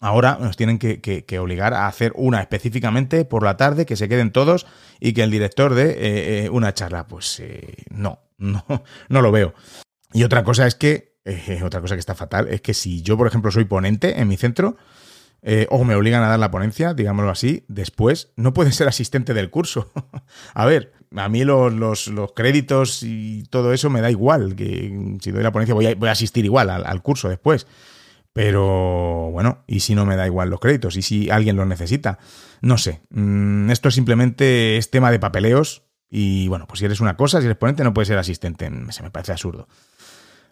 Ahora 0.00 0.38
nos 0.40 0.56
tienen 0.56 0.78
que, 0.78 1.38
obligar 1.40 1.74
a 1.74 1.88
hacer 1.88 2.12
una 2.14 2.40
específicamente 2.40 3.24
por 3.24 3.42
la 3.42 3.56
tarde, 3.56 3.84
que 3.84 3.96
se 3.96 4.08
queden 4.08 4.30
todos 4.30 4.66
y 5.00 5.12
que 5.12 5.24
el 5.24 5.30
director 5.30 5.74
dé 5.74 5.90
eh, 5.90 6.44
eh, 6.44 6.50
una 6.50 6.72
charla. 6.72 7.08
Pues 7.08 7.40
eh, 7.40 7.84
no, 7.90 8.20
no, 8.38 8.64
no 9.08 9.22
lo 9.22 9.32
veo. 9.32 9.54
Y 10.12 10.22
otra 10.22 10.44
cosa 10.44 10.66
es 10.66 10.76
que, 10.76 11.18
otra 11.64 11.80
cosa 11.80 11.96
que 11.96 12.00
está 12.00 12.14
fatal, 12.14 12.48
es 12.48 12.60
que 12.60 12.74
si 12.74 13.02
yo, 13.02 13.16
por 13.16 13.26
ejemplo, 13.26 13.50
soy 13.50 13.64
ponente 13.64 14.20
en 14.20 14.28
mi 14.28 14.36
centro, 14.36 14.76
o 15.70 15.84
me 15.84 15.94
obligan 15.94 16.22
a 16.22 16.28
dar 16.28 16.38
la 16.38 16.50
ponencia, 16.50 16.94
digámoslo 16.94 17.30
así, 17.30 17.64
después 17.68 18.32
no 18.36 18.54
puede 18.54 18.72
ser 18.72 18.88
asistente 18.88 19.34
del 19.34 19.50
curso. 19.50 19.90
a 20.54 20.64
ver, 20.64 20.92
a 21.16 21.28
mí 21.28 21.44
los, 21.44 22.10
créditos 22.34 23.02
y 23.02 23.44
todo 23.50 23.72
eso 23.72 23.90
me 23.90 24.00
da 24.00 24.10
igual, 24.10 24.56
que 24.56 25.16
si 25.20 25.30
doy 25.30 25.42
la 25.42 25.52
ponencia 25.52 25.74
voy 25.74 25.86
a, 25.86 26.10
asistir 26.10 26.44
igual 26.44 26.70
al 26.70 27.02
curso 27.02 27.28
después. 27.28 27.66
Pero 28.38 29.30
bueno, 29.32 29.64
¿y 29.66 29.80
si 29.80 29.96
no 29.96 30.06
me 30.06 30.14
da 30.14 30.24
igual 30.24 30.48
los 30.48 30.60
créditos? 30.60 30.96
¿Y 30.96 31.02
si 31.02 31.28
alguien 31.28 31.56
los 31.56 31.66
necesita? 31.66 32.20
No 32.60 32.78
sé. 32.78 33.00
Mm, 33.10 33.68
esto 33.70 33.90
simplemente 33.90 34.76
es 34.76 34.92
tema 34.92 35.10
de 35.10 35.18
papeleos. 35.18 35.82
Y 36.08 36.46
bueno, 36.46 36.68
pues 36.68 36.78
si 36.78 36.84
eres 36.84 37.00
una 37.00 37.16
cosa, 37.16 37.40
si 37.40 37.46
eres 37.46 37.58
ponente, 37.58 37.82
no 37.82 37.92
puedes 37.92 38.06
ser 38.06 38.16
asistente. 38.16 38.70
Se 38.90 39.02
me 39.02 39.10
parece 39.10 39.32
absurdo. 39.32 39.66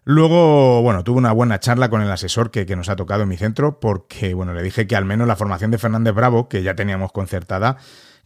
Luego, 0.03 0.83
bueno, 0.83 1.05
tuve 1.05 1.19
una 1.19 1.31
buena 1.31 1.61
charla 1.61 1.89
con 1.89 2.03
el 2.03 2.11
asesor 2.11 2.51
que, 2.51 2.67
que, 2.67 2.75
nos 2.75 2.89
ha 2.89 2.97
tocado 2.97 3.23
en 3.23 3.29
mi 3.29 3.37
centro, 3.37 3.79
porque, 3.79 4.35
bueno, 4.35 4.53
le 4.53 4.65
dije 4.65 4.89
que 4.89 4.97
al 4.97 5.05
menos 5.05 5.29
la 5.29 5.37
formación 5.37 5.71
de 5.71 5.79
Fernández 5.79 6.13
Bravo, 6.13 6.49
que 6.49 6.65
ya 6.65 6.75
teníamos 6.75 7.13
concertada, 7.13 7.77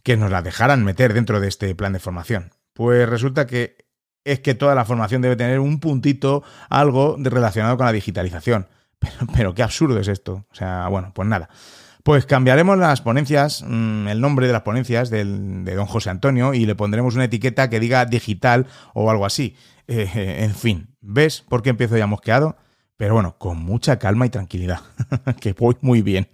que 0.03 0.17
nos 0.17 0.31
la 0.31 0.41
dejaran 0.41 0.83
meter 0.83 1.13
dentro 1.13 1.39
de 1.39 1.47
este 1.47 1.73
plan 1.75 1.93
de 1.93 1.99
formación. 1.99 2.51
Pues 2.73 3.07
resulta 3.07 3.47
que 3.47 3.77
es 4.23 4.39
que 4.39 4.53
toda 4.53 4.75
la 4.75 4.85
formación 4.85 5.21
debe 5.21 5.35
tener 5.35 5.59
un 5.59 5.79
puntito, 5.79 6.43
algo 6.69 7.15
relacionado 7.19 7.77
con 7.77 7.85
la 7.85 7.91
digitalización. 7.91 8.67
Pero, 9.35 9.53
qué 9.53 9.63
absurdo 9.63 9.99
es 9.99 10.07
esto. 10.07 10.45
O 10.51 10.55
sea, 10.55 10.87
bueno, 10.87 11.11
pues 11.13 11.27
nada. 11.27 11.49
Pues 12.03 12.25
cambiaremos 12.25 12.77
las 12.77 13.01
ponencias, 13.01 13.63
mm, 13.67 14.07
el 14.07 14.21
nombre 14.21 14.47
de 14.47 14.53
las 14.53 14.63
ponencias 14.63 15.09
de 15.09 15.23
don 15.75 15.85
José 15.85 16.09
Antonio 16.09 16.53
y 16.53 16.65
le 16.65 16.75
pondremos 16.75 17.15
una 17.15 17.25
etiqueta 17.25 17.69
que 17.69 17.79
diga 17.79 18.05
digital 18.05 18.67
o 18.93 19.11
algo 19.11 19.25
así. 19.25 19.55
Eh, 19.87 20.37
en 20.43 20.55
fin, 20.55 20.95
¿ves 21.01 21.41
por 21.41 21.61
qué 21.61 21.69
empiezo 21.69 21.97
ya 21.97 22.07
mosqueado? 22.07 22.55
Pero 22.97 23.15
bueno, 23.15 23.35
con 23.37 23.57
mucha 23.57 23.99
calma 23.99 24.25
y 24.25 24.29
tranquilidad, 24.29 24.81
que 25.41 25.53
voy 25.53 25.75
muy 25.81 26.01
bien. 26.01 26.29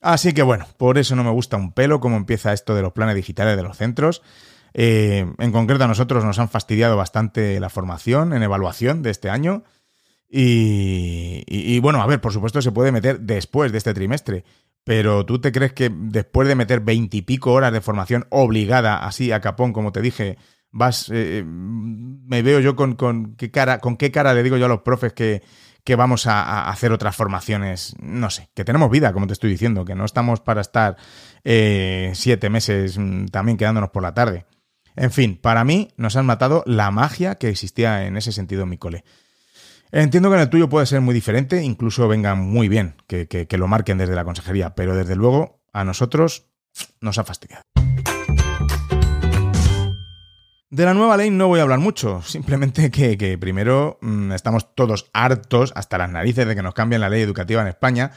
Así 0.00 0.32
que 0.32 0.42
bueno, 0.42 0.66
por 0.76 0.98
eso 0.98 1.16
no 1.16 1.24
me 1.24 1.30
gusta 1.30 1.56
un 1.56 1.72
pelo 1.72 2.00
cómo 2.00 2.16
empieza 2.16 2.52
esto 2.52 2.74
de 2.74 2.82
los 2.82 2.92
planes 2.92 3.16
digitales 3.16 3.56
de 3.56 3.62
los 3.62 3.76
centros. 3.76 4.22
Eh, 4.74 5.26
en 5.38 5.52
concreto 5.52 5.84
a 5.84 5.88
nosotros 5.88 6.24
nos 6.24 6.38
han 6.38 6.48
fastidiado 6.48 6.96
bastante 6.96 7.58
la 7.58 7.68
formación 7.68 8.32
en 8.32 8.42
evaluación 8.42 9.02
de 9.02 9.10
este 9.10 9.30
año. 9.30 9.64
Y, 10.30 11.80
bueno, 11.80 12.02
a 12.02 12.06
ver, 12.06 12.20
por 12.20 12.32
supuesto 12.32 12.60
se 12.60 12.70
puede 12.70 12.92
meter 12.92 13.20
después 13.20 13.72
de 13.72 13.78
este 13.78 13.94
trimestre, 13.94 14.44
pero 14.84 15.24
¿tú 15.24 15.40
te 15.40 15.52
crees 15.52 15.72
que 15.72 15.90
después 15.90 16.46
de 16.46 16.54
meter 16.54 16.80
veintipico 16.80 17.52
horas 17.52 17.72
de 17.72 17.80
formación 17.80 18.26
obligada, 18.28 19.06
así 19.06 19.32
a 19.32 19.40
capón, 19.40 19.72
como 19.72 19.90
te 19.90 20.02
dije, 20.02 20.36
vas, 20.70 21.10
eh, 21.10 21.44
me 21.46 22.42
veo 22.42 22.60
yo 22.60 22.76
con, 22.76 22.94
con, 22.94 23.36
qué 23.36 23.50
cara, 23.50 23.78
con 23.78 23.96
qué 23.96 24.10
cara 24.10 24.34
le 24.34 24.42
digo 24.42 24.58
yo 24.58 24.66
a 24.66 24.68
los 24.68 24.82
profes 24.82 25.14
que, 25.14 25.42
que 25.84 25.96
vamos 25.96 26.26
a, 26.26 26.68
hacer 26.68 26.92
otras 26.92 27.16
formaciones, 27.16 27.94
no 28.00 28.30
sé, 28.30 28.50
que 28.54 28.64
tenemos 28.64 28.90
vida, 28.90 29.12
como 29.12 29.26
te 29.26 29.32
estoy 29.32 29.50
diciendo, 29.50 29.84
que 29.84 29.94
no 29.94 30.04
estamos 30.04 30.40
para 30.40 30.60
estar 30.60 30.96
eh, 31.44 32.12
siete 32.14 32.50
meses 32.50 32.98
mm, 32.98 33.26
también 33.26 33.56
quedándonos 33.56 33.90
por 33.90 34.02
la 34.02 34.14
tarde. 34.14 34.46
En 34.96 35.12
fin, 35.12 35.38
para 35.40 35.64
mí 35.64 35.90
nos 35.96 36.16
han 36.16 36.26
matado 36.26 36.62
la 36.66 36.90
magia 36.90 37.36
que 37.36 37.48
existía 37.48 38.06
en 38.06 38.16
ese 38.16 38.32
sentido 38.32 38.64
en 38.64 38.68
mi 38.68 38.78
cole. 38.78 39.04
Entiendo 39.90 40.28
que 40.28 40.36
en 40.36 40.42
el 40.42 40.50
tuyo 40.50 40.68
puede 40.68 40.86
ser 40.86 41.00
muy 41.00 41.14
diferente, 41.14 41.62
incluso 41.62 42.08
venga 42.08 42.34
muy 42.34 42.68
bien 42.68 42.96
que, 43.06 43.46
lo 43.52 43.68
marquen 43.68 43.96
desde 43.96 44.14
la 44.14 44.24
consejería, 44.24 44.74
pero 44.74 44.94
desde 44.94 45.16
luego 45.16 45.60
a 45.72 45.84
nosotros 45.84 46.46
nos 47.00 47.18
ha 47.18 47.24
fastidiado. 47.24 47.62
De 50.70 50.84
la 50.84 50.92
nueva 50.92 51.16
ley 51.16 51.30
no 51.30 51.48
voy 51.48 51.60
a 51.60 51.62
hablar 51.62 51.78
mucho, 51.78 52.20
simplemente 52.22 52.90
que, 52.90 53.38
primero 53.38 53.98
mm, 54.02 54.32
estamos 54.32 54.74
todos 54.74 55.08
hartos 55.14 55.72
hasta 55.74 55.96
las 55.96 56.10
narices 56.10 56.46
de 56.46 56.54
que 56.54 56.62
nos 56.62 56.74
cambien 56.74 57.00
la 57.00 57.08
ley 57.08 57.22
educativa 57.22 57.62
en 57.62 57.68
España 57.68 58.12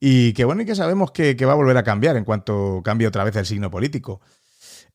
y 0.00 0.32
que 0.32 0.46
bueno, 0.46 0.62
y 0.62 0.64
que 0.64 0.74
sabemos 0.74 1.10
que, 1.10 1.34
va 1.44 1.52
a 1.52 1.56
volver 1.56 1.76
a 1.76 1.82
cambiar 1.82 2.16
en 2.16 2.24
cuanto 2.24 2.80
cambie 2.82 3.06
otra 3.06 3.22
vez 3.24 3.36
el 3.36 3.44
signo 3.44 3.70
político. 3.70 4.20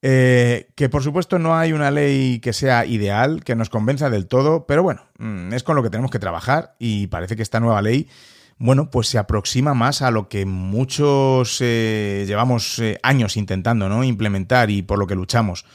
Eh, 0.02 0.72
que 0.76 0.90
por 0.90 1.04
supuesto 1.04 1.38
no 1.38 1.56
hay 1.56 1.74
una 1.74 1.92
ley 1.92 2.40
que 2.40 2.54
sea 2.54 2.86
ideal, 2.86 3.44
que 3.44 3.56
nos 3.56 3.70
convenza 3.70 4.10
del 4.10 4.28
todo, 4.28 4.66
pero 4.66 4.82
bueno, 4.82 5.08
mm, 5.20 5.54
es 5.54 5.62
con 5.62 5.76
lo 5.76 5.84
que 5.84 5.92
tenemos 5.92 6.10
que 6.10 6.20
trabajar 6.20 6.76
y 6.80 7.08
parece 7.08 7.36
que 7.36 7.44
esta 7.44 7.60
nueva 7.60 7.82
ley 7.82 8.10
bueno, 8.58 8.90
pues 8.90 9.08
se 9.08 9.18
aproxima 9.18 9.74
más 9.74 10.02
a 10.02 10.12
lo 10.12 10.30
que 10.30 10.46
muchos 10.46 11.58
eh, 11.60 12.24
llevamos 12.26 12.80
eh, 12.80 12.98
años 13.04 13.36
intentando 13.36 13.90
¿no? 13.90 14.04
implementar 14.04 14.70
y 14.70 14.82
por 14.82 14.98
lo 14.98 15.08
que 15.08 15.16
luchamos. 15.16 15.66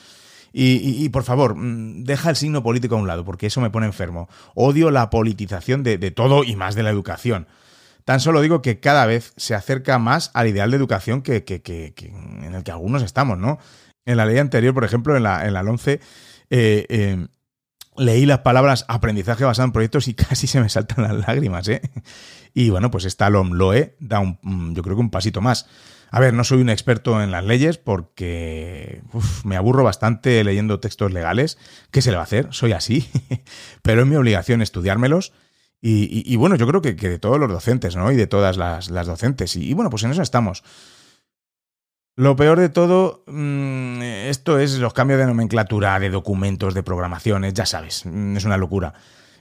Y, 0.53 1.09
por 1.11 1.23
favor, 1.23 1.55
mm, 1.57 2.05
deja 2.05 2.31
el 2.31 2.37
signo 2.37 2.63
político 2.63 2.97
a 2.97 2.99
un 2.99 3.07
lado, 3.07 3.25
porque 3.25 3.47
eso 3.47 3.61
me 3.61 3.71
pone 3.71 3.87
enfermo. 3.87 4.29
Odio 4.55 4.91
la 4.91 5.11
politización 5.11 5.83
de, 5.83 5.99
todo 6.11 6.45
y 6.45 6.57
más 6.57 6.75
de 6.75 6.83
la 6.83 6.91
educación. 6.91 7.47
Tan 8.05 8.21
solo 8.21 8.41
digo 8.41 8.63
que 8.63 8.81
cada 8.81 9.07
vez 9.07 9.33
se 9.37 9.55
acerca 9.55 9.99
más 9.99 10.31
al 10.35 10.49
ideal 10.49 10.71
de 10.71 10.77
educación 10.77 11.23
que, 11.23 11.45
en 11.47 12.55
el 12.55 12.65
que 12.65 12.71
algunos 12.71 13.03
estamos, 13.03 13.39
¿no? 13.39 13.59
En 14.07 14.17
la 14.17 14.27
ley 14.27 14.39
anterior, 14.39 14.75
por 14.75 14.85
ejemplo, 14.85 15.17
en 15.17 15.23
la, 15.23 15.47
en 15.47 15.53
la 15.53 15.61
11, 15.61 16.01
eh, 16.51 17.27
leí 17.97 18.27
las 18.27 18.41
palabras 18.41 18.85
aprendizaje 18.89 19.45
basado 19.45 19.67
en 19.67 19.73
proyectos 19.73 20.09
y 20.09 20.15
casi 20.15 20.47
se 20.47 20.61
me 20.61 20.69
saltan 20.69 21.05
las 21.05 21.29
lágrimas, 21.29 21.69
¿eh? 21.69 21.83
Y 22.55 22.71
bueno, 22.71 22.91
pues 22.91 23.05
esta 23.05 23.31
LOMLOE 23.31 23.97
da 24.01 24.19
un, 24.19 24.39
mm, 24.43 24.73
yo 24.73 24.83
creo 24.83 24.97
que 24.97 25.03
un 25.03 25.11
pasito 25.11 25.41
más. 25.41 25.67
A 26.11 26.21
ver, 26.21 26.35
no 26.35 26.43
soy 26.43 26.61
un 26.61 26.71
experto 26.71 27.23
en 27.23 27.31
las 27.31 27.45
leyes 27.45 27.79
porque 27.79 29.03
me 29.45 29.57
aburro 29.57 29.85
bastante 29.85 30.43
leyendo 30.43 30.81
textos 30.81 31.13
legales. 31.13 31.59
¿Qué 31.91 32.03
se 32.03 32.11
le 32.11 32.17
va 32.17 32.23
a 32.23 32.25
hacer? 32.25 32.49
Soy 32.51 32.73
así. 32.73 33.09
Pero 33.83 34.03
es 34.03 34.07
mi 34.07 34.17
obligación 34.17 34.61
estudiármelos. 34.63 35.33
Y, 35.83 36.37
bueno, 36.37 36.57
yo 36.57 36.67
creo 36.67 36.83
que, 36.83 36.93
de 36.93 37.19
todos 37.19 37.41
los 37.41 37.49
docentes, 37.49 37.97
¿no? 37.97 38.13
Y 38.13 38.17
de 38.17 38.27
todas 38.27 38.59
las, 38.59 38.89
docentes. 38.89 39.57
Y, 39.57 39.73
bueno, 39.73 39.89
pues 39.89 40.03
en 40.03 40.11
eso 40.11 40.21
estamos. 40.21 40.63
Lo 42.17 42.37
peor 42.37 42.59
de 42.59 42.69
todo, 42.69 43.25
mm, 43.29 44.03
esto 44.03 44.59
es 44.59 44.79
los 44.79 44.93
cambios 44.93 45.19
de 45.21 45.27
nomenclatura, 45.27 45.99
de 45.99 46.11
documentos, 46.11 46.75
de 46.75 46.83
programaciones, 46.83 47.55
ya 47.55 47.65
sabes, 47.65 48.05
mm, 48.05 48.37
es 48.37 48.45
una 48.45 48.59
locura, 48.59 48.93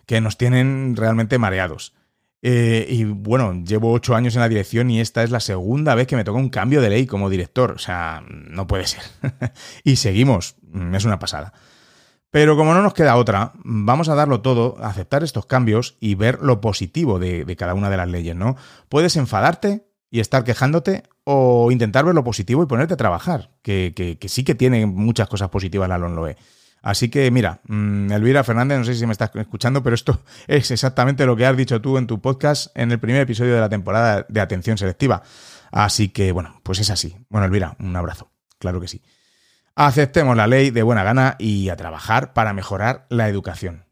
que 0.06 0.22
nos 0.22 0.38
tienen 0.38 0.96
realmente 0.96 1.38
mareados. 1.38 1.94
Eh, 2.42 2.86
y 2.90 3.04
bueno, 3.04 3.64
llevo 3.66 3.92
ocho 3.92 4.16
años 4.16 4.36
en 4.36 4.42
la 4.42 4.50
dirección 4.50 4.90
y 4.90 5.02
esta 5.02 5.24
es 5.24 5.32
la 5.32 5.40
segunda 5.40 5.94
vez 5.96 6.08
que 6.08 6.16
me 6.16 6.24
toca 6.24 6.40
un 6.40 6.50
cambio 6.50 6.82
de 6.82 6.90
ley 6.90 7.06
como 7.06 7.30
director. 7.30 7.72
O 7.72 7.80
sea, 7.80 8.24
no 8.28 8.68
puede 8.68 8.88
ser. 8.88 9.02
y 9.84 9.98
seguimos. 9.98 10.56
Mm, 10.72 10.96
es 10.96 11.06
una 11.06 11.20
pasada. 11.20 11.54
Pero 12.32 12.56
como 12.56 12.74
no 12.74 12.84
nos 12.84 12.94
queda 12.94 13.16
otra, 13.16 13.54
vamos 13.56 14.08
a 14.08 14.16
darlo 14.16 14.42
todo, 14.42 14.78
aceptar 14.84 15.24
estos 15.24 15.48
cambios 15.48 15.98
y 16.00 16.14
ver 16.14 16.40
lo 16.42 16.62
positivo 16.62 17.18
de, 17.18 17.56
cada 17.58 17.74
una 17.74 17.90
de 17.90 17.98
las 17.98 18.08
leyes, 18.08 18.36
¿no? 18.36 18.56
Puedes 18.88 19.16
enfadarte 19.16 19.88
y 20.12 20.20
estar 20.20 20.44
quejándote 20.44 21.04
o 21.24 21.72
intentar 21.72 22.06
ver 22.06 22.14
lo 22.14 22.24
positivo 22.24 22.62
y 22.62 22.68
ponerte 22.68 22.94
a 22.94 22.98
trabajar, 22.98 23.50
que, 23.64 23.94
que 24.20 24.30
sí 24.30 24.44
que 24.44 24.54
tiene 24.54 24.86
muchas 24.86 25.28
cosas 25.28 25.50
positivas 25.50 25.90
la 25.90 25.98
LONLOE. 25.98 26.38
Así 26.82 27.10
que 27.10 27.30
mira, 27.32 27.62
mm, 27.68 28.12
Elvira 28.12 28.44
Fernández, 28.44 28.80
no 28.80 28.86
sé 28.86 28.96
si 28.96 29.06
me 29.06 29.12
estás 29.12 29.32
escuchando, 29.36 29.84
pero 29.84 29.96
esto 29.96 30.22
es 30.48 30.72
exactamente 30.72 31.26
lo 31.26 31.36
que 31.36 31.46
has 31.46 31.58
dicho 31.58 31.82
tú 31.82 31.98
en 31.98 32.08
tu 32.08 32.22
podcast 32.22 32.76
en 32.76 32.92
el 32.92 33.00
primer 33.00 33.22
episodio 33.22 33.56
de 33.56 33.62
la 33.62 33.70
temporada 33.70 34.26
de 34.28 34.42
atención 34.42 34.78
selectiva. 34.78 35.24
Así 35.72 36.10
que 36.10 36.32
bueno, 36.32 36.60
pues 36.64 36.80
es 36.80 36.90
así. 36.90 37.16
Bueno, 37.30 37.46
Elvira, 37.46 37.76
un 37.80 37.96
abrazo. 37.96 38.32
Claro 38.60 38.82
que 38.82 38.88
sí. 38.88 39.02
Aceptemos 39.76 40.36
la 40.36 40.48
ley 40.48 40.72
de 40.72 40.84
buena 40.84 41.04
gana 41.04 41.36
y 41.40 41.70
a 41.70 41.76
trabajar 41.76 42.34
para 42.34 42.54
mejorar 42.54 43.06
la 43.10 43.30
educación. 43.30 43.86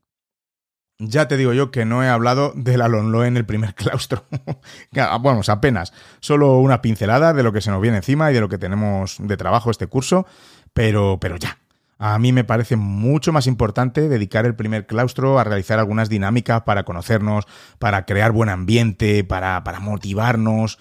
Ya 1.00 1.28
te 1.28 1.38
digo 1.38 1.54
yo 1.54 1.69
que 1.69 1.86
no 1.86 2.04
he 2.04 2.10
hablado 2.10 2.52
de 2.56 2.76
la 2.76 2.88
en 2.88 3.38
el 3.38 3.45
primer 3.45 3.76
claustro. 3.76 4.26
bueno, 5.21 5.41
apenas. 5.47 5.93
Solo 6.19 6.58
una 6.58 6.82
pincelada 6.82 7.34
de 7.34 7.43
lo 7.43 7.54
que 7.54 7.62
se 7.62 7.71
nos 7.71 7.82
viene 7.82 7.97
encima 7.97 8.32
y 8.32 8.34
de 8.34 8.41
lo 8.41 8.50
que 8.50 8.58
tenemos 8.58 9.17
de 9.19 9.38
trabajo 9.38 9.69
este 9.69 9.88
curso, 9.88 10.26
pero, 10.73 11.19
pero 11.21 11.38
ya, 11.38 11.58
a 11.99 12.19
mí 12.19 12.31
me 12.31 12.43
parece 12.43 12.75
mucho 12.75 13.33
más 13.33 13.47
importante 13.47 14.07
dedicar 14.07 14.45
el 14.45 14.55
primer 14.55 14.86
claustro 14.86 15.39
a 15.39 15.43
realizar 15.43 15.79
algunas 15.79 16.10
dinámicas 16.10 16.62
para 16.62 16.83
conocernos, 16.83 17.45
para 17.79 18.05
crear 18.05 18.31
buen 18.31 18.49
ambiente, 18.49 19.23
para, 19.23 19.62
motivarnos. 19.81 20.77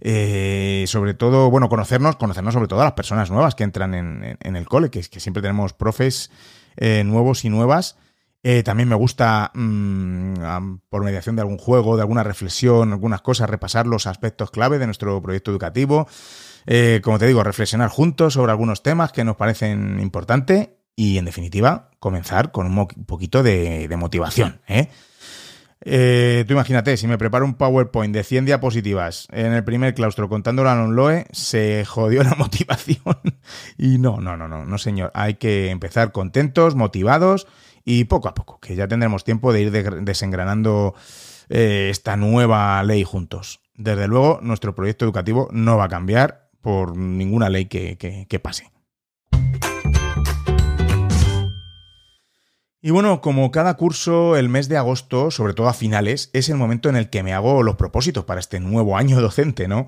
Eh, 0.00 0.84
sobre 0.86 1.14
todo, 1.14 1.50
bueno, 1.50 1.68
conocernos, 1.68 2.16
conocernos 2.16 2.54
sobre 2.54 2.68
todo 2.68 2.82
a 2.82 2.84
las 2.84 2.92
personas 2.92 3.30
nuevas 3.30 3.54
que 3.54 3.64
entran 3.64 3.94
en, 3.94 4.56
el 4.56 4.66
cole, 4.66 4.90
que, 4.90 5.00
que 5.02 5.20
siempre 5.20 5.42
tenemos 5.42 5.72
profes 5.72 6.30
eh, 6.76 7.02
nuevos 7.04 7.44
y 7.44 7.50
nuevas. 7.50 7.96
Eh, 8.44 8.62
también 8.62 8.88
me 8.88 8.94
gusta, 8.94 9.50
mm, 9.54 10.76
por 10.88 11.02
mediación 11.02 11.34
de 11.34 11.42
algún 11.42 11.58
juego, 11.58 11.96
de 11.96 12.02
alguna 12.02 12.22
reflexión, 12.22 12.92
algunas 12.92 13.20
cosas, 13.20 13.50
repasar 13.50 13.86
los 13.86 14.06
aspectos 14.06 14.50
clave 14.50 14.78
de 14.78 14.86
nuestro 14.86 15.20
proyecto 15.20 15.50
educativo. 15.50 16.06
Eh, 16.66 17.00
como 17.02 17.18
te 17.18 17.26
digo, 17.26 17.42
reflexionar 17.42 17.88
juntos 17.88 18.34
sobre 18.34 18.52
algunos 18.52 18.82
temas 18.82 19.12
que 19.12 19.24
nos 19.24 19.36
parecen 19.36 20.00
importantes 20.00 20.70
y, 20.96 21.18
en 21.18 21.24
definitiva, 21.24 21.90
comenzar 21.98 22.52
con 22.52 22.66
un 22.66 22.86
poquito 23.06 23.42
de, 23.42 23.88
motivación. 23.96 24.60
¿eh? 24.66 24.88
¿eh? 25.80 26.44
tú 26.46 26.54
imagínate, 26.54 26.96
si 26.96 27.06
me 27.06 27.18
preparo 27.18 27.44
un 27.44 27.54
PowerPoint 27.54 28.14
de 28.14 28.24
100 28.24 28.46
diapositivas 28.46 29.28
en 29.30 29.52
el 29.52 29.64
primer 29.64 29.94
claustro 29.94 30.28
contando 30.28 30.64
la 30.64 30.74
non-loe, 30.74 31.26
se 31.30 31.84
jodió 31.84 32.22
la 32.22 32.34
motivación. 32.38 33.16
y 33.76 33.98
no, 33.98 34.20
no, 34.20 34.36
no, 34.36 34.48
no, 34.48 34.64
no, 34.64 34.78
señor. 34.78 35.10
Hay 35.14 35.34
que 35.34 35.70
empezar 35.70 36.12
contentos, 36.12 36.74
motivados 36.74 37.46
y 37.84 38.04
poco 38.04 38.28
a 38.28 38.34
poco, 38.34 38.60
que 38.60 38.74
ya 38.74 38.88
tendremos 38.88 39.24
tiempo 39.24 39.52
de 39.52 39.62
ir 39.62 39.70
desengranando 40.02 40.94
eh, 41.48 41.88
esta 41.90 42.16
nueva 42.16 42.82
ley 42.82 43.04
juntos. 43.04 43.60
Desde 43.74 44.08
luego, 44.08 44.40
nuestro 44.42 44.74
proyecto 44.74 45.04
educativo 45.04 45.48
no 45.52 45.76
va 45.78 45.84
a 45.84 45.88
cambiar 45.88 46.47
por 46.68 46.98
ninguna 46.98 47.48
ley 47.48 47.64
que, 47.64 48.40
pase. 48.42 48.70
Y 52.82 52.90
bueno, 52.90 53.22
como 53.22 53.50
cada 53.50 53.72
curso, 53.78 54.36
el 54.36 54.50
mes 54.50 54.68
de 54.68 54.76
agosto, 54.76 55.30
sobre 55.30 55.54
todo 55.54 55.70
a 55.70 55.72
finales, 55.72 56.28
es 56.34 56.50
el 56.50 56.56
momento 56.56 56.90
en 56.90 56.96
el 56.96 57.08
que 57.08 57.22
me 57.22 57.32
hago 57.32 57.62
los 57.62 57.76
propósitos 57.76 58.26
para 58.26 58.40
este 58.40 58.60
nuevo 58.60 58.98
año 58.98 59.18
docente, 59.22 59.66
¿no? 59.66 59.86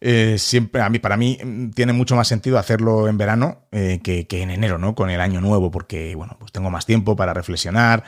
Eh, 0.00 0.34
siempre, 0.38 0.82
a 0.82 0.88
mí, 0.88 0.98
para 0.98 1.16
mí, 1.16 1.38
mm, 1.40 1.70
tiene 1.70 1.92
mucho 1.92 2.16
más 2.16 2.26
sentido 2.26 2.58
hacerlo 2.58 3.06
en 3.06 3.18
verano 3.18 3.68
eh, 3.70 4.00
que, 4.02 4.26
en 4.28 4.50
enero, 4.50 4.78
¿no? 4.78 4.96
Con 4.96 5.10
el 5.10 5.20
año 5.20 5.40
nuevo, 5.40 5.70
porque, 5.70 6.16
bueno, 6.16 6.38
pues 6.40 6.50
tengo 6.50 6.70
más 6.70 6.86
tiempo 6.86 7.14
para 7.14 7.34
reflexionar 7.34 8.02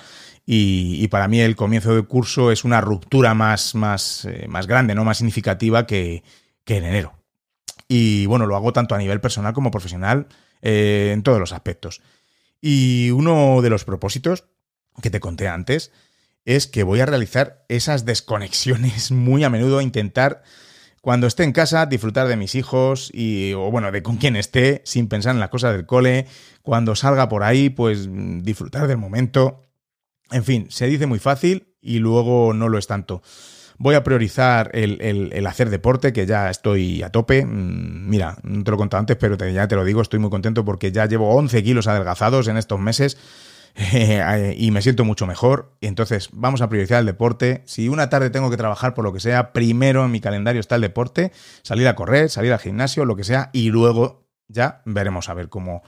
y, 0.45 1.07
para 1.07 1.29
mí 1.29 1.39
el 1.39 1.55
comienzo 1.55 1.95
del 1.95 2.09
curso 2.09 2.51
es 2.51 2.65
una 2.65 2.81
ruptura 2.81 3.35
más, 3.35 3.77
más, 3.77 4.25
eh, 4.25 4.47
más 4.49 4.67
grande, 4.67 4.97
¿no? 4.97 5.05
Más 5.05 5.19
significativa 5.19 5.87
que, 5.87 6.25
que 6.65 6.79
en 6.79 6.85
enero. 6.85 7.18
Y 7.89 8.27
bueno, 8.27 8.47
lo 8.47 8.55
hago 8.55 8.73
tanto 8.73 8.95
a 8.95 8.99
nivel 8.99 9.21
personal 9.21 9.55
como 9.55 9.71
profesional 9.71 10.29
eh, 10.63 11.11
en 11.15 11.23
todos 11.23 11.41
los 11.41 11.53
aspectos. 11.53 12.03
Y 12.61 13.11
uno 13.11 13.63
de 13.63 13.71
los 13.71 13.85
propósitos 13.85 14.45
que 15.03 15.11
te 15.11 15.21
conté 15.21 15.49
antes 15.49 15.91
es 16.45 16.67
que 16.67 16.83
voy 16.83 17.01
a 17.01 17.07
realizar 17.07 17.65
esas 17.69 18.05
desconexiones 18.05 19.11
muy 19.13 19.45
a 19.45 19.51
menudo, 19.51 19.81
intentar 19.81 20.43
cuando 21.01 21.27
esté 21.27 21.45
en 21.45 21.53
casa 21.53 21.87
disfrutar 21.87 22.27
de 22.27 22.37
mis 22.37 22.55
hijos 22.55 23.11
y 23.15 23.53
o 23.55 23.71
bueno, 23.71 23.93
de 23.93 24.03
con 24.03 24.17
quien 24.17 24.37
esté 24.37 24.83
sin 24.85 25.09
pensar 25.09 25.35
en 25.35 25.41
las 25.41 25.49
cosas 25.49 25.73
del 25.73 25.87
cole, 25.87 26.27
cuando 26.63 26.97
salga 26.97 27.29
por 27.29 27.45
ahí 27.45 27.71
pues 27.71 28.09
disfrutar 28.43 28.87
del 28.89 28.99
momento. 28.99 29.71
En 30.31 30.45
fin, 30.45 30.67
se 30.71 30.87
dice 30.87 31.07
muy 31.07 31.19
fácil 31.19 31.75
y 31.81 31.99
luego 31.99 32.53
no 32.53 32.69
lo 32.69 32.79
es 32.79 32.87
tanto. 32.87 33.23
Voy 33.81 33.95
a 33.95 34.03
priorizar 34.03 34.71
el, 34.75 35.47
hacer 35.47 35.71
deporte, 35.71 36.13
que 36.13 36.27
ya 36.27 36.51
estoy 36.51 37.03
a 37.03 37.11
tope. 37.11 37.45
Mm, 37.47 38.09
mira, 38.09 38.37
no 38.43 38.65
te 38.65 38.71
lo 38.71 38.77
he 38.77 38.79
contado 38.79 38.99
antes, 38.99 39.17
pero 39.17 39.37
ya 39.37 39.69
te 39.69 39.77
lo 39.77 39.85
digo, 39.85 40.03
estoy 40.03 40.19
muy 40.19 40.31
contento 40.31 40.65
porque 40.65 40.91
ya 40.91 41.07
llevo 41.07 41.35
11 41.35 41.63
kilos 41.63 41.87
adelgazados 41.87 42.49
en 42.49 42.57
estos 42.57 42.81
meses. 42.81 43.17
y 44.57 44.71
me 44.73 44.83
siento 44.83 45.05
mucho 45.05 45.27
mejor. 45.27 45.77
Entonces 45.81 46.31
vamos 46.33 46.61
a 46.61 46.69
priorizar 46.69 46.99
el 46.99 47.07
deporte. 47.07 47.63
Si 47.67 47.89
una 47.89 48.11
tarde 48.11 48.31
tengo 48.31 48.51
que 48.51 48.57
trabajar 48.57 48.95
por 48.95 49.05
lo 49.05 49.13
que 49.13 49.21
sea, 49.21 49.53
primero 49.53 50.05
en 50.05 50.11
mi 50.11 50.21
calendario 50.21 50.59
está 50.61 50.75
el 50.75 50.81
deporte, 50.81 51.31
salir 51.63 51.87
a 51.87 51.95
correr, 51.95 52.31
salir 52.31 52.53
al 52.53 52.59
gimnasio, 52.59 53.05
lo 53.05 53.15
que 53.15 53.23
sea, 53.23 53.51
y 53.53 53.71
luego 53.71 54.27
ya 54.49 54.83
veremos 54.87 55.29
a 55.29 55.35
ver 55.35 55.49
cómo, 55.49 55.83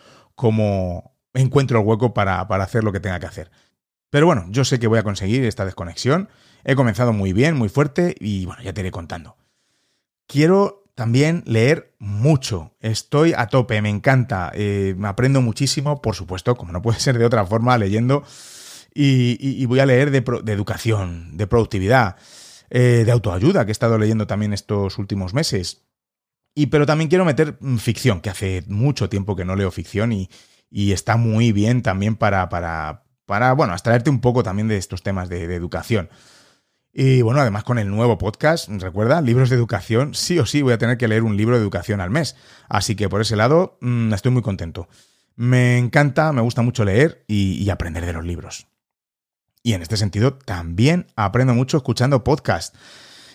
encuentro 1.35 1.81
el 1.81 1.87
hueco 1.87 2.15
para 2.15 2.43
hacer 2.43 2.85
lo 2.85 2.93
que 2.93 3.01
tenga 3.01 3.19
que 3.19 3.27
hacer. 3.27 3.51
Pero 4.11 4.27
bueno, 4.27 4.47
yo 4.51 4.65
sé 4.65 4.79
que 4.79 4.87
voy 4.87 4.99
a 4.99 5.03
conseguir 5.03 5.45
esta 5.45 5.65
desconexión. 5.65 6.29
He 6.65 6.75
comenzado 6.75 7.13
muy 7.13 7.33
bien, 7.33 7.57
muy 7.57 7.69
fuerte 7.69 8.15
y 8.19 8.45
bueno, 8.45 8.63
ya 8.63 8.73
te 8.73 8.81
iré 8.81 8.91
contando. 8.91 9.37
Quiero 10.27 10.85
también 10.95 11.43
leer 11.47 11.95
mucho. 11.99 12.75
Estoy 12.81 13.33
a 13.35 13.47
tope, 13.47 13.81
me 13.81 13.89
encanta. 13.89 14.53
Eh, 14.55 14.95
me 14.99 15.09
aprendo 15.09 15.41
muchísimo, 15.41 16.03
por 16.03 16.15
supuesto, 16.15 16.57
como 16.57 16.73
no 16.73 16.83
puede 16.83 16.99
ser 17.01 17.19
de 17.19 17.25
otra 17.25 17.47
forma, 17.47 17.79
leyendo. 17.79 18.25
Y, 18.93 19.65
voy 19.67 19.79
a 19.79 19.87
leer 19.87 20.11
de, 20.11 20.19
educación, 20.53 21.37
de 21.37 21.47
productividad, 21.47 22.17
eh, 22.71 23.05
de 23.07 23.13
autoayuda, 23.13 23.65
que 23.65 23.71
he 23.71 23.73
estado 23.73 23.99
leyendo 23.99 24.27
también 24.27 24.53
estos 24.53 24.99
últimos 24.99 25.33
meses. 25.33 25.85
Y 26.55 26.67
pero 26.67 26.87
también 26.87 27.09
quiero 27.09 27.25
meter 27.25 27.57
mm, 27.61 27.77
ficción, 27.77 28.21
que 28.21 28.31
hace 28.31 28.65
mucho 28.67 29.09
tiempo 29.09 29.37
que 29.37 29.45
no 29.45 29.57
leo 29.57 29.71
ficción 29.71 30.13
y, 30.13 30.29
está 30.71 31.17
muy 31.17 31.53
bien 31.53 31.83
también 31.83 32.15
para, 32.17 32.49
para, 33.31 33.53
bueno, 33.53 33.75
abstraerte 33.75 34.11
un 34.11 34.21
poco 34.21 34.43
también 34.43 34.67
de 34.67 34.77
estos 34.77 35.05
temas 35.05 35.29
de, 35.29 35.55
educación. 35.55 36.11
Y 36.93 37.23
bueno, 37.23 37.41
además 37.41 37.63
con 37.63 37.79
el 37.79 37.89
nuevo 37.89 38.19
podcast, 38.19 38.69
recuerda, 38.69 39.21
libros 39.21 39.51
de 39.51 39.55
educación, 39.55 40.15
sí 40.15 40.41
o 40.41 40.47
sí 40.47 40.63
voy 40.63 40.73
a 40.73 40.79
tener 40.79 40.99
que 40.99 41.07
leer 41.07 41.23
un 41.23 41.37
libro 41.37 41.55
de 41.55 41.63
educación 41.63 42.01
al 42.01 42.11
mes. 42.11 42.35
Así 42.69 42.97
que 42.97 43.09
por 43.09 43.21
ese 43.21 43.37
lado 43.37 43.79
mm, 43.83 44.13
estoy 44.15 44.33
muy 44.33 44.43
contento. 44.43 44.89
Me 45.37 45.79
encanta, 45.79 46.33
me 46.33 46.43
gusta 46.43 46.63
mucho 46.63 46.85
leer 46.85 47.25
y, 47.29 47.71
aprender 47.71 48.05
de 48.05 48.15
los 48.15 48.25
libros. 48.25 48.67
Y 49.63 49.75
en 49.75 49.83
este 49.83 49.97
sentido 49.97 50.35
también 50.35 51.07
aprendo 51.15 51.55
mucho 51.55 51.77
escuchando 51.77 52.25
podcasts. 52.25 52.77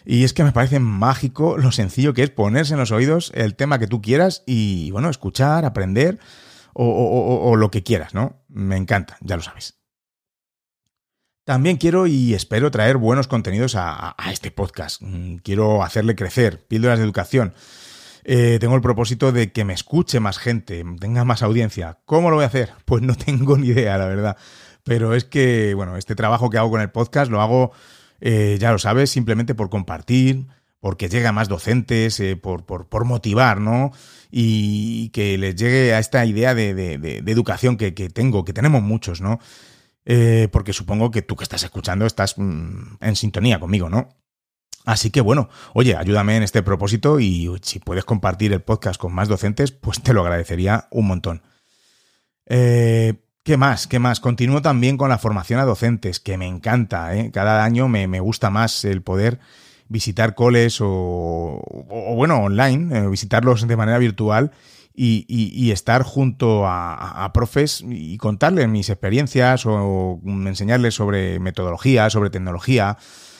Y 0.03 0.25
es 0.25 0.33
que 0.33 0.43
me 0.43 0.51
parece 0.51 0.81
mágico 0.81 1.57
lo 1.57 1.71
sencillo 1.71 2.13
que 2.13 2.23
es 2.23 2.31
ponerse 2.31 2.73
en 2.73 2.81
los 2.81 2.91
oídos 2.91 3.31
el 3.33 3.55
tema 3.55 3.79
que 3.79 3.87
tú 3.87 4.01
quieras 4.01 4.43
y, 4.45 4.91
bueno, 4.91 5.09
escuchar, 5.09 5.63
aprender 5.63 6.19
o, 6.73 7.55
lo 7.55 7.71
que 7.71 7.81
quieras, 7.81 8.13
¿no? 8.13 8.43
Me 8.49 8.75
encanta, 8.75 9.17
ya 9.21 9.37
lo 9.37 9.41
sabes. 9.41 9.84
También 11.45 11.77
quiero 11.77 12.07
y 12.07 12.33
espero 12.33 12.71
traer 12.71 12.97
buenos 12.97 13.27
contenidos 13.27 13.75
a, 13.77 14.15
este 14.31 14.51
podcast. 14.51 15.01
Mm, 15.01 15.37
quiero 15.37 15.83
hacerle 15.83 16.15
crecer, 16.15 16.65
píldoras 16.65 16.97
de 16.99 17.05
educación. 17.05 17.53
Eh, 18.23 18.57
tengo 18.59 18.75
el 18.75 18.81
propósito 18.81 19.31
de 19.31 19.51
que 19.51 19.63
me 19.63 19.73
escuche 19.73 20.19
más 20.19 20.39
gente, 20.39 20.83
tenga 20.99 21.23
más 21.23 21.43
audiencia. 21.43 21.99
¿Cómo 22.05 22.31
lo 22.31 22.37
voy 22.37 22.43
a 22.43 22.47
hacer? 22.47 22.73
Pues 22.85 23.03
no 23.03 23.15
tengo 23.15 23.57
ni 23.57 23.67
idea, 23.67 23.97
la 23.97 24.07
verdad. 24.07 24.37
Pero 24.83 25.13
es 25.13 25.23
que, 25.23 25.73
bueno, 25.75 25.97
este 25.97 26.15
trabajo 26.15 26.49
que 26.49 26.57
hago 26.57 26.71
con 26.71 26.81
el 26.81 26.89
podcast 26.91 27.31
lo 27.31 27.41
hago 27.41 27.71
eh, 28.21 28.57
ya 28.59 28.71
lo 28.71 28.79
sabes, 28.79 29.09
simplemente 29.09 29.55
por 29.55 29.69
compartir, 29.69 30.47
porque 30.79 31.09
llega 31.09 31.29
a 31.29 31.31
más 31.31 31.47
docentes, 31.47 32.19
eh, 32.19 32.35
por, 32.35 32.65
por, 32.65 33.05
motivar, 33.05 33.59
¿no? 33.59 33.91
Y 34.31 35.09
que 35.09 35.37
les 35.37 35.55
llegue 35.55 35.93
a 35.93 35.99
esta 35.99 36.25
idea 36.25 36.55
de, 36.55 36.93
educación 37.27 37.77
que, 37.77 37.91
tengo, 37.91 38.45
que 38.45 38.53
tenemos 38.53 38.81
muchos, 38.81 39.21
¿no? 39.21 39.39
Eh, 40.05 40.49
porque 40.51 40.71
supongo 40.71 41.09
que 41.09 41.23
tú 41.23 41.35
que 41.35 41.43
estás 41.43 41.63
escuchando 41.63 42.05
estás 42.05 42.37
mm, 42.37 42.97
en 43.01 43.15
sintonía 43.15 43.59
conmigo, 43.59 43.89
¿no? 43.89 44.09
Así 44.85 45.09
que 45.09 45.21
bueno, 45.21 45.49
oye, 45.73 45.95
ayúdame 45.95 46.37
en 46.37 46.43
este 46.43 46.61
propósito 46.61 47.19
y 47.19 47.51
si 47.63 47.79
puedes 47.79 48.05
compartir 48.05 48.53
el 48.53 48.61
podcast 48.61 49.01
con 49.01 49.13
más 49.13 49.27
docentes, 49.27 49.71
pues 49.71 50.01
te 50.01 50.13
lo 50.13 50.21
agradecería 50.21 50.87
un 50.91 51.07
montón. 51.07 51.41
Eh, 52.45 53.15
¿Qué 53.43 53.57
más? 53.57 53.87
¿Qué 53.87 53.99
más? 53.99 54.19
Continúo 54.19 54.61
también 54.61 54.97
con 54.97 55.09
la 55.09 55.17
formación 55.17 55.59
a 55.59 55.65
docentes, 55.65 56.19
que 56.19 56.37
me 56.37 56.47
encanta. 56.47 57.15
¿eh? 57.15 57.31
Cada 57.31 57.63
año 57.63 57.87
me, 57.87 58.19
gusta 58.19 58.49
más 58.49 58.85
el 58.85 59.01
poder 59.01 59.39
visitar 59.87 60.33
coles 60.35 60.77
o, 60.81 61.61
bueno, 62.15 62.43
online, 62.43 62.97
eh, 62.97 63.07
visitarlos 63.07 63.67
de 63.67 63.77
manera 63.77 63.97
virtual 63.97 64.51
y, 64.95 65.71
estar 65.71 66.03
junto 66.03 66.63
a, 66.65 67.31
profes 67.33 67.83
y 67.87 68.17
contarles 68.17 68.67
mis 68.69 68.89
experiencias 68.89 69.65
o 69.65 70.21
enseñarles 70.25 70.95
sobre 70.95 71.39
metodología, 71.39 72.09
sobre 72.09 72.29
tecnología, 72.29 72.97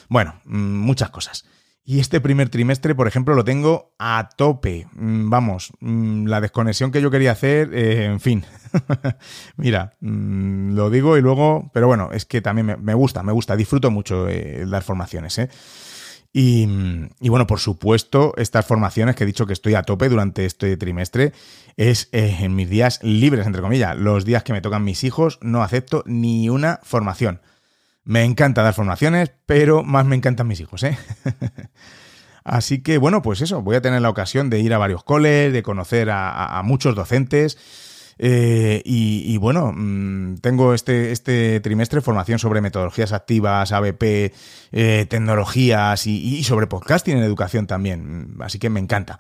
bueno, 0.10 0.36
mm, 0.46 0.58
muchas 0.58 1.10
cosas. 1.10 1.46
Y 1.88 2.00
este 2.00 2.20
primer 2.20 2.50
trimestre, 2.50 2.96
por 2.96 3.08
ejemplo, 3.08 3.36
lo 3.36 3.44
tengo 3.44 3.94
a 4.00 4.30
tope. 4.36 4.88
Mm, 4.94 5.30
vamos, 5.30 5.72
mm, 5.82 6.26
la 6.26 6.42
desconexión 6.42 6.92
que 6.92 7.00
yo 7.00 7.12
quería 7.12 7.32
hacer, 7.32 7.76
eh, 7.76 8.06
en 8.06 8.20
fin. 8.20 8.44
Mira, 9.56 9.96
lo 10.02 10.90
digo 10.90 11.16
y 11.16 11.22
luego, 11.22 11.70
pero 11.74 11.86
bueno, 11.86 12.10
es 12.12 12.26
que 12.26 12.42
también 12.42 12.78
me, 12.82 12.94
gusta, 12.96 13.22
me 13.22 13.32
gusta, 13.32 13.56
disfruto 13.56 13.92
mucho 13.92 14.28
eh, 14.28 14.66
las 14.66 14.84
formaciones. 14.84 15.38
¿eh? 15.38 15.50
Y, 16.38 16.68
bueno, 17.30 17.48
por 17.48 17.62
supuesto, 17.62 18.34
estas 18.36 18.66
formaciones 18.66 19.16
que 19.16 19.24
he 19.24 19.28
dicho 19.28 19.48
que 19.48 19.54
estoy 19.54 19.76
a 19.76 19.84
tope 19.84 20.10
durante 20.10 20.44
este 20.44 20.76
trimestre 20.76 21.32
es 21.78 22.10
en 22.12 22.54
mis 22.54 22.70
días 22.70 23.00
libres, 23.04 23.48
entre 23.48 23.62
comillas. 23.62 23.96
Los 23.96 24.26
días 24.26 24.44
que 24.44 24.52
me 24.52 24.60
tocan 24.60 24.84
mis 24.84 25.06
hijos 25.06 25.40
no 25.42 25.64
acepto 25.64 26.04
ni 26.06 26.50
una 26.50 26.82
formación. 26.84 27.40
Me 28.04 28.26
encanta 28.26 28.64
dar 28.64 28.74
formaciones, 28.74 29.32
pero 29.46 29.82
más 29.84 30.06
me 30.06 30.18
encantan 30.18 30.50
mis 30.50 30.60
hijos, 30.60 30.84
¿eh? 30.84 30.98
Así 32.44 32.84
que 32.84 32.98
bueno, 32.98 33.22
pues 33.22 33.40
eso, 33.40 33.62
voy 33.62 33.78
a 33.78 33.82
tener 33.82 34.02
la 34.02 34.10
ocasión 34.10 34.50
de 34.50 34.60
ir 34.60 34.74
a 34.74 34.78
varios 34.78 35.06
coles, 35.06 35.54
de 35.54 35.64
conocer 35.64 36.10
a, 36.12 36.62
muchos 36.66 36.96
docentes. 36.96 37.58
Eh, 38.18 38.82
y, 38.86 39.38
bueno, 39.38 39.74
mm, 39.76 40.38
tengo 40.38 40.74
este, 40.74 41.12
este 41.12 41.60
trimestre 41.60 42.02
formación 42.02 42.40
sobre 42.40 42.62
metodologías 42.62 43.12
activas, 43.12 43.72
ABP, 43.72 44.34
eh, 44.72 45.06
tecnologías 45.10 46.08
y, 46.08 46.44
sobre 46.44 46.68
podcasting 46.68 47.18
en 47.18 47.24
educación 47.24 47.68
también. 47.68 48.36
Así 48.40 48.60
que 48.60 48.70
me 48.70 48.80
encanta. 48.80 49.20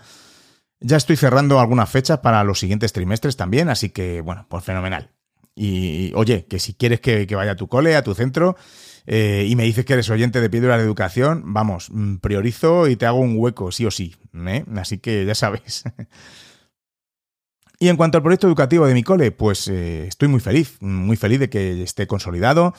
Ya 0.80 0.98
estoy 0.98 1.16
cerrando 1.16 1.60
algunas 1.60 1.89
fechas 1.89 2.20
para 2.20 2.43
los 2.43 2.60
siguientes 2.60 2.93
trimestres 2.93 3.38
también, 3.38 3.70
así 3.70 3.89
que 3.89 4.22
bueno, 4.22 4.46
pues 4.50 4.64
fenomenal. 4.64 5.12
Y, 5.56 6.12
oye, 6.16 6.46
que 6.46 6.60
si 6.60 6.74
quieres 6.74 7.00
que, 7.00 7.26
vaya 7.34 7.52
a 7.52 7.56
tu 7.56 7.68
cole, 7.68 7.96
a 7.96 8.04
tu 8.04 8.14
centro, 8.14 8.58
eh, 9.08 9.46
y 9.48 9.56
me 9.56 9.64
dices 9.64 9.86
que 9.86 9.93
eres 9.93 10.10
oyente 10.10 10.41
de 10.41 10.50
Piedra 10.50 10.78
de 10.78 10.84
Educación, 10.84 11.54
vamos, 11.54 11.89
mm, 11.91 12.18
priorizo 12.18 12.88
y 12.88 12.98
te 12.98 13.06
hago 13.06 13.20
un 13.20 13.36
hueco, 13.38 13.72
sí 13.72 13.86
o 13.86 13.91
sí. 13.91 14.16
¿eh? 14.34 14.66
Así 14.76 14.98
que 14.98 15.26
ya 15.26 15.36
sabes. 15.36 15.84
y 17.80 17.89
en 17.89 17.97
cuanto 17.97 18.17
al 18.17 18.23
proyecto 18.23 18.47
educativo 18.47 18.88
de 18.88 18.93
mi 18.93 19.03
cole, 19.03 19.32
pues 19.32 19.67
eh, 19.67 20.07
estoy 20.07 20.28
muy 20.28 20.39
feliz, 20.39 20.78
muy 20.82 21.17
feliz 21.17 21.39
de 21.39 21.49
que 21.49 21.84
esté 21.84 22.07
consolidado. 22.07 22.73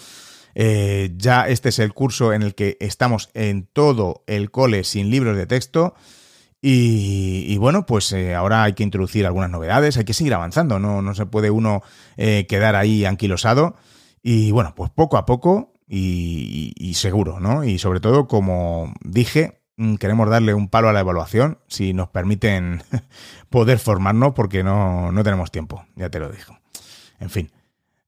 ya 0.54 1.46
este 1.48 1.68
es 1.68 1.78
el 1.78 1.92
curso 1.92 2.32
en 2.32 2.42
el 2.42 2.54
que 2.54 2.76
estamos 2.80 3.28
en 3.34 3.66
todo 3.72 4.24
el 4.26 4.50
cole 4.50 4.84
sin 4.84 5.10
libros 5.10 5.36
de 5.36 5.46
texto. 5.46 5.94
Y, 6.68 7.56
bueno, 7.58 7.86
pues 7.86 8.10
eh, 8.12 8.34
ahora 8.34 8.64
hay 8.64 8.72
que 8.72 8.82
introducir 8.82 9.24
algunas 9.24 9.50
novedades, 9.50 9.96
hay 9.98 10.04
que 10.04 10.14
seguir 10.14 10.34
avanzando, 10.34 10.80
no, 10.80 11.00
no 11.00 11.14
se 11.14 11.24
puede 11.24 11.48
uno 11.48 11.82
eh, 12.16 12.46
quedar 12.48 12.74
ahí 12.74 13.04
anquilosado. 13.04 13.76
Y 14.20 14.50
bueno, 14.50 14.74
pues 14.74 14.90
poco 14.90 15.16
a 15.16 15.26
poco 15.26 15.74
y, 15.86 16.92
seguro, 16.96 17.38
¿no? 17.38 17.62
Y 17.62 17.78
sobre 17.78 18.00
todo, 18.00 18.26
como 18.26 18.92
dije, 19.00 19.60
queremos 19.98 20.28
darle 20.30 20.54
un 20.54 20.68
palo 20.68 20.88
a 20.88 20.92
la 20.92 21.00
evaluación, 21.00 21.58
si 21.68 21.92
nos 21.92 22.08
permiten 22.08 22.82
poder 23.50 23.78
formarnos, 23.78 24.32
porque 24.34 24.64
no, 24.64 25.12
no 25.12 25.24
tenemos 25.24 25.50
tiempo, 25.50 25.84
ya 25.94 26.10
te 26.10 26.18
lo 26.18 26.30
digo. 26.30 26.58
En 27.20 27.30
fin. 27.30 27.50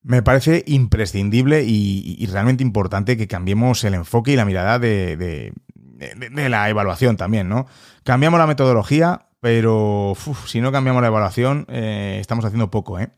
Me 0.03 0.23
parece 0.23 0.65
imprescindible 0.67 1.65
y, 1.65 2.25
realmente 2.27 2.63
importante 2.63 3.17
que 3.17 3.29
cambiemos 3.29 3.83
el 3.85 3.95
enfoque 3.95 4.33
y 4.33 4.37
la 4.37 4.45
mirada 4.45 4.79
de, 4.79 5.17
de, 5.17 6.49
la 6.49 6.71
evaluación 6.71 7.17
también, 7.17 7.49
¿no? 7.49 7.67
Cambiamos 8.05 8.39
la 8.39 8.47
metodología, 8.47 9.27
pero 9.41 10.15
si 10.47 10.61
no 10.61 10.73
cambiamos 10.73 11.03
la 11.03 11.09
evaluación, 11.09 11.67
eh, 11.69 12.19
estamos 12.21 12.45
haciendo 12.45 12.71
poco, 12.71 12.99
¿eh? 12.99 13.11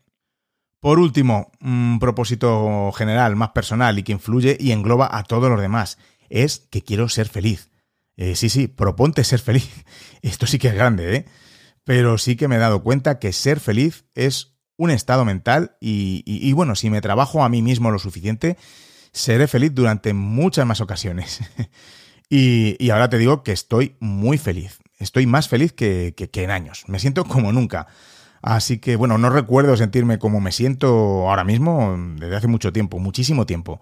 Por 0.81 0.97
último, 0.97 1.51
un 1.61 1.99
propósito 1.99 2.91
general, 2.91 3.35
más 3.35 3.51
personal 3.51 3.99
y 3.99 4.03
que 4.03 4.13
influye 4.13 4.57
y 4.59 4.71
engloba 4.71 5.15
a 5.15 5.23
todos 5.23 5.49
los 5.49 5.61
demás, 5.61 5.99
es 6.29 6.67
que 6.71 6.81
quiero 6.81 7.07
ser 7.07 7.29
feliz. 7.29 7.70
Eh, 8.21 8.35
sí, 8.35 8.49
sí, 8.49 8.67
proponte 8.67 9.23
ser 9.23 9.39
feliz. 9.39 9.69
Esto 10.21 10.45
sí 10.45 10.59
que 10.59 10.67
es 10.67 10.75
grande, 10.75 11.15
¿eh? 11.15 11.25
Pero 11.83 12.17
sí 12.17 12.35
que 12.35 12.47
me 12.47 12.55
he 12.55 12.59
dado 12.59 12.83
cuenta 12.83 13.17
que 13.17 13.33
ser 13.33 13.59
feliz 13.59 14.05
es 14.13 14.55
un 14.77 14.91
estado 14.91 15.25
mental 15.25 15.77
y, 15.79 16.23
y 16.25 16.53
bueno, 16.53 16.75
si 16.75 16.89
me 16.89 17.01
trabajo 17.01 17.43
a 17.43 17.49
mí 17.49 17.61
mismo 17.61 17.89
lo 17.89 17.97
suficiente, 17.97 18.57
seré 19.11 19.47
feliz 19.47 19.73
durante 19.73 20.13
muchas 20.13 20.65
más 20.65 20.81
ocasiones. 20.81 21.39
Y, 22.33 22.89
ahora 22.91 23.09
te 23.09 23.17
digo 23.17 23.43
que 23.43 23.51
estoy 23.51 23.97
muy 23.99 24.37
feliz. 24.37 24.79
Estoy 24.99 25.25
más 25.25 25.49
feliz 25.49 25.73
que, 25.73 26.15
en 26.17 26.49
años. 26.49 26.85
Me 26.87 26.97
siento 26.97 27.25
como 27.25 27.51
nunca. 27.51 27.87
Así 28.41 28.77
que 28.77 28.95
bueno, 28.95 29.17
no 29.17 29.29
recuerdo 29.29 29.75
sentirme 29.75 30.17
como 30.17 30.39
me 30.39 30.53
siento 30.53 30.87
ahora 31.29 31.43
mismo 31.43 31.93
desde 32.15 32.37
hace 32.37 32.47
mucho 32.47 32.71
tiempo, 32.71 32.99
muchísimo 32.99 33.45
tiempo. 33.45 33.81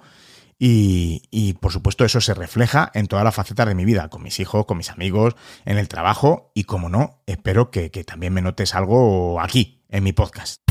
Y, 0.62 1.54
por 1.62 1.72
supuesto 1.72 2.04
eso 2.04 2.20
se 2.20 2.34
refleja 2.34 2.92
en 2.94 3.08
todas 3.08 3.24
las 3.24 3.34
facetas 3.34 3.66
de 3.68 3.76
mi 3.76 3.86
vida, 3.86 4.10
con 4.10 4.22
mis 4.22 4.40
hijos, 4.42 4.66
con 4.66 4.78
mis 4.78 4.90
amigos, 4.90 5.36
en 5.66 5.78
el 5.78 5.88
trabajo 5.88 6.52
y 6.54 6.66
como 6.66 6.90
no, 6.90 7.22
espero 7.28 7.72
que 7.72 7.90
también 8.06 8.34
me 8.34 8.42
notes 8.42 8.76
algo 8.76 9.40
aquí, 9.40 9.82
en 9.90 10.04
mi 10.04 10.12
podcast. 10.12 10.62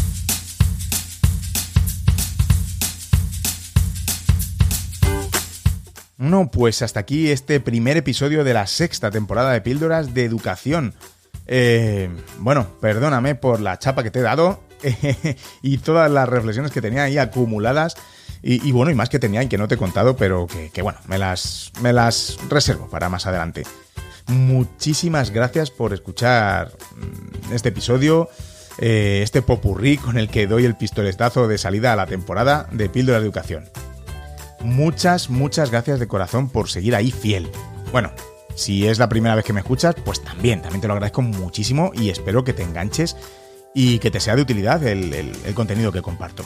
No, 6.19 6.51
pues 6.51 6.83
hasta 6.83 6.99
aquí 6.99 7.31
este 7.31 7.61
primer 7.61 7.97
episodio 7.97 8.43
de 8.43 8.53
la 8.53 8.67
sexta 8.67 9.13
temporada 9.13 9.53
de 9.53 9.61
Píldoras 9.61 10.15
de 10.15 10.25
Educación. 10.25 10.95
Eh, 11.47 12.11
bueno, 12.41 12.67
perdóname 12.81 13.37
por 13.37 13.61
la 13.61 13.79
chapa 13.79 14.03
que 14.03 14.11
te 14.11 14.19
he 14.19 14.23
dado 14.23 14.65
y 15.63 15.79
todas 15.79 16.11
las 16.11 16.29
reflexiones 16.29 16.73
que 16.73 16.83
tenía 16.83 17.05
ahí 17.05 17.19
acumuladas. 17.19 17.95
Y, 18.43 18.71
bueno, 18.73 18.91
y 18.91 18.95
más 18.95 19.09
que 19.09 19.19
tenía 19.19 19.43
y 19.43 19.49
que 19.49 19.59
no 19.59 19.69
te 19.69 19.75
he 19.75 19.79
contado, 19.79 20.17
pero 20.17 20.47
que, 20.73 20.83
bueno, 20.83 20.99
me 21.07 21.19
las, 21.19 21.73
me 21.83 21.93
las 21.93 22.39
reservo 22.49 22.89
para 22.89 23.09
más 23.09 23.27
adelante. 23.27 23.65
Muchísimas 24.27 25.31
gracias 25.31 25.71
por 25.71 25.93
escuchar 25.93 26.73
mm, 26.97 27.53
este 27.53 27.71
episodio, 27.71 28.29
eh, 28.79 29.21
este 29.23 29.43
popurrí 29.43 29.97
con 29.97 30.19
el 30.19 30.29
que 30.29 30.47
doy 30.47 30.65
el 30.65 30.77
pistoletazo 30.77 31.49
de 31.49 31.59
salida 31.59 31.93
a 31.93 31.97
la 31.97 32.07
temporada 32.07 32.69
de 32.71 32.89
Píldoras 32.89 33.23
de 33.23 33.27
Educación 33.27 33.65
muchas, 34.61 35.31
muchas 35.31 35.71
gracias 35.71 36.01
de 36.01 36.09
corazón 36.09 36.49
por 36.49 36.69
seguir 36.69 36.95
ahí 36.95 37.11
fiel. 37.11 37.51
Bueno, 37.93 38.13
si 38.55 38.87
es 38.87 38.99
la 38.99 39.09
primera 39.09 39.35
vez 39.35 39.45
que 39.45 39.53
me 39.53 39.61
escuchas, 39.61 39.95
pues 40.05 40.23
también, 40.23 40.63
también 40.63 40.81
te 40.81 40.89
lo 40.89 40.95
agradezco 40.95 41.23
muchísimo 41.23 41.93
y 41.95 42.11
espero 42.11 42.45
que 42.45 42.53
te 42.53 42.63
enganches 42.63 43.17
y 43.75 43.99
que 43.99 44.11
te 44.11 44.21
sea 44.21 44.37
de 44.37 44.43
utilidad 44.43 44.85
el, 44.87 45.33
contenido 45.55 45.93
que 45.93 46.03
comparto. 46.03 46.45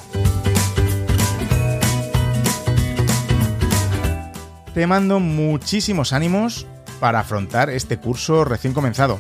Te 4.75 4.87
mando 4.87 5.21
muchísimos 5.21 6.13
ánimos 6.15 6.67
para 6.99 7.21
afrontar 7.21 7.69
este 7.69 7.99
curso 7.99 8.45
recién 8.45 8.73
comenzado. 8.73 9.19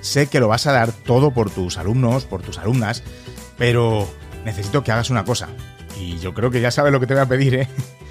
Sé 0.00 0.26
que 0.26 0.40
lo 0.40 0.48
vas 0.48 0.66
a 0.66 0.72
dar 0.72 0.90
todo 0.92 1.30
por 1.32 1.50
tus 1.50 1.78
alumnos, 1.78 2.24
por 2.24 2.42
tus 2.42 2.58
alumnas, 2.58 3.02
pero 3.56 4.08
necesito 4.44 4.82
que 4.82 4.90
hagas 4.90 5.10
una 5.10 5.24
cosa. 5.24 5.48
Y 6.00 6.18
yo 6.18 6.34
creo 6.34 6.50
que 6.50 6.60
ya 6.60 6.70
sabes 6.70 6.92
lo 6.92 6.98
que 6.98 7.06
te 7.06 7.14
voy 7.14 7.22
a 7.22 7.28
pedir, 7.28 7.54
¿eh? 7.54 7.68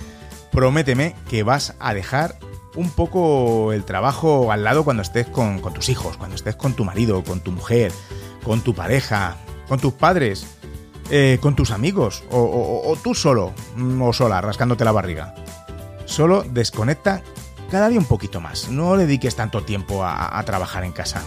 prométeme 0.52 1.16
que 1.30 1.44
vas 1.44 1.76
a 1.80 1.94
dejar 1.94 2.38
un 2.76 2.92
poco 2.92 3.74
el 3.74 3.84
trabajo 3.84 4.52
al 4.52 4.64
lado 4.64 4.84
cuando 4.86 5.02
estés 5.02 5.28
con, 5.28 5.62
tus 5.74 5.90
hijos, 5.90 6.18
cuando 6.18 6.36
estés 6.36 6.56
con 6.56 6.74
tu 6.74 6.86
marido, 6.86 7.24
con 7.24 7.42
tu 7.42 7.52
mujer, 7.52 7.92
con 8.44 8.62
tu 8.62 8.74
pareja, 8.74 9.36
con 9.68 9.80
tus 9.80 9.94
padres, 9.94 10.46
eh, 11.10 11.40
con 11.42 11.56
tus 11.56 11.72
amigos 11.72 12.24
o, 12.30 12.96
tú 13.04 13.16
solo 13.16 13.54
mm, 13.76 14.02
o 14.02 14.14
sola 14.14 14.40
rascándote 14.40 14.86
la 14.86 14.92
barriga. 14.92 15.34
Solo 16.10 16.44
desconecta 16.44 17.22
cada 17.70 17.88
día 17.88 18.00
un 18.00 18.06
poquito 18.06 18.42
más. 18.42 18.70
No 18.70 18.98
dediques 18.98 19.36
tanto 19.36 19.64
tiempo 19.64 20.04
a, 20.04 20.42
trabajar 20.44 20.84
en 20.84 20.92
casa. 20.92 21.22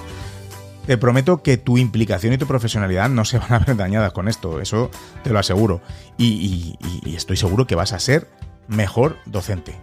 Te 0.86 0.98
prometo 0.98 1.42
que 1.42 1.56
tu 1.56 1.78
implicación 1.78 2.32
y 2.32 2.38
tu 2.38 2.46
profesionalidad 2.46 3.08
no 3.08 3.24
se 3.24 3.38
van 3.38 3.52
a 3.52 3.58
ver 3.60 3.76
dañadas 3.76 4.12
con 4.12 4.28
esto, 4.28 4.60
eso 4.60 4.90
te 5.22 5.30
lo 5.30 5.38
aseguro. 5.38 5.80
y 6.18 6.76
estoy 7.06 7.36
seguro 7.36 7.66
que 7.66 7.76
vas 7.76 7.92
a 7.92 8.00
ser 8.00 8.28
mejor 8.66 9.18
docente. 9.24 9.78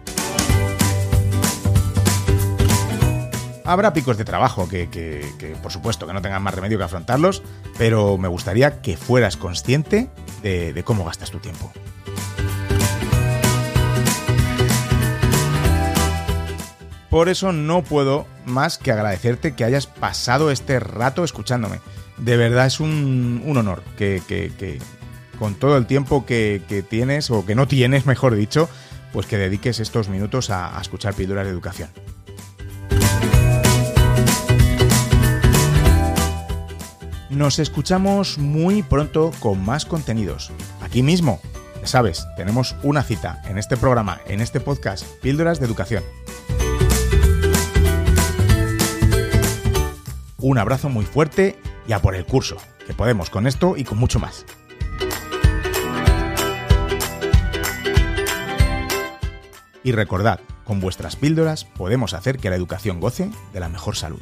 Habrá 3.70 3.92
picos 3.92 4.18
de 4.18 4.24
trabajo 4.24 4.68
que, 4.68 5.56
por 5.62 5.70
supuesto, 5.70 6.04
que 6.04 6.12
no 6.12 6.20
tengan 6.20 6.42
más 6.42 6.52
remedio 6.52 6.76
que 6.76 6.82
afrontarlos, 6.82 7.40
pero 7.78 8.18
me 8.18 8.26
gustaría 8.26 8.82
que 8.82 8.96
fueras 8.96 9.36
consciente 9.36 10.10
de, 10.42 10.82
cómo 10.84 11.04
gastas 11.04 11.30
tu 11.30 11.38
tiempo. 11.38 11.70
Por 17.10 17.28
eso 17.28 17.52
no 17.52 17.82
puedo 17.82 18.26
más 18.46 18.78
que 18.78 18.92
agradecerte 18.92 19.54
que 19.56 19.64
hayas 19.64 19.88
pasado 19.88 20.52
este 20.52 20.78
rato 20.78 21.24
escuchándome. 21.24 21.80
De 22.18 22.36
verdad 22.36 22.66
es 22.66 22.78
un, 22.78 23.42
honor 23.56 23.82
que, 23.98 24.78
con 25.36 25.56
todo 25.56 25.76
el 25.76 25.86
tiempo 25.86 26.24
que, 26.24 26.84
tienes, 26.88 27.32
o 27.32 27.44
que 27.44 27.56
no 27.56 27.66
tienes, 27.66 28.06
mejor 28.06 28.36
dicho, 28.36 28.70
pues 29.12 29.26
que 29.26 29.38
dediques 29.38 29.80
estos 29.80 30.08
minutos 30.08 30.50
a, 30.50 30.78
a 30.78 30.80
escuchar 30.80 31.14
píldoras 31.14 31.46
de 31.46 31.50
educación. 31.50 31.90
Nos 37.28 37.58
escuchamos 37.58 38.38
muy 38.38 38.84
pronto 38.84 39.32
con 39.40 39.64
más 39.64 39.84
contenidos. 39.84 40.52
Aquí 40.80 41.02
mismo, 41.02 41.40
sabes, 41.82 42.28
tenemos 42.36 42.76
una 42.84 43.02
cita 43.02 43.42
en 43.48 43.58
este 43.58 43.76
programa, 43.76 44.20
en 44.26 44.40
este 44.40 44.60
podcast, 44.60 45.04
Píldoras 45.22 45.58
de 45.58 45.66
Educación. 45.66 46.04
Un 50.42 50.56
abrazo 50.56 50.88
muy 50.88 51.04
fuerte 51.04 51.58
y 51.86 51.92
a 51.92 52.00
por 52.00 52.14
el 52.14 52.24
curso, 52.24 52.56
que 52.86 52.94
podemos 52.94 53.28
con 53.28 53.46
esto 53.46 53.76
y 53.76 53.84
con 53.84 53.98
mucho 53.98 54.18
más. 54.18 54.46
Y 59.82 59.92
recordad, 59.92 60.40
con 60.64 60.80
vuestras 60.80 61.16
píldoras 61.16 61.64
podemos 61.64 62.14
hacer 62.14 62.38
que 62.38 62.48
la 62.48 62.56
educación 62.56 63.00
goce 63.00 63.30
de 63.52 63.60
la 63.60 63.68
mejor 63.68 63.96
salud. 63.96 64.20